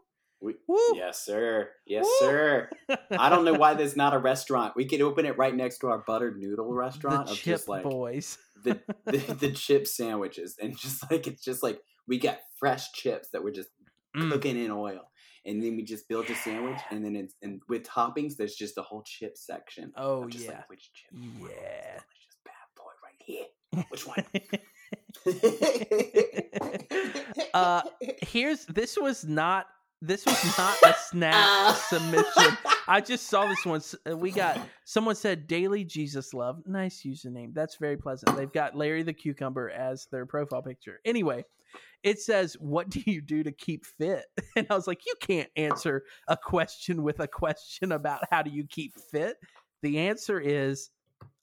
We, 0.41 0.55
woo. 0.69 0.79
yes, 0.95 1.25
sir. 1.25 1.71
Yes, 1.85 2.05
Woo. 2.05 2.27
sir. 2.29 2.71
I 3.11 3.29
don't 3.29 3.45
know 3.45 3.55
why 3.55 3.75
there's 3.75 3.97
not 3.97 4.15
a 4.15 4.19
restaurant. 4.19 4.75
We 4.77 4.85
could 4.85 5.01
open 5.01 5.27
it 5.27 5.37
right 5.37 5.53
next 5.55 5.79
to 5.79 5.89
our 5.89 6.05
buttered 6.07 6.39
noodle 6.39 6.73
restaurant 6.87 7.27
the 7.27 7.33
of 7.33 7.39
chip 7.39 7.57
just 7.57 7.69
like 7.69 7.83
boys. 7.83 8.39
the, 8.63 8.81
the 9.07 9.19
the 9.41 9.51
chip 9.51 9.89
sandwiches, 9.89 10.57
and 10.63 10.79
just 10.79 11.11
like 11.11 11.27
it's 11.27 11.43
just 11.43 11.65
like 11.65 11.81
we 12.07 12.21
got 12.21 12.39
fresh 12.61 12.93
chips 12.93 13.31
that 13.33 13.43
we're 13.43 13.51
just 13.51 13.71
Mm. 14.19 14.31
cooking 14.33 14.57
in 14.63 14.71
oil, 14.71 15.11
and 15.47 15.63
then 15.63 15.77
we 15.77 15.83
just 15.83 16.09
build 16.09 16.29
a 16.31 16.35
sandwich, 16.35 16.79
and 16.91 17.05
then 17.05 17.17
it's 17.17 17.35
and 17.43 17.61
with 17.69 17.85
toppings, 17.85 18.37
there's 18.37 18.55
just 18.55 18.77
a 18.79 18.83
whole 18.83 19.03
chip 19.05 19.37
section. 19.37 19.93
Oh, 19.97 20.23
I'm 20.23 20.31
just 20.31 20.45
yeah. 20.47 20.53
like 20.53 20.69
which 20.71 20.91
chip? 20.93 21.11
do 21.13 21.19
I 21.19 21.27
want? 21.41 21.51
This 21.51 21.59
Yeah. 21.61 22.01
delicious 22.01 22.37
bad 22.45 22.69
boy 22.77 22.93
right 23.05 23.21
here. 23.25 23.47
Which 23.91 24.07
one? 24.07 24.25
uh 27.55 27.83
here's 28.23 28.65
this 28.67 28.97
was 28.97 29.25
not 29.25 29.67
this 30.01 30.25
was 30.25 30.59
not 30.59 30.77
a 30.85 30.95
snap 31.09 31.77
submission 31.89 32.57
i 32.87 33.01
just 33.05 33.27
saw 33.29 33.47
this 33.47 33.65
one 33.67 33.81
uh, 34.11 34.17
we 34.17 34.31
got 34.31 34.59
someone 34.85 35.15
said 35.15 35.47
daily 35.47 35.85
jesus 35.85 36.33
love 36.33 36.63
nice 36.67 37.03
username 37.05 37.53
that's 37.53 37.77
very 37.77 37.97
pleasant 37.97 38.37
they've 38.37 38.53
got 38.53 38.77
larry 38.77 39.03
the 39.03 39.13
cucumber 39.13 39.69
as 39.71 40.07
their 40.13 40.25
profile 40.27 40.63
picture 40.63 41.01
anyway 41.05 41.45
it 42.03 42.21
says 42.21 42.57
what 42.61 42.89
do 42.89 43.01
you 43.07 43.21
do 43.21 43.43
to 43.43 43.53
keep 43.53 43.85
fit 43.85 44.25
and 44.57 44.67
i 44.71 44.75
was 44.75 44.87
like 44.87 45.05
you 45.07 45.15
can't 45.21 45.49
answer 45.57 46.05
a 46.29 46.37
question 46.37 47.03
with 47.03 47.21
a 47.21 47.27
question 47.29 47.93
about 47.93 48.21
how 48.31 48.43
do 48.43 48.51
you 48.51 48.65
keep 48.67 48.93
fit 49.11 49.37
the 49.83 49.99
answer 49.99 50.41
is 50.41 50.91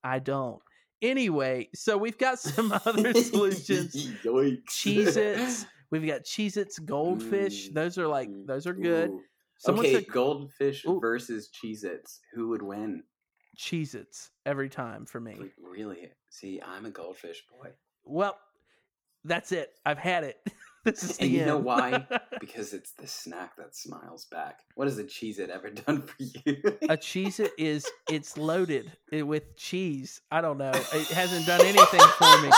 i 0.03 0.19
don't 0.19 0.61
anyway 1.01 1.67
so 1.75 1.97
we've 1.97 2.17
got 2.17 2.39
some 2.39 2.71
other 2.85 3.13
solutions. 3.21 3.93
Cheez 4.23 5.17
Its. 5.17 5.65
We've 5.91 6.07
got 6.07 6.23
Cheez 6.23 6.57
Its 6.57 6.79
Goldfish. 6.79 7.69
Mm, 7.69 7.73
Those 7.75 7.97
are 7.99 8.07
like 8.07 8.27
mm, 8.29 8.47
those 8.47 8.65
are 8.65 8.73
good. 8.73 9.11
ooh. 9.11 9.21
Someone 9.59 9.85
okay, 9.85 9.93
said 9.95 10.07
goldfish 10.07 10.83
Ooh. 10.85 10.99
versus 10.99 11.49
Cheez 11.53 11.83
Its. 11.83 12.19
Who 12.33 12.49
would 12.49 12.61
win? 12.61 13.03
Cheez 13.57 13.93
Its 13.95 14.31
every 14.45 14.67
time 14.69 15.05
for 15.05 15.19
me. 15.21 15.35
Like, 15.39 15.53
Really? 15.61 16.11
See, 16.29 16.59
I'm 16.61 16.85
a 16.85 16.89
goldfish 16.89 17.43
boy. 17.49 17.69
Well, 18.03 18.37
that's 19.25 19.51
it. 19.51 19.71
I've 19.85 19.97
had 19.97 20.23
it. 20.23 20.37
this 20.85 21.03
is 21.03 21.17
the 21.17 21.23
And 21.25 21.33
you 21.33 21.45
know 21.45 21.57
why? 21.57 22.07
Because 22.39 22.73
it's 22.73 22.91
the 22.91 23.07
snack 23.07 23.55
that 23.57 23.75
smiles 23.75 24.25
back. 24.25 24.59
What 24.75 24.87
has 24.87 24.97
a 24.99 25.03
Cheez 25.03 25.39
It 25.39 25.49
ever 25.49 25.69
done 25.85 26.01
for 26.03 26.15
you? 26.19 26.57
a 26.83 26.95
Cheez 26.97 27.39
It 27.39 27.51
is 27.57 27.87
it's 28.09 28.37
loaded 28.37 28.91
with 29.11 29.55
cheese. 29.57 30.21
I 30.31 30.41
don't 30.41 30.57
know. 30.57 30.71
It 30.73 31.07
hasn't 31.07 31.45
done 31.47 31.61
anything 31.61 31.99
for 32.19 32.41
me. 32.41 32.49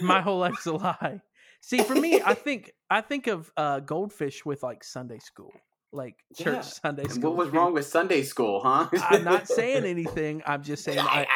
My 0.00 0.20
whole 0.20 0.38
life's 0.40 0.66
a 0.66 0.72
lie. 0.72 1.20
See, 1.60 1.82
for 1.82 1.94
me, 1.94 2.20
I 2.24 2.34
think 2.34 2.72
I 2.90 3.00
think 3.00 3.28
of 3.28 3.52
uh, 3.56 3.78
goldfish 3.80 4.44
with 4.44 4.64
like 4.64 4.82
Sunday 4.82 5.20
school, 5.20 5.52
like 5.92 6.16
church 6.36 6.46
Yeah. 6.54 6.60
Sunday 6.62 7.02
And 7.02 7.12
school. 7.12 7.30
what 7.34 7.46
was 7.46 7.50
wrong 7.54 7.72
with 7.74 7.86
Sunday 7.86 8.22
school, 8.22 8.60
huh? 8.62 8.88
I'm 9.10 9.24
not 9.24 9.46
saying 9.48 9.84
anything. 9.96 10.42
I'm 10.46 10.62
just 10.62 10.84
saying. 10.84 10.98
I, 11.00 11.26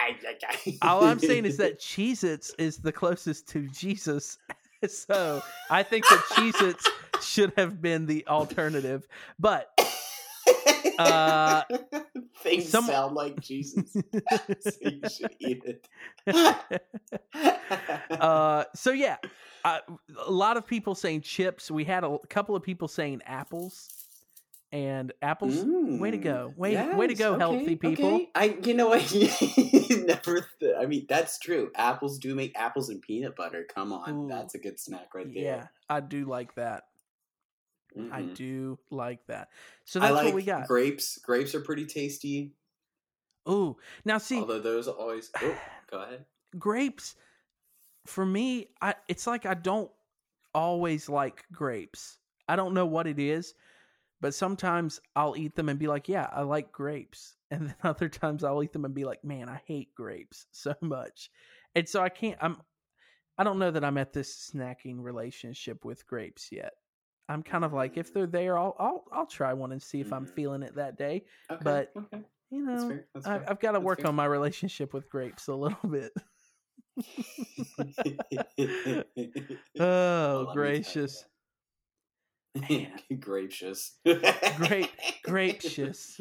all 0.83 1.05
I'm 1.05 1.19
saying 1.19 1.45
is 1.45 1.57
that 1.59 1.79
Cheez 1.89 2.25
Its 2.25 2.55
is 2.59 2.79
the 2.79 2.93
closest 2.93 3.49
to 3.49 3.69
Jesus. 3.69 4.39
So 4.87 5.43
I 5.71 5.83
think 5.83 6.05
that 6.09 6.19
Cheez 6.33 6.63
Its 6.63 6.87
should 7.27 7.53
have 7.57 7.81
been 7.81 8.05
the 8.07 8.25
alternative. 8.29 9.09
But 9.39 9.71
uh, 10.99 11.63
things 12.43 12.69
some- 12.69 12.85
sound 12.85 13.15
like 13.17 13.41
Jesus. 13.41 13.91
so 13.95 14.71
you 14.83 15.01
should 15.09 15.35
eat 15.41 15.63
it. 15.65 15.89
uh, 18.21 18.65
so 18.75 18.93
yeah, 18.93 19.17
uh, 19.65 19.79
a 20.27 20.31
lot 20.31 20.57
of 20.57 20.67
people 20.67 20.95
saying 20.95 21.23
chips. 21.23 21.71
We 21.71 21.85
had 21.85 22.05
a 22.05 22.19
couple 22.29 22.55
of 22.55 22.63
people 22.63 22.87
saying 22.87 23.23
apples. 23.27 23.89
And 24.77 25.13
apples, 25.23 25.65
way 25.65 26.11
to 26.11 26.19
go. 26.19 26.53
Mm, 26.55 26.59
Way- 26.59 26.95
way 26.95 27.07
to 27.07 27.13
yes, 27.15 27.19
go, 27.19 27.39
healthy 27.39 27.77
people. 27.77 28.15
okay. 28.17 28.29
I, 28.35 28.59
you 28.63 28.75
know 28.75 28.89
what? 28.89 29.01
Never. 30.07 30.47
Th- 30.61 30.75
I 30.79 30.85
mean, 30.85 31.07
that's 31.09 31.39
true. 31.39 31.71
Apples 31.75 32.19
do 32.19 32.35
make 32.35 32.53
apples 32.59 32.91
and 32.91 33.01
peanut 33.01 33.37
butter. 33.37 33.65
Come 33.75 33.95
on, 33.95 34.11
Ooh. 34.25 34.29
that's 34.29 34.55
a 34.55 34.59
good 34.59 34.79
snack 34.79 35.15
right 35.15 35.33
there. 35.33 35.43
yeah. 35.43 35.67
I 35.89 36.01
do 36.01 36.27
like 36.27 36.55
that. 36.57 36.85
I 38.13 38.21
Mhm. 38.23 38.35
do 38.35 38.79
like 38.91 39.25
that. 39.29 39.49
So 39.87 39.99
I 40.01 40.09
that's 40.09 40.15
like 40.17 40.25
what 40.27 40.35
we 40.35 40.43
got. 40.43 40.67
grapes. 40.69 41.19
Grapes 41.25 41.55
are 41.55 41.61
pretty 41.63 41.87
tasty. 41.87 42.53
Ooh, 43.49 43.79
now 44.05 44.19
see, 44.19 44.39
although 44.41 44.61
those 44.61 44.89
always. 44.89 45.31
Oh, 45.41 45.57
go 45.91 46.03
ahead. 46.03 46.27
grapes 46.59 47.15
for 48.07 48.25
me 48.27 48.69
i 48.81 48.95
it's 49.09 49.27
like 49.27 49.47
i 49.47 49.55
don't 49.55 49.91
always 50.55 51.09
like 51.09 51.45
grapes 51.53 52.19
i 52.49 52.55
don't 52.55 52.73
know 52.73 52.87
what 52.87 53.07
it 53.09 53.19
is 53.19 53.55
but 54.21 54.35
sometimes 54.35 55.01
i'll 55.15 55.37
eat 55.37 55.55
them 55.57 55.69
and 55.69 55.79
be 55.79 55.87
like 55.89 56.09
yeah 56.09 56.29
i 56.33 56.43
like 56.43 56.73
grapes 56.73 57.37
and 57.51 57.69
then 57.69 57.77
other 57.83 58.09
times 58.09 58.45
i'll 58.45 58.63
eat 58.63 58.73
them 58.73 58.85
and 58.85 58.95
be 58.95 59.05
like 59.05 59.25
man 59.25 59.49
i 59.49 59.61
hate 59.67 59.95
grapes 59.95 60.47
so 60.53 60.75
much 60.81 61.31
and 61.75 61.89
so 61.89 62.03
i 62.03 62.09
can't 62.09 62.39
i'm 62.41 62.61
i 63.39 63.45
don't 63.45 63.59
know 63.59 63.71
that 63.71 63.85
i'm 63.85 63.99
at 63.99 64.13
this 64.13 64.51
snacking 64.53 64.97
relationship 65.03 65.85
with 65.85 66.07
grapes 66.07 66.51
yet 66.53 66.73
i'm 67.29 67.43
kind 67.43 67.65
of 67.65 67.73
like 67.73 67.97
if 67.97 68.13
they're 68.13 68.27
there 68.27 68.59
i'll 68.59 68.77
i'll, 68.79 69.05
I'll 69.13 69.27
try 69.27 69.53
one 69.53 69.73
and 69.73 69.83
see 69.83 70.01
if 70.01 70.13
i'm 70.13 70.27
Mhm. 70.27 70.33
feeling 70.35 70.63
it 70.63 70.75
that 70.77 70.97
day 70.99 71.25
Okay, 71.51 71.63
But, 71.65 71.93
okay. 71.97 72.23
you 72.51 72.63
That's 72.73 72.85
know 72.85 72.89
fair. 72.89 73.09
That's 73.15 73.27
I, 73.27 73.41
i've 73.49 73.61
got 73.61 73.73
to 73.73 73.81
work 73.81 73.99
fair. 73.99 74.07
on 74.07 74.15
my 74.15 74.27
relationship 74.27 74.95
with 74.95 75.09
grapes 75.11 75.49
a 75.49 75.55
little 75.55 75.89
bit 75.91 76.13
oh 79.79 80.47
Well, 80.47 80.53
gracious. 80.53 81.25
gracious. 83.21 83.95
Great, 84.57 84.91
gracious. 85.23 86.21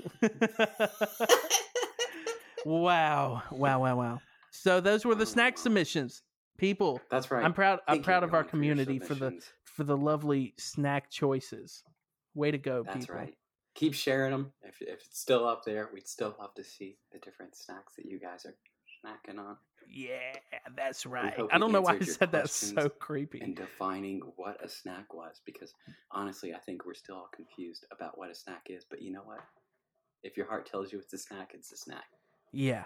wow, 2.66 3.44
wow, 3.52 3.80
wow, 3.80 3.98
wow. 3.98 4.20
So 4.52 4.80
those 4.80 5.06
were 5.06 5.16
the 5.16 5.26
snack 5.26 5.56
oh, 5.58 5.62
submissions. 5.62 6.22
People, 6.58 7.02
That's 7.12 7.30
right. 7.32 7.44
I'm 7.44 7.54
proud. 7.54 7.80
I'm 7.88 8.02
proud 8.02 8.24
of 8.24 8.34
our 8.34 8.44
for 8.44 8.50
community 8.50 9.00
for 9.00 9.14
the 9.14 9.40
for 9.66 9.84
the 9.84 9.98
lovely 9.98 10.54
snack 10.58 11.10
choices. 11.10 11.84
Way 12.34 12.52
to 12.52 12.58
go, 12.58 12.84
That's 12.86 13.06
people! 13.06 13.16
right. 13.16 13.36
Keep 13.76 13.94
sharing 13.94 14.32
them. 14.32 14.54
If, 14.64 14.82
if 14.82 15.06
it's 15.06 15.20
still 15.20 15.46
up 15.46 15.66
there, 15.66 15.90
we'd 15.94 16.08
still 16.08 16.34
love 16.40 16.54
to 16.56 16.64
see 16.64 16.98
the 17.12 17.20
different 17.20 17.58
snacks 17.58 17.96
that 17.98 18.06
you 18.06 18.20
guys 18.20 18.46
are 18.46 18.56
snacking 19.04 19.38
on 19.38 19.58
Yeah, 19.90 20.34
that's 20.76 21.06
right. 21.06 21.34
I 21.52 21.58
don't 21.58 21.72
know 21.72 21.82
why 21.82 21.96
I 21.96 22.00
said 22.00 22.32
that 22.34 22.50
so 22.50 22.90
creepy. 22.90 23.40
and 23.42 23.56
defining 23.56 24.22
what 24.36 24.64
a 24.64 24.70
snack 24.70 25.14
was 25.14 25.42
because 25.46 25.74
honestly, 26.12 26.54
I 26.54 26.60
think 26.60 26.86
we're 26.86 26.94
still 26.94 27.16
all 27.16 27.30
confused 27.34 27.86
about 27.92 28.18
what 28.18 28.30
a 28.30 28.36
snack 28.36 28.68
is. 28.70 28.86
But 28.90 29.02
you 29.02 29.12
know 29.12 29.22
what? 29.24 29.40
If 30.24 30.38
your 30.38 30.48
heart 30.48 30.66
tells 30.66 30.92
you 30.92 31.00
it's 31.00 31.14
a 31.14 31.18
snack, 31.18 31.52
it's 31.54 31.72
a 31.72 31.78
snack. 31.78 32.06
Yeah, 32.52 32.86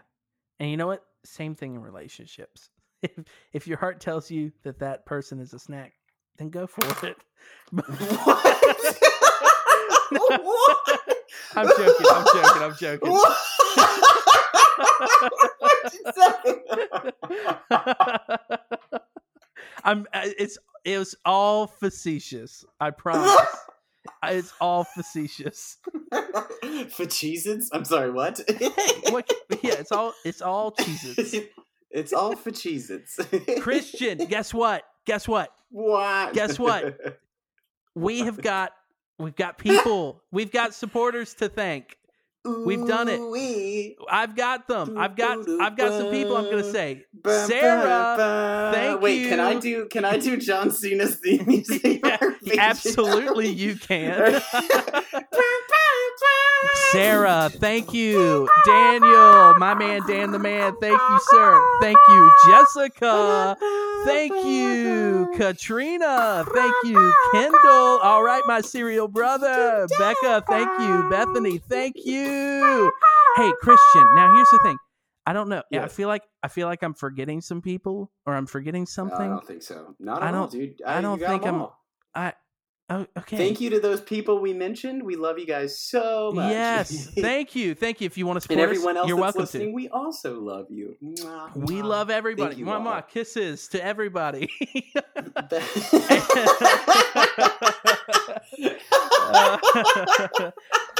and 0.60 0.70
you 0.70 0.78
know 0.78 0.88
what? 0.88 1.04
Same 1.24 1.56
thing 1.56 1.76
in 1.76 1.82
relationships. 1.82 2.70
If 3.02 3.12
if 3.54 3.66
your 3.68 3.78
heart 3.78 4.02
tells 4.02 4.30
you 4.30 4.52
that 4.64 4.80
that 4.80 5.06
person 5.06 5.39
is 5.39 5.54
a 5.54 5.60
snack, 5.60 5.93
then 6.38 6.50
go 6.50 6.68
for 6.68 6.82
it. 7.08 7.16
what? 7.72 7.86
I'm 11.56 11.68
joking. 11.68 12.06
I'm 12.12 12.26
joking. 12.26 12.62
I'm 12.62 12.76
joking. 12.76 13.22
What? 15.84 15.94
what 16.14 16.44
did 17.70 18.60
I'm. 19.84 20.08
uh, 20.14 20.22
It's. 20.38 20.58
It 20.86 20.98
was 20.98 21.16
all 21.26 21.68
facetious. 21.68 22.64
I 22.80 22.92
promise. 22.92 23.36
it's 24.24 24.54
all 24.62 24.86
facetious. 24.86 25.78
For 26.12 27.06
Cheez-Its? 27.06 27.70
I'm 27.74 27.84
sorry, 27.86 28.12
what? 28.12 28.40
What? 29.10 29.30
Yeah, 29.62 29.74
it's 29.74 29.92
all. 29.92 30.14
It's 30.24 30.42
all 30.42 30.72
cheeses. 30.72 31.36
It's 31.92 32.14
all 32.14 32.36
for 32.36 32.52
Cheez-Its. 32.52 33.20
Christian, 33.62 34.20
guess 34.20 34.54
what? 34.54 34.84
Guess 35.06 35.28
what? 35.28 35.52
What? 35.70 36.34
Guess 36.34 36.58
what? 36.60 36.98
We 37.96 38.20
have 38.22 38.42
got. 38.42 38.72
We've 39.18 39.36
got 39.36 39.58
people. 39.58 40.24
We've 40.32 40.52
got 40.52 40.74
supporters 40.74 41.34
to 41.36 41.50
thank. 41.50 41.98
We've 42.66 42.88
done 42.88 43.08
it. 43.10 43.95
I've 44.10 44.36
got 44.36 44.68
them. 44.68 44.97
I've 44.97 45.16
got. 45.16 45.47
I've 45.62 45.76
got 45.76 45.91
some 46.00 46.12
people. 46.12 46.38
I'm 46.38 46.45
gonna 46.45 46.64
say. 46.72 47.06
Sarah, 47.26 48.72
thank 48.74 49.02
Wait, 49.02 49.28
can 49.28 49.39
I 49.39 49.60
do 49.60 49.88
can 49.88 50.06
I 50.06 50.18
do 50.18 50.38
John 50.38 50.72
Cena's 50.72 51.16
theme 51.18 51.43
music? 51.47 52.02
Yeah, 52.04 52.18
Absolutely, 52.58 53.47
you 53.50 53.76
can. 53.76 54.41
Sarah, 56.92 57.50
thank 57.54 57.94
you. 57.94 58.48
Daniel, 58.66 59.54
my 59.58 59.74
man 59.76 60.02
Dan 60.08 60.32
the 60.32 60.40
man, 60.40 60.74
thank 60.82 61.00
you, 61.00 61.20
sir. 61.30 61.62
Thank 61.82 61.98
you, 62.10 62.32
Jessica. 62.48 63.56
Thank 64.06 64.34
you, 64.46 65.30
Katrina. 65.36 66.46
Thank 66.54 66.74
you, 66.86 67.14
Kendall. 67.32 68.00
All 68.02 68.24
right, 68.24 68.42
my 68.48 68.62
serial 68.62 69.08
brother. 69.08 69.88
Becca, 70.00 70.44
thank 70.48 70.70
you. 70.82 71.10
Bethany, 71.10 71.58
thank 71.60 71.96
you. 72.06 72.92
Hey, 73.36 73.52
Christian, 73.62 74.06
now 74.16 74.34
here's 74.34 74.50
the 74.52 74.60
thing. 74.64 74.78
I 75.26 75.34
don't 75.34 75.50
know. 75.50 75.62
I 75.74 75.88
feel 75.90 76.08
like 76.08 76.24
I 76.42 76.48
feel 76.48 76.68
like 76.68 76.82
I'm 76.82 76.96
forgetting 76.96 77.42
some 77.42 77.62
people 77.62 78.12
or 78.26 78.34
I'm 78.36 78.48
forgetting 78.48 78.86
something. 78.88 79.20
I 79.20 79.28
don't 79.28 79.46
think 79.46 79.62
so. 79.62 79.96
Not 80.00 80.24
I 80.24 80.30
at 80.30 80.34
all, 80.34 80.42
don't- 80.48 80.52
dude. 80.52 80.82
I 80.86 80.96
you 80.98 81.02
don't 81.04 81.20
think 81.20 81.44
I'm- 81.46 81.62
all. 81.62 81.80
I 82.16 82.34
oh, 82.90 83.06
okay. 83.18 83.38
Thank 83.38 83.62
you 83.62 83.70
to 83.72 83.80
those 83.80 84.02
people 84.02 84.40
we 84.40 84.54
mentioned. 84.54 85.04
We 85.04 85.16
love 85.16 85.40
you 85.40 85.46
guys 85.46 85.78
so 85.80 86.32
much. 86.34 86.52
Yes, 86.52 87.06
thank 87.18 87.56
you, 87.56 87.76
thank 87.76 88.02
you. 88.02 88.06
If 88.06 88.18
you 88.18 88.26
want 88.26 88.38
to 88.38 88.42
support 88.42 88.60
and 88.60 88.64
everyone 88.64 88.98
us, 88.98 89.02
else 89.02 89.08
you're 89.10 89.18
that's 89.18 89.26
welcome 89.36 89.42
listening, 89.42 89.68
to. 89.70 89.74
we 89.74 89.90
also 89.90 90.40
love 90.40 90.68
you. 90.70 90.96
Mwah, 91.04 91.56
We 91.56 91.76
mwah. 91.76 91.84
love 91.84 92.10
everybody. 92.10 92.56
you 92.58 92.66
Mwah, 92.66 92.82
mwah. 92.82 93.08
Kisses 93.08 93.68
to 93.70 93.84
everybody. 93.84 94.50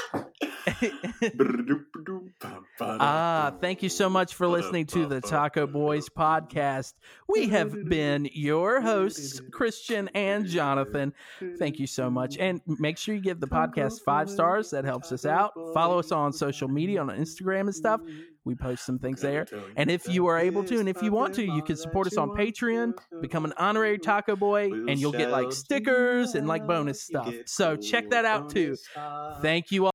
Ah, 2.82 3.54
thank 3.62 3.84
you 3.84 3.90
so 3.90 4.10
much 4.10 4.36
for 4.36 4.48
listening 4.48 4.86
to 4.88 5.06
the 5.06 5.22
Taco 5.22 5.68
Boys 5.68 6.10
podcast. 6.10 6.94
We 7.28 7.48
have 7.50 7.90
been 7.90 8.30
your 8.34 8.82
hosts, 8.82 9.42
Christian 9.52 10.10
and 10.16 10.46
Jonathan. 10.46 11.14
Thank 11.58 11.80
you 11.80 11.88
so 11.88 12.10
much. 12.10 12.38
And 12.38 12.62
make 12.66 12.98
sure 12.98 13.16
you 13.16 13.22
give 13.22 13.40
the 13.40 13.48
podcast 13.48 14.02
five 14.04 14.30
stars. 14.30 14.70
That 14.72 14.86
helps 14.86 15.12
us 15.12 15.26
out. 15.26 15.54
Follow 15.74 16.00
us 16.00 16.12
on 16.12 16.34
social 16.34 16.68
media, 16.68 17.02
on 17.02 17.08
Instagram 17.10 17.62
and 17.62 17.76
stuff. 17.76 18.02
We 18.46 18.56
post 18.56 18.86
some 18.86 18.98
things 18.98 19.22
there. 19.22 19.46
And 19.76 19.92
if 19.92 20.08
you 20.08 20.26
are 20.28 20.40
able 20.40 20.64
to, 20.64 20.80
and 20.80 20.88
if 20.90 21.04
you 21.04 21.12
want 21.12 21.36
to, 21.36 21.44
you 21.44 21.62
can 21.62 21.76
support 21.76 22.08
us 22.08 22.18
on 22.18 22.30
Patreon, 22.30 22.94
become 23.22 23.46
an 23.46 23.54
honorary 23.58 24.00
Taco 24.00 24.36
Boy, 24.36 24.72
and 24.72 24.98
you'll 24.98 25.12
get 25.12 25.30
like 25.30 25.52
stickers 25.52 26.34
and 26.36 26.48
like 26.48 26.66
bonus 26.66 27.04
stuff. 27.04 27.32
So 27.46 27.76
check 27.76 28.10
that 28.10 28.26
out 28.26 28.50
too. 28.50 28.76
Thank 29.42 29.72
you 29.72 29.82
all. 29.84 29.88